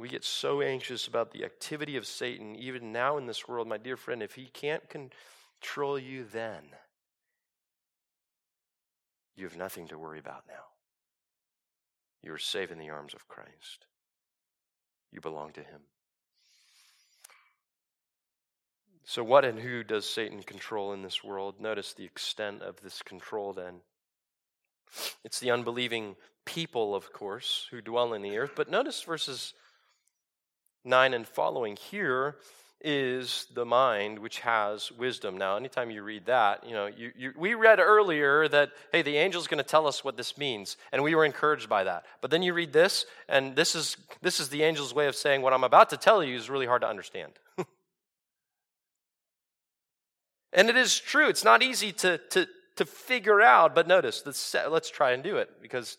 We 0.03 0.09
get 0.09 0.25
so 0.25 0.61
anxious 0.61 1.07
about 1.07 1.31
the 1.31 1.45
activity 1.45 1.97
of 1.97 2.09
Satan, 2.09 2.57
even 2.57 2.91
now 2.91 3.19
in 3.19 3.27
this 3.27 3.47
world, 3.47 3.69
my 3.69 3.79
dear 3.79 3.97
friend, 3.97 4.21
if 4.21 4.35
he 4.35 4.47
can't 4.47 4.83
control 4.89 5.97
you 5.97 6.25
then, 6.25 6.65
you 9.37 9.45
have 9.45 9.57
nothing 9.57 9.87
to 9.87 9.99
worry 9.99 10.19
about 10.19 10.43
now. 10.49 10.65
You 12.21 12.33
are 12.33 12.39
safe 12.39 12.73
in 12.73 12.81
the 12.81 12.91
arms 12.91 13.15
of 13.15 13.29
Christ. 13.29 13.87
You 15.13 15.21
belong 15.21 15.53
to 15.53 15.61
him. 15.61 15.83
So, 19.05 19.23
what 19.23 19.45
and 19.45 19.61
who 19.61 19.85
does 19.85 20.11
Satan 20.11 20.43
control 20.43 20.93
in 20.95 21.03
this 21.03 21.23
world? 21.23 21.61
Notice 21.61 21.95
the 21.95 22.05
extent 22.05 22.61
of 22.63 22.81
this 22.81 23.03
control 23.03 23.53
then. 23.53 23.83
It's 25.23 25.39
the 25.39 25.53
unbelieving 25.53 26.17
people, 26.45 26.93
of 26.97 27.13
course, 27.13 27.69
who 27.71 27.81
dwell 27.81 28.15
in 28.15 28.23
the 28.23 28.37
earth. 28.37 28.55
But 28.57 28.69
notice 28.69 29.01
verses 29.03 29.55
9 30.85 31.15
and 31.15 31.27
following 31.27 31.77
here 31.77 32.37
is 32.85 33.47
the 33.55 33.65
mind 33.65 34.19
which 34.19 34.41
has 34.41 34.91
wisdom. 34.93 35.39
Now, 35.39 35.57
anytime 35.57 35.91
you 35.91 36.03
read 36.03 36.27
that, 36.27 36.67
you 36.67 36.73
know, 36.73 36.87
you, 36.87 37.13
you, 37.17 37.33
we 37.37 37.55
read 37.55 37.79
earlier 37.79 38.49
that, 38.49 38.71
hey, 38.91 39.03
the 39.03 39.19
angel's 39.19 39.47
going 39.47 39.63
to 39.63 39.69
tell 39.69 39.87
us 39.87 40.03
what 40.03 40.17
this 40.17 40.37
means, 40.37 40.77
and 40.91 41.03
we 41.03 41.15
were 41.15 41.25
encouraged 41.25 41.69
by 41.69 41.85
that. 41.85 42.05
But 42.21 42.33
then 42.33 42.43
you 42.43 42.53
read 42.53 42.73
this, 42.73 43.07
and 43.29 43.55
this 43.55 43.77
is, 43.77 43.97
this 44.21 44.41
is 44.41 44.49
the 44.49 44.65
angel's 44.65 44.93
way 44.93 45.07
of 45.07 45.15
saying 45.15 45.43
what 45.43 45.53
I'm 45.53 45.63
about 45.65 45.91
to 45.91 45.97
tell 45.97 46.25
you 46.25 46.37
is 46.37 46.51
really 46.51 46.67
hard 46.67 46.83
to 46.83 46.89
understand. 46.89 47.33
and 50.53 50.69
it 50.69 50.77
is 50.77 50.99
true, 50.99 51.29
it's 51.29 51.45
not 51.45 51.63
easy 51.63 51.93
to, 51.93 52.19
to, 52.31 52.49
to 52.77 52.85
figure 52.85 53.41
out, 53.41 53.77
but 53.77 53.87
notice, 53.87 54.25
let's, 54.27 54.57
let's 54.69 54.91
try 54.91 55.13
and 55.13 55.23
do 55.23 55.37
it, 55.37 55.63
because 55.63 55.99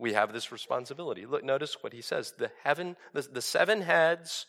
we 0.00 0.14
have 0.14 0.32
this 0.32 0.50
responsibility. 0.50 1.26
Look, 1.26 1.44
notice 1.44 1.76
what 1.82 1.92
he 1.92 2.00
says. 2.00 2.32
The 2.36 2.50
heaven, 2.64 2.96
the, 3.12 3.22
the 3.22 3.42
seven 3.42 3.82
heads 3.82 4.46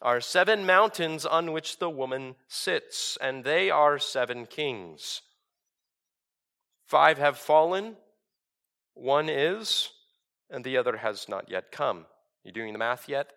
are 0.00 0.20
seven 0.20 0.64
mountains 0.64 1.26
on 1.26 1.52
which 1.52 1.78
the 1.78 1.90
woman 1.90 2.34
sits, 2.48 3.18
and 3.20 3.44
they 3.44 3.70
are 3.70 3.98
seven 3.98 4.46
kings. 4.46 5.20
Five 6.86 7.18
have 7.18 7.36
fallen, 7.36 7.96
one 8.94 9.28
is, 9.28 9.90
and 10.50 10.64
the 10.64 10.78
other 10.78 10.96
has 10.96 11.28
not 11.28 11.50
yet 11.50 11.70
come. 11.70 12.06
You 12.42 12.52
doing 12.52 12.72
the 12.72 12.78
math 12.78 13.08
yet? 13.08 13.32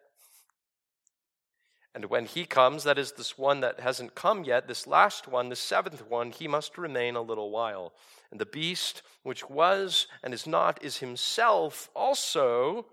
And 1.95 2.05
when 2.05 2.25
he 2.25 2.45
comes, 2.45 2.83
that 2.83 2.99
is 2.99 3.13
this 3.13 3.37
one 3.37 3.61
that 3.61 3.79
hasn't 3.79 4.13
come 4.13 4.43
yet, 4.43 4.67
this 4.67 4.85
last 4.85 5.27
one, 5.27 5.49
the 5.49 5.55
seventh 5.55 6.07
one, 6.07 6.31
he 6.31 6.47
must 6.47 6.77
remain 6.77 7.15
a 7.15 7.21
little 7.21 7.49
while. 7.49 7.93
And 8.29 8.39
the 8.39 8.45
beast, 8.45 9.01
which 9.23 9.49
was 9.49 10.07
and 10.23 10.33
is 10.33 10.45
not, 10.45 10.83
is 10.83 10.97
himself 10.97 11.89
also 11.95 12.85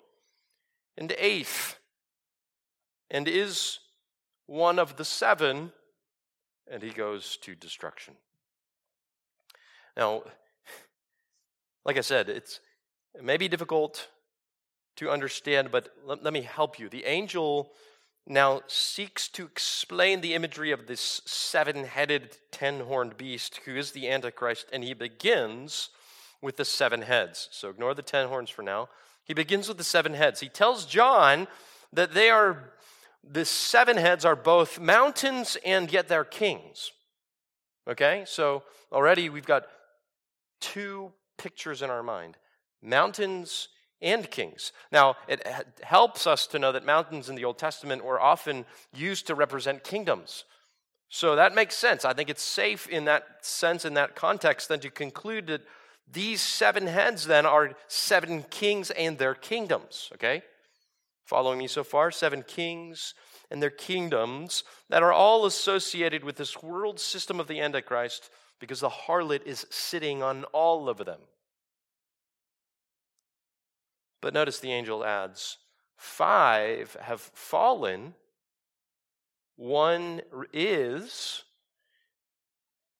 and 0.96 1.12
eighth, 1.18 1.78
and 3.10 3.28
is 3.28 3.80
one 4.46 4.78
of 4.78 4.96
the 4.96 5.04
seven, 5.04 5.72
and 6.70 6.82
he 6.82 6.90
goes 6.90 7.36
to 7.42 7.54
destruction. 7.54 8.14
Now, 9.94 10.22
like 11.84 11.98
I 11.98 12.02
said, 12.02 12.28
it's 12.28 12.60
it 13.14 13.24
may 13.24 13.36
be 13.36 13.48
difficult 13.48 14.08
to 14.96 15.10
understand, 15.10 15.70
but 15.70 15.90
let, 16.04 16.22
let 16.22 16.32
me 16.32 16.42
help 16.42 16.78
you. 16.78 16.88
The 16.88 17.04
angel 17.04 17.72
now 18.26 18.62
seeks 18.66 19.28
to 19.28 19.44
explain 19.44 20.20
the 20.20 20.34
imagery 20.34 20.72
of 20.72 20.86
this 20.86 21.22
seven 21.24 21.84
headed, 21.84 22.36
ten 22.50 22.80
horned 22.80 23.16
beast 23.16 23.60
who 23.64 23.76
is 23.76 23.92
the 23.92 24.08
Antichrist, 24.08 24.66
and 24.72 24.82
he 24.82 24.94
begins 24.94 25.90
with 26.42 26.56
the 26.56 26.64
seven 26.64 27.02
heads. 27.02 27.48
So 27.52 27.68
ignore 27.68 27.94
the 27.94 28.02
ten 28.02 28.28
horns 28.28 28.50
for 28.50 28.62
now. 28.62 28.88
He 29.24 29.34
begins 29.34 29.68
with 29.68 29.78
the 29.78 29.84
seven 29.84 30.14
heads. 30.14 30.40
He 30.40 30.48
tells 30.48 30.86
John 30.86 31.48
that 31.92 32.14
they 32.14 32.30
are, 32.30 32.72
the 33.22 33.44
seven 33.44 33.96
heads 33.96 34.24
are 34.24 34.36
both 34.36 34.78
mountains 34.78 35.56
and 35.64 35.92
yet 35.92 36.08
they're 36.08 36.24
kings. 36.24 36.92
Okay? 37.88 38.24
So 38.26 38.62
already 38.92 39.28
we've 39.28 39.46
got 39.46 39.66
two 40.60 41.12
pictures 41.38 41.82
in 41.82 41.90
our 41.90 42.02
mind 42.02 42.36
mountains 42.82 43.68
and 44.06 44.30
kings. 44.30 44.72
Now, 44.92 45.16
it 45.28 45.46
helps 45.82 46.26
us 46.26 46.46
to 46.48 46.58
know 46.58 46.72
that 46.72 46.86
mountains 46.86 47.28
in 47.28 47.34
the 47.34 47.44
Old 47.44 47.58
Testament 47.58 48.04
were 48.04 48.20
often 48.20 48.64
used 48.94 49.26
to 49.26 49.34
represent 49.34 49.84
kingdoms. 49.84 50.44
So 51.08 51.36
that 51.36 51.54
makes 51.54 51.76
sense. 51.76 52.04
I 52.04 52.12
think 52.12 52.30
it's 52.30 52.42
safe 52.42 52.88
in 52.88 53.04
that 53.04 53.24
sense, 53.44 53.84
in 53.84 53.94
that 53.94 54.16
context, 54.16 54.68
then 54.68 54.80
to 54.80 54.90
conclude 54.90 55.48
that 55.48 55.62
these 56.10 56.40
seven 56.40 56.86
heads 56.86 57.26
then 57.26 57.46
are 57.46 57.74
seven 57.88 58.44
kings 58.44 58.90
and 58.92 59.18
their 59.18 59.34
kingdoms. 59.34 60.10
Okay? 60.14 60.42
Following 61.24 61.58
me 61.58 61.66
so 61.66 61.82
far? 61.82 62.10
Seven 62.10 62.42
kings 62.42 63.14
and 63.50 63.62
their 63.62 63.70
kingdoms 63.70 64.64
that 64.88 65.02
are 65.02 65.12
all 65.12 65.46
associated 65.46 66.24
with 66.24 66.36
this 66.36 66.62
world 66.62 67.00
system 67.00 67.40
of 67.40 67.48
the 67.48 67.60
Antichrist 67.60 68.30
because 68.60 68.80
the 68.80 68.88
harlot 68.88 69.44
is 69.44 69.66
sitting 69.70 70.22
on 70.22 70.44
all 70.52 70.88
of 70.88 70.98
them. 70.98 71.20
But 74.26 74.34
notice 74.34 74.58
the 74.58 74.72
angel 74.72 75.04
adds 75.04 75.58
five 75.96 76.96
have 77.00 77.20
fallen, 77.20 78.14
one 79.54 80.20
is, 80.52 81.44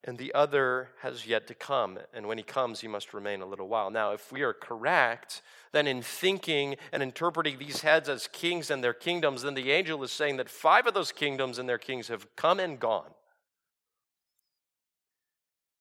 and 0.04 0.18
the 0.18 0.32
other 0.34 0.90
has 1.00 1.26
yet 1.26 1.48
to 1.48 1.54
come. 1.54 1.98
And 2.14 2.28
when 2.28 2.38
he 2.38 2.44
comes, 2.44 2.80
he 2.80 2.86
must 2.86 3.12
remain 3.12 3.40
a 3.40 3.46
little 3.46 3.66
while. 3.66 3.90
Now, 3.90 4.12
if 4.12 4.30
we 4.30 4.42
are 4.42 4.52
correct, 4.52 5.42
then 5.72 5.88
in 5.88 6.00
thinking 6.00 6.76
and 6.92 7.02
interpreting 7.02 7.58
these 7.58 7.80
heads 7.80 8.08
as 8.08 8.28
kings 8.28 8.70
and 8.70 8.84
their 8.84 8.94
kingdoms, 8.94 9.42
then 9.42 9.54
the 9.54 9.72
angel 9.72 10.04
is 10.04 10.12
saying 10.12 10.36
that 10.36 10.48
five 10.48 10.86
of 10.86 10.94
those 10.94 11.10
kingdoms 11.10 11.58
and 11.58 11.68
their 11.68 11.76
kings 11.76 12.06
have 12.06 12.36
come 12.36 12.60
and 12.60 12.78
gone. 12.78 13.10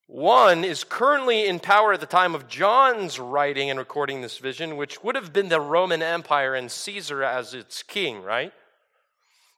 One 0.08 0.64
is 0.64 0.84
currently 0.84 1.47
in 1.47 1.60
power 1.60 1.93
at 1.93 1.99
the 1.99 2.06
time 2.06 2.36
of 2.36 2.47
John's 2.47 3.20
writing 3.20 3.72
and 3.72 3.80
recording 3.80 4.22
this 4.22 4.38
vision, 4.38 4.78
which 4.78 5.03
would 5.03 5.16
have 5.16 5.34
been 5.34 5.49
the 5.49 5.60
Roman 5.60 6.03
Empire 6.03 6.53
and 6.53 6.72
Caesar 6.72 7.24
as 7.24 7.56
its 7.56 7.82
king, 7.82 8.22
right? 8.22 8.53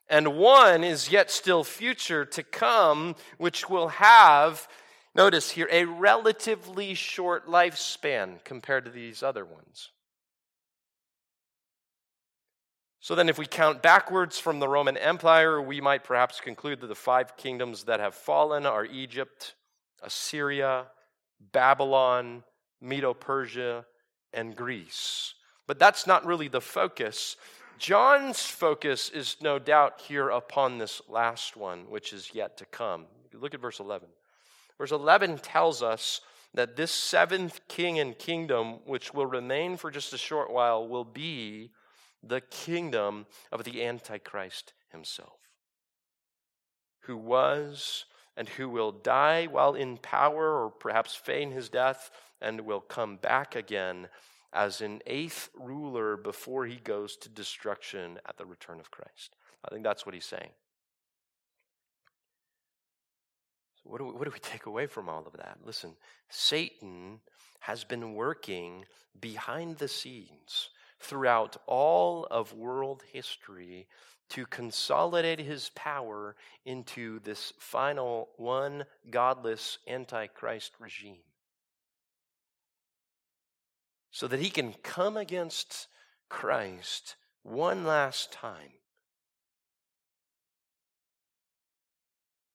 And 0.08 0.38
one 0.38 0.84
is 0.84 1.10
yet 1.10 1.30
still 1.30 1.64
future 1.64 2.24
to 2.24 2.42
come, 2.42 3.14
which 3.36 3.68
will 3.68 3.88
have, 3.88 4.66
notice 5.14 5.50
here, 5.50 5.68
a 5.70 5.84
relatively 5.84 6.94
short 6.94 7.46
lifespan 7.46 8.42
compared 8.42 8.86
to 8.86 8.90
these 8.90 9.22
other 9.22 9.44
ones. 9.44 9.90
So 13.00 13.14
then, 13.14 13.28
if 13.28 13.38
we 13.38 13.46
count 13.46 13.82
backwards 13.82 14.38
from 14.38 14.60
the 14.60 14.68
Roman 14.68 14.96
Empire, 14.96 15.60
we 15.60 15.80
might 15.80 16.04
perhaps 16.04 16.40
conclude 16.40 16.80
that 16.80 16.88
the 16.88 16.94
five 16.94 17.36
kingdoms 17.36 17.84
that 17.84 18.00
have 18.00 18.14
fallen 18.14 18.66
are 18.66 18.84
Egypt, 18.84 19.54
Assyria, 20.02 20.86
Babylon, 21.52 22.44
Medo 22.80 23.14
Persia, 23.14 23.84
and 24.32 24.54
Greece. 24.54 25.34
But 25.66 25.78
that's 25.78 26.06
not 26.06 26.26
really 26.26 26.48
the 26.48 26.60
focus. 26.60 27.36
John's 27.78 28.42
focus 28.42 29.08
is 29.10 29.36
no 29.40 29.58
doubt 29.58 30.00
here 30.00 30.30
upon 30.30 30.78
this 30.78 31.00
last 31.08 31.56
one, 31.56 31.88
which 31.88 32.12
is 32.12 32.30
yet 32.34 32.56
to 32.58 32.64
come. 32.66 33.06
Look 33.32 33.54
at 33.54 33.60
verse 33.60 33.80
11. 33.80 34.08
Verse 34.78 34.92
11 34.92 35.38
tells 35.38 35.82
us 35.82 36.20
that 36.54 36.76
this 36.76 36.90
seventh 36.90 37.60
king 37.68 37.98
and 37.98 38.18
kingdom, 38.18 38.80
which 38.86 39.12
will 39.12 39.26
remain 39.26 39.76
for 39.76 39.90
just 39.90 40.12
a 40.12 40.18
short 40.18 40.50
while, 40.52 40.88
will 40.88 41.04
be 41.04 41.70
the 42.22 42.40
kingdom 42.40 43.26
of 43.52 43.64
the 43.64 43.84
Antichrist 43.84 44.72
himself, 44.90 45.38
who 47.02 47.16
was 47.16 48.06
and 48.38 48.48
who 48.48 48.68
will 48.68 48.92
die 48.92 49.46
while 49.46 49.74
in 49.74 49.96
power 49.96 50.62
or 50.62 50.70
perhaps 50.70 51.14
feign 51.14 51.50
his 51.50 51.68
death 51.68 52.10
and 52.40 52.60
will 52.60 52.80
come 52.80 53.16
back 53.16 53.56
again 53.56 54.08
as 54.52 54.80
an 54.80 55.02
eighth 55.06 55.50
ruler 55.58 56.16
before 56.16 56.64
he 56.64 56.76
goes 56.76 57.16
to 57.16 57.28
destruction 57.28 58.18
at 58.26 58.38
the 58.38 58.46
return 58.46 58.78
of 58.78 58.92
Christ. 58.92 59.34
I 59.64 59.70
think 59.70 59.82
that's 59.82 60.06
what 60.06 60.14
he's 60.14 60.24
saying. 60.24 60.50
what 63.88 63.98
do, 63.98 64.04
we, 64.04 64.12
what 64.12 64.24
do 64.24 64.30
we 64.32 64.38
take 64.38 64.66
away 64.66 64.86
from 64.86 65.08
all 65.08 65.26
of 65.26 65.32
that? 65.38 65.58
Listen, 65.64 65.94
Satan 66.28 67.20
has 67.60 67.84
been 67.84 68.14
working 68.14 68.84
behind 69.18 69.78
the 69.78 69.88
scenes 69.88 70.70
throughout 71.00 71.56
all 71.66 72.26
of 72.30 72.52
world 72.52 73.02
history 73.12 73.88
to 74.30 74.46
consolidate 74.46 75.38
his 75.38 75.70
power 75.74 76.36
into 76.64 77.20
this 77.20 77.52
final 77.58 78.28
one 78.36 78.84
godless 79.10 79.78
antichrist 79.86 80.72
regime. 80.78 81.22
So 84.10 84.26
that 84.28 84.40
he 84.40 84.50
can 84.50 84.74
come 84.82 85.16
against 85.16 85.88
Christ 86.28 87.16
one 87.42 87.84
last 87.84 88.32
time. 88.32 88.72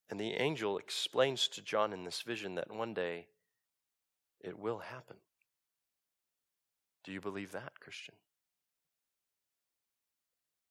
And 0.09 0.19
the 0.19 0.33
angel 0.33 0.77
explains 0.77 1.47
to 1.47 1.61
John 1.61 1.91
in 1.91 2.03
this 2.03 2.21
vision 2.21 2.55
that 2.55 2.71
one 2.71 2.93
day 2.93 3.27
it 4.39 4.59
will 4.59 4.79
happen. 4.79 5.17
Do 7.03 7.11
you 7.11 7.19
believe 7.19 7.51
that, 7.53 7.79
Christian? 7.79 8.15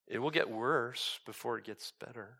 It 0.07 0.19
will 0.19 0.31
get 0.31 0.49
worse 0.49 1.19
before 1.25 1.57
it 1.57 1.65
gets 1.65 1.91
better. 1.91 2.37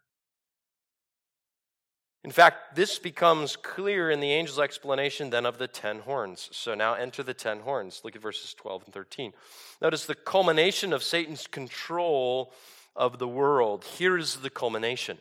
In 2.23 2.31
fact, 2.31 2.75
this 2.75 2.99
becomes 2.99 3.57
clear 3.57 4.09
in 4.09 4.21
the 4.21 4.31
angel's 4.31 4.59
explanation 4.59 5.29
then 5.29 5.45
of 5.45 5.57
the 5.57 5.67
ten 5.67 5.99
horns. 5.99 6.49
So 6.53 6.73
now 6.73 6.93
enter 6.93 7.21
the 7.21 7.33
ten 7.33 7.59
horns. 7.59 8.01
Look 8.03 8.15
at 8.15 8.21
verses 8.21 8.53
12 8.53 8.83
and 8.85 8.93
13. 8.93 9.33
Notice 9.81 10.05
the 10.05 10.15
culmination 10.15 10.93
of 10.93 11.03
Satan's 11.03 11.47
control 11.47 12.53
of 12.95 13.19
the 13.19 13.27
world. 13.27 13.83
Here's 13.97 14.37
the 14.37 14.49
culmination. 14.49 15.17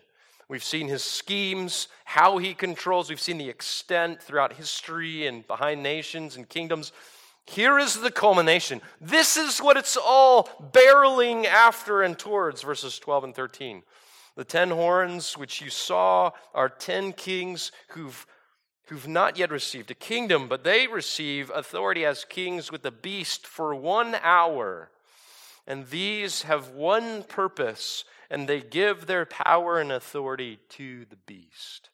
We've 0.48 0.62
seen 0.62 0.86
his 0.86 1.02
schemes, 1.02 1.88
how 2.04 2.38
he 2.38 2.54
controls. 2.54 3.08
We've 3.08 3.20
seen 3.20 3.38
the 3.38 3.48
extent 3.48 4.22
throughout 4.22 4.52
history 4.52 5.26
and 5.26 5.46
behind 5.46 5.82
nations 5.82 6.36
and 6.36 6.48
kingdoms. 6.48 6.92
Here 7.46 7.78
is 7.78 8.00
the 8.00 8.10
culmination. 8.10 8.80
This 9.00 9.36
is 9.36 9.58
what 9.58 9.76
it's 9.76 9.96
all 9.96 10.48
barreling 10.72 11.44
after 11.44 12.02
and 12.02 12.18
towards, 12.18 12.62
verses 12.62 12.98
12 12.98 13.24
and 13.24 13.34
13. 13.34 13.82
The 14.36 14.44
ten 14.44 14.70
horns 14.70 15.36
which 15.36 15.60
you 15.60 15.68
saw 15.68 16.30
are 16.54 16.68
ten 16.68 17.12
kings 17.12 17.70
who've, 17.88 18.26
who've 18.86 19.08
not 19.08 19.36
yet 19.36 19.50
received 19.50 19.90
a 19.90 19.94
kingdom, 19.94 20.48
but 20.48 20.64
they 20.64 20.86
receive 20.86 21.50
authority 21.54 22.06
as 22.06 22.24
kings 22.24 22.72
with 22.72 22.82
the 22.82 22.90
beast 22.90 23.46
for 23.46 23.74
one 23.74 24.14
hour. 24.22 24.90
And 25.66 25.86
these 25.88 26.42
have 26.42 26.70
one 26.70 27.24
purpose, 27.24 28.04
and 28.30 28.48
they 28.48 28.60
give 28.60 29.06
their 29.06 29.26
power 29.26 29.78
and 29.78 29.92
authority 29.92 30.58
to 30.70 31.04
the 31.04 31.16
beast. 31.16 31.90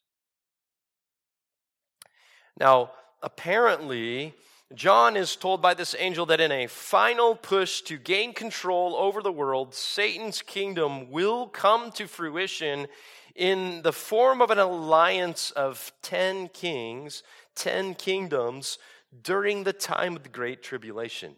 Now, 2.58 2.92
apparently, 3.22 4.34
John 4.74 5.16
is 5.16 5.34
told 5.34 5.62
by 5.62 5.72
this 5.72 5.96
angel 5.98 6.26
that 6.26 6.42
in 6.42 6.52
a 6.52 6.66
final 6.66 7.34
push 7.34 7.80
to 7.82 7.96
gain 7.96 8.34
control 8.34 8.94
over 8.96 9.22
the 9.22 9.32
world, 9.32 9.74
Satan's 9.74 10.42
kingdom 10.42 11.10
will 11.10 11.46
come 11.46 11.90
to 11.92 12.06
fruition 12.06 12.86
in 13.34 13.80
the 13.80 13.94
form 13.94 14.42
of 14.42 14.50
an 14.50 14.58
alliance 14.58 15.52
of 15.52 15.90
10 16.02 16.48
kings, 16.48 17.22
10 17.54 17.94
kingdoms 17.94 18.78
during 19.22 19.64
the 19.64 19.72
time 19.72 20.16
of 20.16 20.22
the 20.22 20.28
Great 20.28 20.62
Tribulation. 20.62 21.36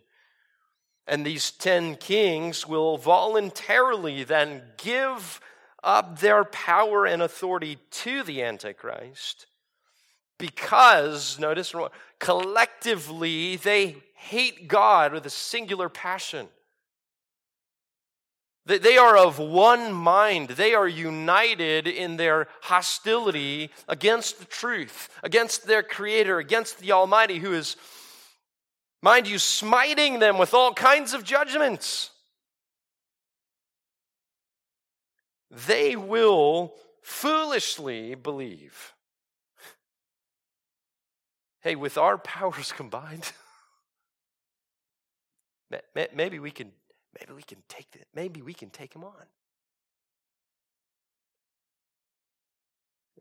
And 1.07 1.25
these 1.25 1.53
10 1.53 1.97
kings 1.97 2.67
will 2.67 2.97
voluntarily 2.97 4.25
then 4.25 4.63
give 4.77 5.41
up 5.85 6.19
their 6.19 6.45
power 6.45 7.07
and 7.07 7.23
authority 7.23 7.79
to 7.91 8.25
the 8.25 8.43
Antichrist 8.43 9.47
because, 10.41 11.39
notice, 11.39 11.75
collectively 12.21 13.57
they 13.57 13.97
hate 14.15 14.69
God 14.69 15.13
with 15.13 15.27
a 15.27 15.31
singular 15.31 15.89
passion. 15.89 16.47
They 18.67 18.99
are 18.99 19.17
of 19.17 19.39
one 19.39 19.93
mind. 19.93 20.51
They 20.51 20.75
are 20.75 20.87
united 20.87 21.89
in 21.89 22.17
their 22.17 22.47
hostility 22.61 23.71
against 23.89 24.39
the 24.39 24.45
truth, 24.45 25.09
against 25.25 25.67
their 25.67 25.83
Creator, 25.83 26.39
against 26.39 26.79
the 26.79 26.93
Almighty, 26.93 27.39
who 27.39 27.53
is, 27.53 27.77
mind 29.03 29.27
you, 29.27 29.39
smiting 29.39 30.21
them 30.21 30.39
with 30.39 30.55
all 30.55 30.73
kinds 30.73 31.15
of 31.15 31.25
judgments. 31.25 32.11
They 35.51 35.97
will 35.97 36.75
foolishly 37.03 38.15
believe 38.15 38.93
hey, 41.61 41.75
with 41.77 41.99
our 41.99 42.19
powers 42.37 42.73
combined, 42.73 43.33
maybe 46.15 46.39
we 46.39 46.51
can 46.51 46.73
maybe 47.19 47.33
we 47.35 47.43
can 47.43 47.59
take 47.69 47.89
it. 47.95 48.07
Maybe 48.15 48.43
we 48.43 48.55
can 48.55 48.71
take 48.71 48.95
him 48.95 49.05
on. 49.05 49.27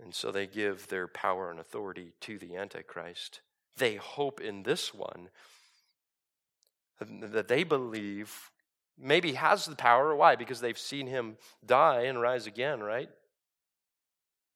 And 0.02 0.16
so 0.16 0.32
they 0.32 0.48
give 0.48 0.88
their 0.88 1.08
power 1.08 1.52
and 1.52 1.60
authority 1.60 2.14
to 2.22 2.38
the 2.38 2.56
Antichrist. 2.56 3.42
They 3.78 3.96
hope 3.96 4.40
in 4.40 4.64
this 4.64 4.94
one 4.94 5.30
that 7.00 7.48
they 7.48 7.64
believe 7.64 8.52
maybe 8.98 9.34
has 9.34 9.66
the 9.66 9.76
power. 9.76 10.16
Why? 10.16 10.36
Because 10.36 10.62
they've 10.62 10.78
seen 10.78 11.08
him 11.08 11.38
die 11.66 12.02
and 12.02 12.20
rise 12.22 12.48
again, 12.48 12.82
right? 12.82 13.10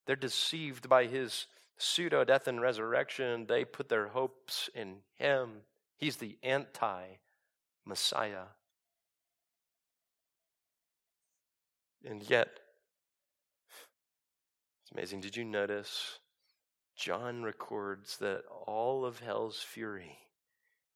They're 0.06 0.16
deceived 0.16 0.90
by 0.90 1.06
his 1.06 1.48
pseudo 1.78 2.24
death 2.24 2.48
and 2.48 2.62
resurrection, 2.62 3.46
they 3.48 3.66
put 3.66 3.90
their 3.90 4.08
hopes 4.08 4.70
in 4.74 4.98
him. 5.16 5.62
He's 5.98 6.18
the 6.18 6.38
anti 6.44 7.04
Messiah. 7.86 8.46
And 12.06 12.22
yet, 12.30 12.60
it's 14.82 14.92
amazing. 14.92 15.22
Did 15.22 15.36
you 15.36 15.46
notice? 15.46 16.20
John 16.96 17.44
records 17.44 18.18
that 18.18 18.44
all 18.66 19.06
of 19.06 19.20
hell's 19.20 19.60
fury 19.60 20.18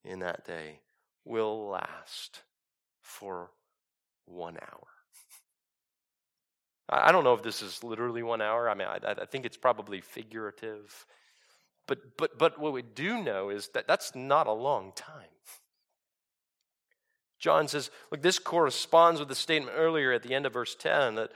in 0.04 0.20
that 0.20 0.46
day 0.46 0.82
will 1.26 1.68
last 1.68 2.44
for 3.02 3.52
one 4.26 4.58
hour. 4.62 4.97
I 6.90 7.12
don't 7.12 7.24
know 7.24 7.34
if 7.34 7.44
this 7.44 7.62
is 7.62 7.84
literally 7.84 8.24
one 8.24 8.42
hour. 8.42 8.70
I 8.70 8.74
mean, 8.74 8.88
I, 8.88 9.00
I, 9.06 9.26
think 9.26 9.46
it's 9.46 9.58
probably 9.58 10.00
figurative. 10.00 11.06
But, 11.86 12.18
but, 12.18 12.38
but 12.38 12.60
what 12.60 12.72
we 12.72 12.82
do 12.82 13.22
know 13.22 13.50
is 13.50 13.70
that 13.70 13.88
that's 13.88 14.16
not 14.16 14.48
a 14.48 14.54
long 14.54 14.94
time. 14.96 15.28
John 17.40 17.68
says, 17.68 17.92
look, 18.12 18.22
this 18.22 18.40
corresponds 18.40 19.20
with 19.20 19.30
the 19.30 19.36
statement 19.36 19.76
earlier 19.78 20.12
at 20.14 20.24
the 20.24 20.34
end 20.34 20.46
of 20.46 20.54
verse 20.54 20.76
10 20.76 21.16
that 21.16 21.32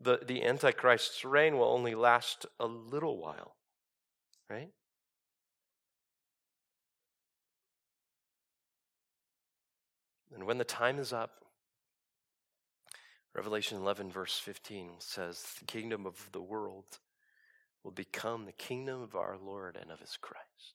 the, 0.00 0.20
the 0.26 0.44
Antichrist's 0.44 1.24
reign 1.24 1.58
will 1.58 1.68
only 1.68 1.94
last 1.94 2.46
a 2.58 2.66
little 2.66 3.18
while, 3.18 3.54
right? 4.50 4.70
And 10.34 10.44
when 10.44 10.58
the 10.58 10.64
time 10.64 10.98
is 10.98 11.12
up, 11.12 11.43
Revelation 13.34 13.78
11, 13.78 14.12
verse 14.12 14.38
15 14.38 14.92
says, 14.98 15.44
The 15.58 15.64
kingdom 15.64 16.06
of 16.06 16.28
the 16.30 16.40
world 16.40 16.98
will 17.82 17.90
become 17.90 18.44
the 18.46 18.52
kingdom 18.52 19.02
of 19.02 19.16
our 19.16 19.36
Lord 19.36 19.76
and 19.80 19.90
of 19.90 19.98
his 19.98 20.16
Christ. 20.20 20.74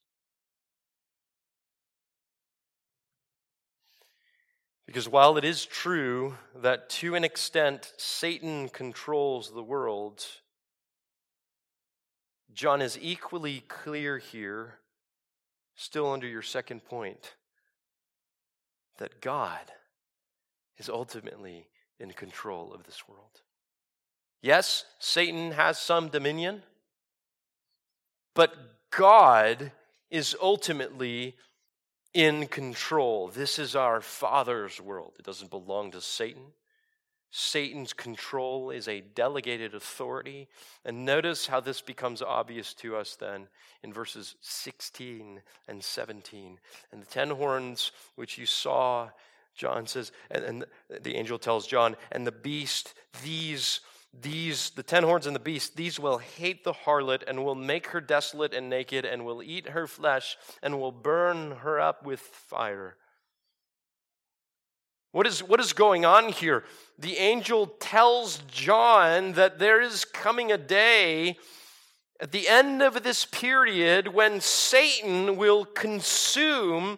Because 4.86 5.08
while 5.08 5.38
it 5.38 5.46
is 5.46 5.66
true 5.66 6.36
that 6.56 6.90
to 6.90 7.16
an 7.16 7.24
extent 7.24 7.94
Satan 7.98 8.68
controls 8.70 9.52
the 9.52 9.64
world, 9.64 10.26
John 12.54 12.82
is 12.82 12.98
equally 13.00 13.62
clear 13.68 14.18
here, 14.18 14.80
still 15.76 16.12
under 16.12 16.28
your 16.28 16.42
second 16.42 16.84
point, 16.84 17.36
that 18.98 19.22
God 19.22 19.72
is 20.78 20.90
ultimately 20.90 21.68
in 22.00 22.12
control 22.12 22.74
of 22.74 22.84
this 22.84 23.08
world. 23.08 23.42
Yes, 24.42 24.86
Satan 25.00 25.52
has 25.52 25.78
some 25.78 26.08
dominion, 26.08 26.64
but 28.34 28.54
God 28.92 29.72
is 30.10 30.36
ultimately 30.42 31.36
in 32.14 32.48
control. 32.48 33.28
This 33.28 33.60
is 33.60 33.76
our 33.76 34.02
Father's 34.02 34.80
world. 34.82 35.14
It 35.20 35.26
doesn't 35.26 35.52
belong 35.52 35.92
to 35.92 36.02
Satan. 36.02 36.54
Satan's 37.32 37.94
control 37.94 38.72
is 38.72 38.88
a 38.88 39.02
delegated 39.02 39.76
authority. 39.76 40.48
And 40.84 41.06
notice 41.06 41.46
how 41.46 41.60
this 41.60 41.82
becomes 41.82 42.22
obvious 42.22 42.74
to 42.76 42.96
us 42.96 43.16
then 43.16 43.48
in 43.84 43.94
verses 43.94 44.36
16 44.42 45.42
and 45.68 45.84
17. 45.84 46.60
And 46.92 47.02
the 47.02 47.06
ten 47.06 47.30
horns 47.30 47.92
which 48.16 48.38
you 48.38 48.48
saw 48.48 49.10
John 49.60 49.88
says, 49.88 50.14
and, 50.32 50.44
and 50.46 50.66
the 51.02 51.18
angel 51.18 51.38
tells 51.38 51.68
John, 51.68 51.98
and 52.14 52.26
the 52.26 52.32
beast, 52.32 52.94
these 53.24 53.82
these, 54.22 54.72
the 54.72 54.82
ten 54.82 55.04
horns 55.04 55.28
and 55.28 55.36
the 55.36 55.40
beast, 55.40 55.76
these 55.76 56.00
will 56.00 56.18
hate 56.18 56.64
the 56.64 56.74
harlot 56.74 57.22
and 57.28 57.46
will 57.46 57.54
make 57.54 57.88
her 57.88 58.02
desolate 58.02 58.56
and 58.56 58.68
naked 58.68 59.06
and 59.06 59.24
will 59.24 59.44
eat 59.44 59.70
her 59.70 59.86
flesh 59.86 60.36
and 60.64 60.80
will 60.80 60.92
burn 60.92 61.52
her 61.58 61.80
up 61.80 62.04
with 62.04 62.20
fire. 62.20 62.96
What 65.12 65.28
is, 65.28 65.44
what 65.44 65.60
is 65.60 65.74
going 65.74 66.06
on 66.06 66.32
here? 66.32 66.64
The 66.98 67.18
angel 67.18 67.68
tells 67.68 68.40
John 68.48 69.34
that 69.34 69.60
there 69.60 69.80
is 69.80 70.06
coming 70.06 70.52
a 70.52 70.58
day 70.58 71.38
at 72.20 72.32
the 72.32 72.48
end 72.48 72.82
of 72.82 73.04
this 73.04 73.26
period 73.26 74.08
when 74.08 74.42
Satan 74.42 75.38
will 75.38 75.66
consume 75.66 76.98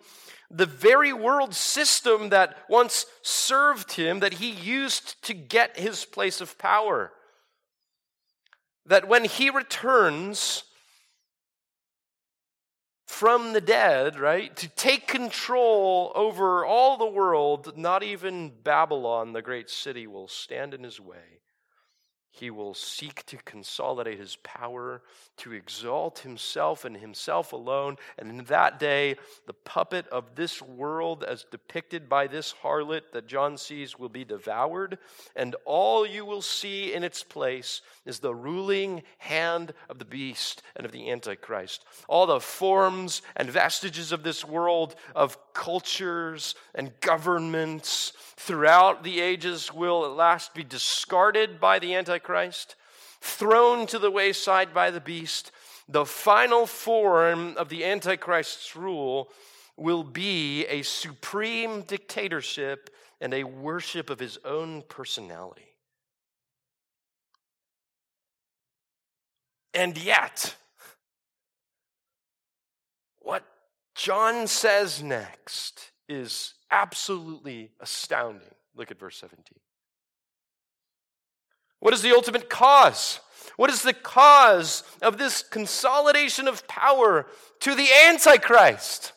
the 0.54 0.66
very 0.66 1.14
world 1.14 1.54
system 1.56 2.30
that 2.30 2.58
once 2.70 3.06
served 3.22 3.94
him, 3.94 4.20
that 4.20 4.34
he 4.34 4.52
used 4.52 5.22
to 5.24 5.34
get 5.34 5.80
his 5.80 6.06
place 6.06 6.42
of 6.42 6.58
power. 6.58 7.12
That 8.86 9.08
when 9.08 9.24
he 9.26 9.50
returns 9.50 10.64
from 13.08 13.54
the 13.54 13.62
dead, 13.62 14.20
right, 14.20 14.56
to 14.56 14.68
take 14.70 15.08
control 15.08 16.12
over 16.16 16.66
all 16.66 16.98
the 16.98 17.06
world, 17.06 17.78
not 17.78 18.04
even 18.04 18.52
Babylon, 18.64 19.34
the 19.34 19.42
great 19.42 19.70
city, 19.70 20.08
will 20.08 20.28
stand 20.28 20.74
in 20.74 20.84
his 20.84 21.00
way. 21.00 21.42
He 22.34 22.50
will 22.50 22.74
seek 22.74 23.26
to 23.26 23.38
consolidate 23.38 24.18
his 24.18 24.38
power, 24.38 25.02
to 25.38 25.52
exalt 25.52 26.20
himself 26.20 26.86
and 26.86 26.96
himself 26.96 27.52
alone. 27.52 27.98
And 28.18 28.30
in 28.30 28.46
that 28.46 28.80
day, 28.80 29.18
the 29.48 29.54
puppet 29.54 30.08
of 30.08 30.36
this 30.36 30.62
world, 30.62 31.26
as 31.26 31.46
depicted 31.52 32.08
by 32.08 32.28
this 32.28 32.54
harlot 32.64 33.12
that 33.12 33.28
John 33.28 33.58
sees, 33.58 34.00
will 34.00 34.10
be 34.10 34.24
devoured. 34.24 34.98
And 35.36 35.58
all 35.66 36.06
you 36.06 36.24
will 36.24 36.42
see 36.42 36.94
in 36.94 37.04
its 37.04 37.22
place 37.22 37.82
is 38.06 38.20
the 38.20 38.34
ruling 38.34 39.04
hand 39.18 39.74
of 39.90 40.00
the 40.00 40.06
beast 40.06 40.64
and 40.78 40.86
of 40.86 40.94
the 40.94 41.12
Antichrist. 41.12 41.84
All 42.08 42.26
the 42.26 42.40
forms 42.40 43.22
and 43.36 43.50
vestiges 43.50 44.14
of 44.14 44.24
this 44.24 44.46
world, 44.46 44.96
of 45.16 45.38
cultures 45.54 46.56
and 46.74 46.98
governments 47.02 48.14
throughout 48.38 49.04
the 49.04 49.20
ages, 49.20 49.74
will 49.74 50.06
at 50.06 50.12
last 50.12 50.54
be 50.54 50.64
discarded 50.64 51.60
by 51.60 51.78
the 51.78 51.94
Antichrist, 51.94 52.21
thrown 53.22 53.88
to 53.88 54.00
the 54.00 54.12
wayside 54.12 54.74
by 54.74 54.92
the 54.92 55.02
beast. 55.02 55.52
The 55.88 56.06
final 56.06 56.66
form 56.66 57.56
of 57.58 57.70
the 57.70 57.84
Antichrist's 57.86 58.76
rule 58.76 59.30
will 59.78 60.04
be 60.04 60.66
a 60.68 60.82
supreme 60.84 61.82
dictatorship 61.82 62.90
and 63.20 63.34
a 63.34 63.44
worship 63.44 64.10
of 64.10 64.20
his 64.20 64.38
own 64.44 64.84
personality. 64.88 65.76
And 69.74 69.98
yet, 69.98 70.56
what 73.20 73.44
John 73.96 74.48
says 74.48 75.02
next 75.02 75.92
is 76.10 76.56
absolutely 76.72 77.72
astounding. 77.80 78.54
Look 78.76 78.92
at 78.92 79.00
verse 79.00 79.18
17. 79.18 79.61
What 81.82 81.94
is 81.96 82.04
the 82.04 82.16
ultimate 82.16 82.50
cause? 82.50 83.20
What 83.58 83.72
is 83.72 83.82
the 83.82 83.94
cause 83.94 84.84
of 85.02 85.18
this 85.18 85.44
consolidation 85.44 86.48
of 86.48 86.68
power 86.68 87.26
to 87.62 87.76
the 87.76 87.88
Antichrist? 88.08 89.14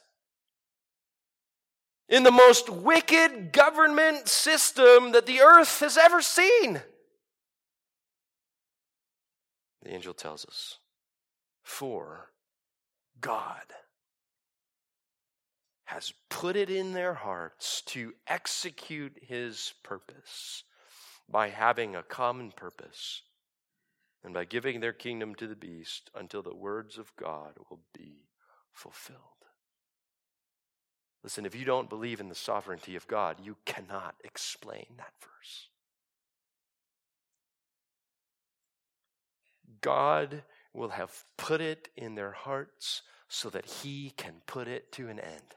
In 2.09 2.23
the 2.23 2.33
most 2.33 2.69
wicked 2.69 3.53
government 3.53 4.29
system 4.29 5.13
that 5.13 5.27
the 5.27 5.41
earth 5.41 5.81
has 5.81 5.97
ever 5.97 6.21
seen. 6.21 6.81
The 9.83 9.95
angel 9.95 10.15
tells 10.15 10.47
us, 10.47 10.79
for 11.63 12.31
God 13.21 13.63
has 15.85 16.15
put 16.31 16.57
it 16.57 16.71
in 16.71 16.95
their 16.95 17.15
hearts 17.15 17.83
to 17.83 18.15
execute 18.27 19.19
his 19.23 19.75
purpose 19.83 20.65
by 21.29 21.49
having 21.49 21.97
a 21.97 22.03
common 22.03 22.53
purpose 22.53 23.23
and 24.23 24.33
by 24.33 24.45
giving 24.45 24.81
their 24.81 24.93
kingdom 24.93 25.35
to 25.35 25.47
the 25.47 25.57
beast 25.57 26.11
until 26.15 26.43
the 26.43 26.55
words 26.55 26.99
of 26.99 27.15
God 27.17 27.53
will 27.69 27.81
be 27.97 28.29
fulfilled. 28.73 29.21
Listen, 31.23 31.47
if 31.47 31.55
you 31.55 31.65
don't 31.65 31.89
believe 31.89 32.21
in 32.21 32.29
the 32.29 32.35
sovereignty 32.35 32.97
of 32.97 33.07
God, 33.07 33.39
you 33.43 33.57
cannot 33.65 34.15
explain 34.25 34.87
that 34.99 35.13
verse. 35.21 35.69
God 39.81 40.43
will 40.73 40.91
have 40.91 41.25
put 41.37 41.61
it 41.61 41.89
in 41.97 42.15
their 42.15 42.33
hearts 42.33 43.03
so 43.29 43.49
that 43.51 43.65
He 43.65 44.13
can 44.17 44.35
put 44.47 44.69
it 44.69 44.93
to 44.93 45.09
an 45.09 45.19
end. 45.19 45.55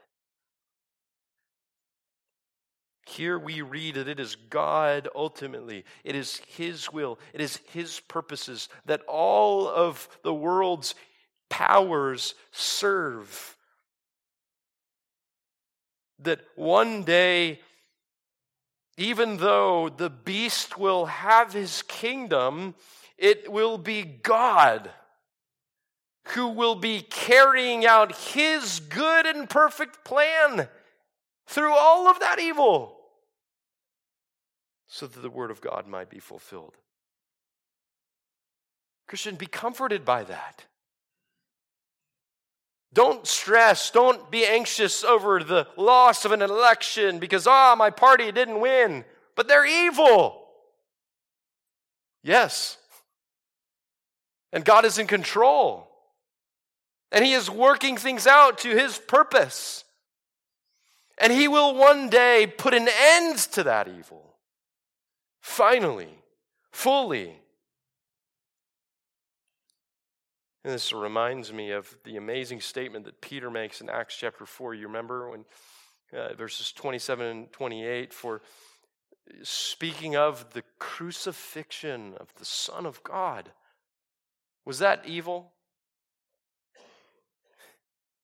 Here 3.08 3.40
we 3.40 3.62
read 3.62 3.96
that 3.96 4.10
it 4.10 4.20
is 4.20 4.36
God 4.36 5.08
ultimately, 5.16 5.86
it 6.04 6.14
is 6.14 6.42
His 6.46 6.92
will, 6.92 7.18
it 7.34 7.40
is 7.40 7.62
His 7.72 8.02
purposes 8.02 8.68
that 8.86 9.02
all 9.08 9.66
of 9.66 10.10
the 10.24 10.34
world's 10.34 10.94
powers 11.50 12.36
serve. 12.52 13.56
That 16.20 16.42
one 16.56 17.04
day, 17.04 17.62
even 18.98 19.38
though 19.38 19.88
the 19.88 20.10
beast 20.10 20.78
will 20.78 21.06
have 21.06 21.54
his 21.54 21.84
kingdom, 21.84 22.76
it 23.18 23.50
will 23.50 23.78
be 23.78 24.04
God 24.04 24.90
who 26.30 26.50
will 26.50 26.76
be 26.76 27.02
carrying 27.02 27.86
out 27.86 28.18
his 28.18 28.82
good 28.82 29.26
and 29.26 29.50
perfect 29.50 30.04
plan 30.04 30.68
through 31.46 31.74
all 31.74 32.08
of 32.08 32.20
that 32.20 32.40
evil 32.40 32.97
so 34.88 35.08
that 35.08 35.20
the 35.20 35.30
word 35.30 35.52
of 35.52 35.62
God 35.62 35.88
might 35.88 36.10
be 36.10 36.20
fulfilled. 36.20 36.76
Christian, 39.08 39.36
be 39.36 39.46
comforted 39.46 40.04
by 40.04 40.24
that. 40.24 40.66
Don't 42.94 43.28
stress, 43.28 43.92
don't 43.92 44.32
be 44.32 44.46
anxious 44.46 45.04
over 45.04 45.44
the 45.44 45.68
loss 45.76 46.26
of 46.26 46.32
an 46.32 46.42
election 46.42 47.20
because, 47.20 47.46
ah, 47.46 47.74
oh, 47.74 47.76
my 47.76 47.90
party 47.90 48.32
didn't 48.32 48.60
win, 48.60 49.04
but 49.36 49.48
they're 49.48 49.66
evil. 49.66 50.46
Yes, 52.24 52.78
and 54.54 54.66
God 54.66 54.86
is 54.86 54.98
in 54.98 55.08
control. 55.08 55.88
And 57.12 57.24
He 57.26 57.34
is 57.34 57.50
working 57.50 57.98
things 57.98 58.28
out 58.28 58.60
to 58.60 58.70
His 58.70 58.98
purpose. 58.98 59.84
And 61.18 61.32
He 61.32 61.48
will 61.48 61.76
one 61.76 62.10
day 62.10 62.52
put 62.58 62.74
an 62.74 62.88
end 62.90 63.38
to 63.54 63.64
that 63.64 63.88
evil. 63.88 64.27
Finally, 65.48 66.10
fully. 66.72 67.40
And 70.64 70.74
this 70.74 70.92
reminds 70.92 71.54
me 71.54 71.72
of 71.72 71.98
the 72.04 72.18
amazing 72.18 72.60
statement 72.60 73.06
that 73.06 73.22
Peter 73.22 73.50
makes 73.50 73.80
in 73.80 73.90
Acts 73.90 74.16
chapter 74.16 74.46
4. 74.46 74.76
You 74.76 74.88
remember 74.88 75.32
when 75.32 75.46
uh, 76.14 76.34
verses 76.36 76.72
27 76.74 77.26
and 77.26 77.52
28 77.54 78.14
for 78.14 78.42
speaking 79.42 80.16
of 80.18 80.54
the 80.54 80.64
crucifixion 80.80 82.14
of 82.20 82.28
the 82.36 82.46
Son 82.46 82.86
of 82.86 83.02
God. 83.02 83.50
Was 84.66 84.80
that 84.80 85.06
evil? 85.08 85.54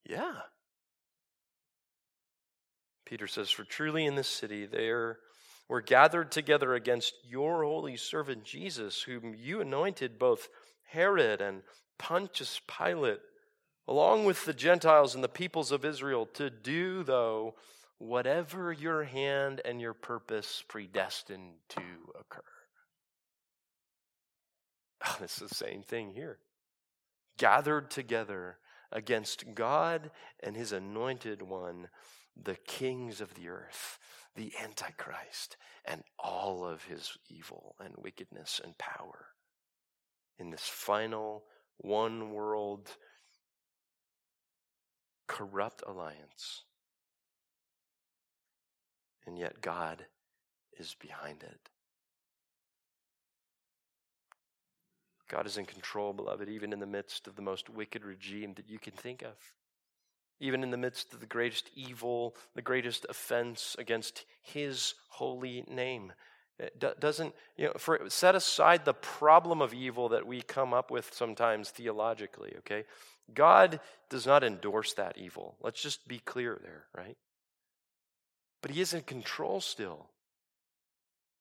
Yeah. 0.07 0.33
Peter 3.05 3.27
says, 3.27 3.49
For 3.49 3.63
truly 3.63 4.05
in 4.05 4.15
this 4.15 4.27
city 4.27 4.65
there 4.65 5.19
were 5.67 5.81
gathered 5.81 6.31
together 6.31 6.73
against 6.73 7.13
your 7.27 7.63
holy 7.63 7.97
servant 7.97 8.43
Jesus, 8.43 9.01
whom 9.01 9.33
you 9.35 9.61
anointed 9.61 10.19
both 10.19 10.49
Herod 10.85 11.41
and 11.41 11.63
Pontius 11.97 12.61
Pilate, 12.67 13.21
along 13.87 14.25
with 14.25 14.45
the 14.45 14.53
Gentiles 14.53 15.15
and 15.15 15.23
the 15.23 15.29
peoples 15.29 15.71
of 15.71 15.85
Israel, 15.85 16.25
to 16.33 16.49
do, 16.49 17.03
though, 17.03 17.55
whatever 17.97 18.71
your 18.71 19.03
hand 19.03 19.61
and 19.63 19.79
your 19.79 19.93
purpose 19.93 20.63
predestined 20.67 21.53
to 21.69 21.81
occur. 22.19 22.41
It's 25.21 25.37
the 25.37 25.49
same 25.49 25.83
thing 25.83 26.11
here. 26.11 26.39
Gathered 27.37 27.89
together 27.89 28.57
against 28.91 29.55
God 29.55 30.11
and 30.41 30.55
his 30.55 30.71
anointed 30.71 31.41
one, 31.41 31.89
the 32.41 32.55
kings 32.55 33.21
of 33.21 33.33
the 33.35 33.49
earth, 33.49 33.99
the 34.35 34.51
Antichrist, 34.61 35.57
and 35.85 36.03
all 36.17 36.65
of 36.65 36.85
his 36.85 37.17
evil 37.29 37.75
and 37.79 37.93
wickedness 37.97 38.59
and 38.63 38.77
power 38.77 39.27
in 40.39 40.49
this 40.49 40.67
final 40.67 41.43
one 41.77 42.31
world 42.31 42.89
corrupt 45.27 45.83
alliance. 45.87 46.63
And 49.25 49.37
yet 49.37 49.61
God 49.61 50.05
is 50.77 50.95
behind 50.99 51.43
it. 51.43 51.69
God 55.29 55.47
is 55.47 55.57
in 55.57 55.65
control, 55.65 56.13
beloved, 56.13 56.49
even 56.49 56.73
in 56.73 56.79
the 56.79 56.85
midst 56.85 57.27
of 57.27 57.35
the 57.35 57.41
most 57.41 57.69
wicked 57.69 58.03
regime 58.03 58.53
that 58.55 58.69
you 58.69 58.77
can 58.77 58.93
think 58.93 59.23
of. 59.23 59.35
Even 60.43 60.61
in 60.61 60.71
the 60.71 60.77
midst 60.77 61.13
of 61.13 61.21
the 61.21 61.25
greatest 61.25 61.69
evil, 61.73 62.35
the 62.53 62.61
greatest 62.61 63.05
offense 63.07 63.77
against 63.79 64.25
His 64.41 64.93
holy 65.07 65.63
name. 65.69 66.11
It 66.59 66.99
doesn't, 66.99 67.33
you 67.55 67.67
know, 67.67 67.73
for, 67.77 68.01
set 68.09 68.35
aside 68.35 68.83
the 68.83 68.93
problem 68.93 69.61
of 69.61 69.73
evil 69.73 70.09
that 70.09 70.27
we 70.27 70.41
come 70.41 70.73
up 70.73 70.91
with 70.91 71.13
sometimes 71.13 71.69
theologically, 71.69 72.55
okay? 72.57 72.83
God 73.33 73.79
does 74.09 74.27
not 74.27 74.43
endorse 74.43 74.93
that 74.95 75.17
evil. 75.17 75.55
Let's 75.61 75.81
just 75.81 76.09
be 76.09 76.19
clear 76.19 76.59
there, 76.61 76.83
right? 76.93 77.15
But 78.61 78.71
He 78.71 78.81
is 78.81 78.93
in 78.93 79.03
control 79.03 79.61
still. 79.61 80.07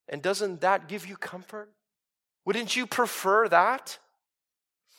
And 0.09 0.23
doesn't 0.23 0.61
that 0.61 0.89
give 0.89 1.09
you 1.09 1.17
comfort? 1.17 1.71
Wouldn't 2.45 2.77
you 2.77 2.87
prefer 2.87 3.49
that 3.49 3.99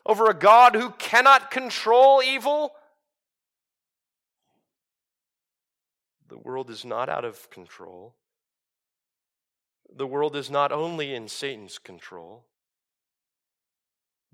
over 0.05 0.29
a 0.29 0.33
God 0.33 0.75
who 0.75 0.89
cannot 0.89 1.51
control 1.51 2.21
evil? 2.21 2.73
World 6.43 6.69
is 6.69 6.83
not 6.83 7.09
out 7.09 7.25
of 7.25 7.49
control. 7.49 8.15
The 9.95 10.07
world 10.07 10.35
is 10.35 10.49
not 10.49 10.71
only 10.71 11.13
in 11.13 11.27
Satan's 11.27 11.77
control. 11.77 12.45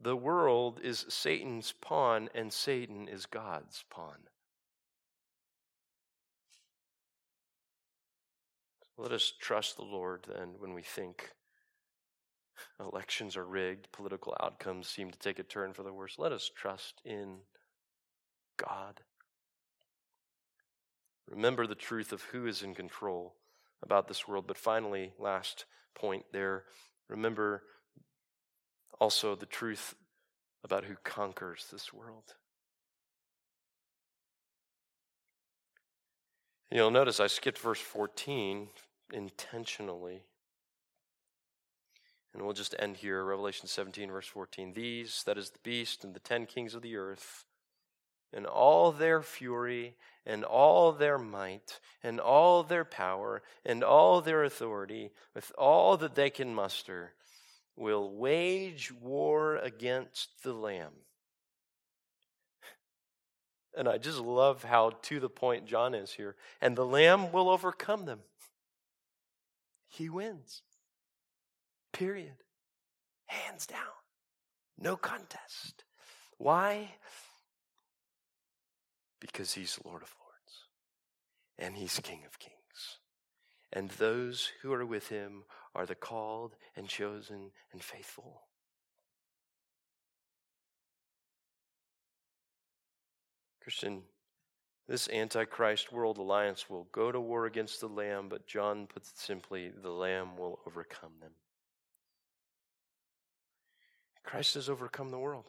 The 0.01 0.15
world 0.15 0.79
is 0.81 1.05
Satan's 1.09 1.73
pawn, 1.81 2.29
and 2.33 2.53
Satan 2.53 3.07
is 3.07 3.25
God's 3.25 3.83
pawn. 3.89 4.27
Let 8.97 9.11
us 9.11 9.31
trust 9.39 9.75
the 9.75 9.83
Lord 9.83 10.25
then 10.27 10.55
when 10.57 10.73
we 10.73 10.81
think 10.81 11.31
elections 12.79 13.37
are 13.37 13.45
rigged, 13.45 13.91
political 13.91 14.35
outcomes 14.41 14.87
seem 14.87 15.11
to 15.11 15.19
take 15.19 15.39
a 15.39 15.43
turn 15.43 15.73
for 15.73 15.83
the 15.83 15.93
worse. 15.93 16.15
Let 16.17 16.33
us 16.33 16.49
trust 16.53 17.01
in 17.05 17.37
God. 18.57 19.01
Remember 21.29 21.67
the 21.67 21.75
truth 21.75 22.11
of 22.11 22.23
who 22.23 22.47
is 22.47 22.63
in 22.63 22.73
control 22.73 23.35
about 23.83 24.07
this 24.07 24.27
world. 24.27 24.45
But 24.47 24.57
finally, 24.57 25.13
last 25.19 25.65
point 25.95 26.25
there, 26.31 26.63
remember 27.07 27.63
also 28.99 29.35
the 29.35 29.45
truth 29.45 29.95
about 30.63 30.85
who 30.85 30.95
conquers 31.03 31.67
this 31.71 31.93
world. 31.93 32.35
You'll 36.71 36.91
notice 36.91 37.19
I 37.19 37.27
skipped 37.27 37.59
verse 37.59 37.79
14 37.79 38.67
intentionally. 39.11 40.23
And 42.33 42.43
we'll 42.43 42.53
just 42.53 42.75
end 42.77 42.97
here, 42.97 43.23
Revelation 43.23 43.67
17, 43.67 44.11
verse 44.11 44.27
14. 44.27 44.73
These, 44.73 45.23
that 45.25 45.37
is 45.37 45.49
the 45.49 45.59
beast 45.63 46.03
and 46.03 46.13
the 46.13 46.19
ten 46.19 46.45
kings 46.45 46.75
of 46.75 46.83
the 46.83 46.95
earth, 46.95 47.45
and 48.33 48.45
all 48.45 48.91
their 48.91 49.21
fury, 49.21 49.95
and 50.25 50.43
all 50.43 50.91
their 50.91 51.17
might, 51.17 51.79
and 52.03 52.19
all 52.19 52.63
their 52.63 52.85
power, 52.85 53.41
and 53.65 53.83
all 53.83 54.21
their 54.21 54.43
authority, 54.43 55.11
with 55.33 55.51
all 55.57 55.97
that 55.97 56.15
they 56.15 56.29
can 56.29 56.53
muster, 56.53 57.13
will 57.75 58.15
wage 58.15 58.91
war 58.91 59.55
against 59.57 60.43
the 60.43 60.53
Lamb. 60.53 60.93
And 63.75 63.87
I 63.87 63.97
just 63.97 64.19
love 64.19 64.63
how 64.63 64.91
to 65.03 65.19
the 65.19 65.29
point 65.29 65.65
John 65.65 65.93
is 65.93 66.11
here. 66.11 66.35
And 66.59 66.75
the 66.75 66.85
Lamb 66.85 67.31
will 67.31 67.49
overcome 67.49 68.05
them. 68.05 68.19
He 69.87 70.09
wins. 70.09 70.63
Period. 71.93 72.43
Hands 73.27 73.65
down. 73.65 73.79
No 74.77 74.95
contest. 74.95 75.83
Why? 76.37 76.95
Because 79.19 79.53
he's 79.53 79.79
Lord 79.83 80.01
of 80.01 80.15
Lords 80.19 80.29
and 81.57 81.75
he's 81.75 81.99
King 81.99 82.23
of 82.25 82.39
Kings. 82.39 82.55
And 83.71 83.89
those 83.91 84.51
who 84.61 84.73
are 84.73 84.85
with 84.85 85.09
him 85.09 85.43
are 85.75 85.85
the 85.85 85.95
called 85.95 86.55
and 86.75 86.87
chosen 86.87 87.51
and 87.71 87.83
faithful. 87.83 88.43
Christian, 93.61 94.01
this 94.87 95.07
Antichrist 95.09 95.91
world 95.91 96.17
alliance 96.17 96.67
will 96.69 96.87
go 96.91 97.11
to 97.11 97.19
war 97.19 97.45
against 97.45 97.79
the 97.79 97.87
Lamb, 97.87 98.27
but 98.29 98.47
John 98.47 98.87
puts 98.87 99.11
it 99.11 99.19
simply 99.19 99.69
the 99.69 99.91
Lamb 99.91 100.35
will 100.35 100.59
overcome 100.65 101.11
them. 101.21 101.33
Christ 104.23 104.55
has 104.55 104.69
overcome 104.69 105.11
the 105.11 105.19
world. 105.19 105.45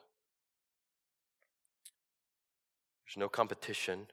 There's 3.10 3.22
no 3.22 3.28
competition. 3.28 4.06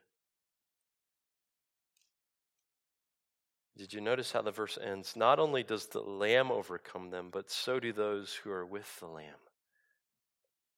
Did 3.78 3.94
you 3.94 4.02
notice 4.02 4.32
how 4.32 4.42
the 4.42 4.50
verse 4.50 4.80
ends? 4.84 5.16
Not 5.16 5.38
only 5.38 5.62
does 5.62 5.86
the 5.86 6.00
Lamb 6.00 6.52
overcome 6.52 7.12
them, 7.12 7.30
but 7.32 7.52
so 7.52 7.80
do 7.80 7.94
those 7.94 8.34
who 8.34 8.50
are 8.50 8.66
with 8.66 9.00
the 9.00 9.06
Lamb. 9.06 9.36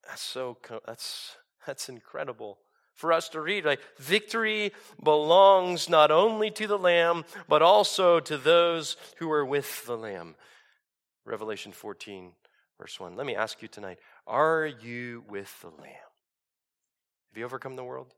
That's 0.06 0.22
so 0.22 0.58
that's 0.86 1.38
that's 1.66 1.88
incredible 1.88 2.58
for 2.94 3.14
us 3.14 3.30
to 3.30 3.40
read. 3.40 3.64
Like, 3.64 3.80
victory 3.98 4.74
belongs 5.02 5.88
not 5.88 6.12
only 6.12 6.52
to 6.52 6.68
the 6.68 6.78
Lamb, 6.78 7.24
but 7.48 7.62
also 7.62 8.20
to 8.20 8.38
those 8.38 8.98
who 9.20 9.32
are 9.32 9.46
with 9.46 9.86
the 9.86 9.96
Lamb. 9.96 10.36
Revelation 11.24 11.72
14, 11.72 12.34
verse 12.78 13.00
1. 13.00 13.16
Let 13.16 13.26
me 13.26 13.38
ask 13.38 13.62
you 13.62 13.70
tonight 13.70 14.00
are 14.28 14.66
you 14.66 15.24
with 15.30 15.62
the 15.62 15.70
Lamb? 15.70 16.09
Have 17.30 17.38
you 17.38 17.46
overcome 17.46 17.76
the 17.76 17.84
world? 17.84 18.14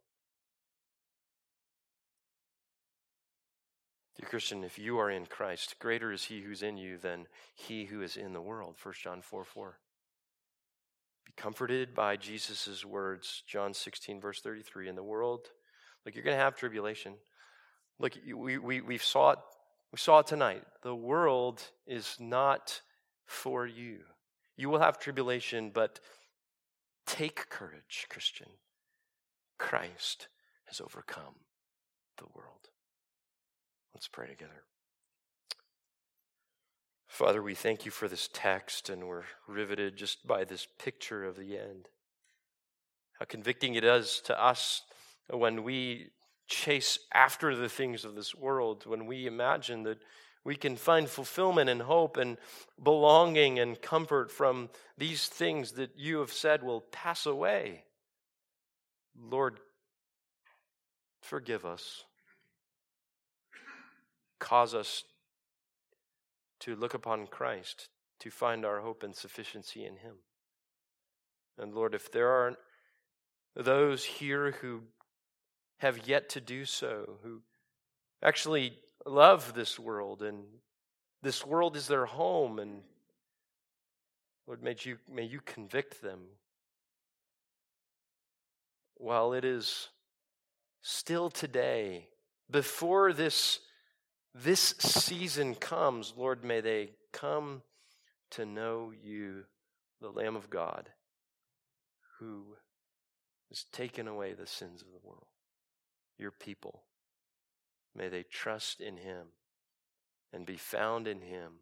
Dear 4.18 4.30
Christian, 4.30 4.64
if 4.64 4.78
you 4.80 4.99
are 4.99 5.09
in 5.09 5.26
Christ, 5.26 5.76
greater 5.80 6.12
is 6.12 6.26
he 6.26 6.41
who's 6.41 6.64
in 6.64 6.78
you 6.78 6.97
than 6.97 7.28
he 7.55 7.86
who 7.86 8.01
is 8.01 8.16
in 8.16 8.34
the 8.34 8.41
world. 8.41 8.76
1 8.82 8.93
John 9.03 9.22
4 9.22 9.43
4. 9.43 9.78
Be 11.26 11.34
comforted 11.36 11.93
by 11.93 12.18
Jesus' 12.18 12.86
words, 12.86 13.43
John 13.47 13.74
16, 13.74 14.22
verse 14.22 14.39
33. 14.41 14.89
In 14.89 14.95
the 14.95 15.03
world, 15.03 15.47
look, 16.05 16.16
you're 16.16 16.24
going 16.24 16.38
to 16.38 16.43
have 16.43 16.55
tribulation. 16.55 17.16
Look, 17.99 18.14
we, 18.36 18.57
we, 18.57 18.82
we 18.82 18.97
saw 18.97 19.32
it. 19.32 19.39
We 19.91 19.97
saw 19.97 20.20
it 20.20 20.28
tonight. 20.28 20.64
The 20.84 20.95
world 20.95 21.62
is 21.86 22.16
not 22.18 22.82
for 23.26 23.66
you. 23.66 23.99
You 24.55 24.70
will 24.70 24.80
have 24.80 24.99
tribulation, 24.99 25.72
but 25.74 25.99
take 27.05 27.49
courage, 27.49 28.05
Christian. 28.09 28.47
Christ 29.62 30.28
has 30.66 30.82
overcome 30.82 31.36
the 32.18 32.26
world. 32.36 32.70
Let's 33.93 34.07
pray 34.07 34.28
together. 34.28 34.64
Father, 37.07 37.43
we 37.43 37.53
thank 37.53 37.86
you 37.86 37.91
for 37.91 38.07
this 38.07 38.28
text, 38.34 38.89
and 38.89 39.07
we're 39.07 39.26
riveted 39.47 39.97
just 39.97 40.26
by 40.26 40.45
this 40.45 40.68
picture 40.80 41.24
of 41.24 41.38
the 41.38 41.59
end. 41.59 41.89
How 43.20 43.26
convicting 43.26 43.76
it 43.76 43.84
is 43.84 44.20
to 44.26 44.43
us 44.43 44.82
when 45.30 45.64
we 45.64 46.07
chase 46.47 46.97
after 47.14 47.55
the 47.55 47.70
things 47.70 48.03
of 48.03 48.16
this 48.16 48.34
world, 48.34 48.88
when 48.88 49.05
we 49.05 49.28
imagine 49.28 49.84
that 49.84 49.99
we 50.43 50.55
can 50.55 50.76
find 50.76 51.07
fulfillment 51.07 51.70
and 51.70 51.84
hope 51.84 52.18
and 52.18 52.38
belonging 52.82 53.59
and 53.59 53.80
comfort 53.80 54.32
from 54.32 54.72
these 54.97 55.28
things 55.28 55.74
that 55.74 55.91
you 55.95 56.18
have 56.18 56.34
said 56.34 56.64
will 56.64 56.82
pass 56.82 57.28
away. 57.28 57.84
Lord, 59.20 59.59
forgive 61.22 61.66
us. 61.66 62.03
Cause 64.39 64.74
us 64.74 65.03
to 66.62 66.76
look 66.76 66.93
upon 66.93 67.28
Christ, 67.28 67.89
to 68.20 68.30
find 68.30 68.66
our 68.66 68.82
hope 68.82 69.03
and 69.03 69.16
sufficiency 69.16 69.86
in 69.86 69.97
Him. 69.97 70.16
And 71.57 71.74
Lord, 71.74 71.93
if 71.93 72.12
there 72.12 72.30
are 72.30 72.55
those 73.55 74.03
here 74.03 74.51
who 74.62 74.82
have 75.80 76.07
yet 76.07 76.30
to 76.30 76.41
do 76.41 76.66
so, 76.66 77.18
who 77.24 77.41
actually 78.24 78.78
love 79.05 79.53
this 79.53 79.80
world 79.80 80.22
and 80.22 80.43
this 81.24 81.45
world 81.45 81.76
is 81.76 81.88
their 81.88 82.05
home, 82.05 82.59
and 82.59 82.82
Lord, 84.47 84.64
may 84.64 84.76
you, 84.80 84.97
may 85.12 85.24
you 85.24 85.39
convict 85.41 86.01
them 86.01 86.20
while 89.01 89.33
it 89.33 89.43
is 89.43 89.89
still 90.81 91.29
today, 91.29 92.07
before 92.49 93.13
this 93.13 93.59
this 94.33 94.75
season 94.79 95.55
comes, 95.55 96.13
Lord, 96.15 96.45
may 96.45 96.61
they 96.61 96.91
come 97.11 97.63
to 98.31 98.45
know 98.45 98.93
you, 99.03 99.43
the 99.99 100.09
Lamb 100.09 100.37
of 100.37 100.49
God, 100.49 100.87
who 102.19 102.55
has 103.49 103.65
taken 103.73 104.07
away 104.07 104.31
the 104.33 104.47
sins 104.47 104.81
of 104.81 104.87
the 104.87 105.05
world, 105.05 105.27
your 106.17 106.31
people. 106.31 106.83
May 107.93 108.07
they 108.07 108.23
trust 108.23 108.79
in 108.79 108.95
him 108.95 109.27
and 110.31 110.45
be 110.45 110.55
found 110.55 111.09
in 111.09 111.19
him 111.19 111.55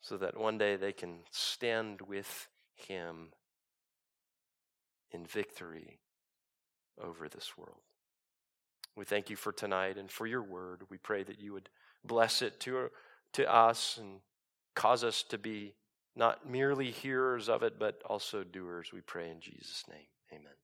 so 0.00 0.16
that 0.18 0.38
one 0.38 0.56
day 0.56 0.76
they 0.76 0.92
can 0.92 1.20
stand 1.32 2.02
with 2.02 2.46
him 2.76 3.30
in 5.10 5.26
victory 5.26 5.98
over 7.00 7.28
this 7.28 7.56
world. 7.56 7.80
We 8.96 9.04
thank 9.04 9.30
you 9.30 9.36
for 9.36 9.52
tonight 9.52 9.96
and 9.96 10.10
for 10.10 10.26
your 10.26 10.42
word. 10.42 10.82
We 10.90 10.98
pray 10.98 11.22
that 11.22 11.40
you 11.40 11.52
would 11.52 11.68
bless 12.04 12.42
it 12.42 12.60
to, 12.60 12.90
to 13.34 13.52
us 13.52 13.98
and 13.98 14.20
cause 14.74 15.02
us 15.04 15.22
to 15.24 15.38
be 15.38 15.74
not 16.14 16.48
merely 16.48 16.90
hearers 16.90 17.48
of 17.48 17.62
it, 17.62 17.78
but 17.78 18.02
also 18.04 18.44
doers. 18.44 18.92
We 18.92 19.00
pray 19.00 19.30
in 19.30 19.40
Jesus' 19.40 19.84
name. 19.88 20.06
Amen. 20.32 20.61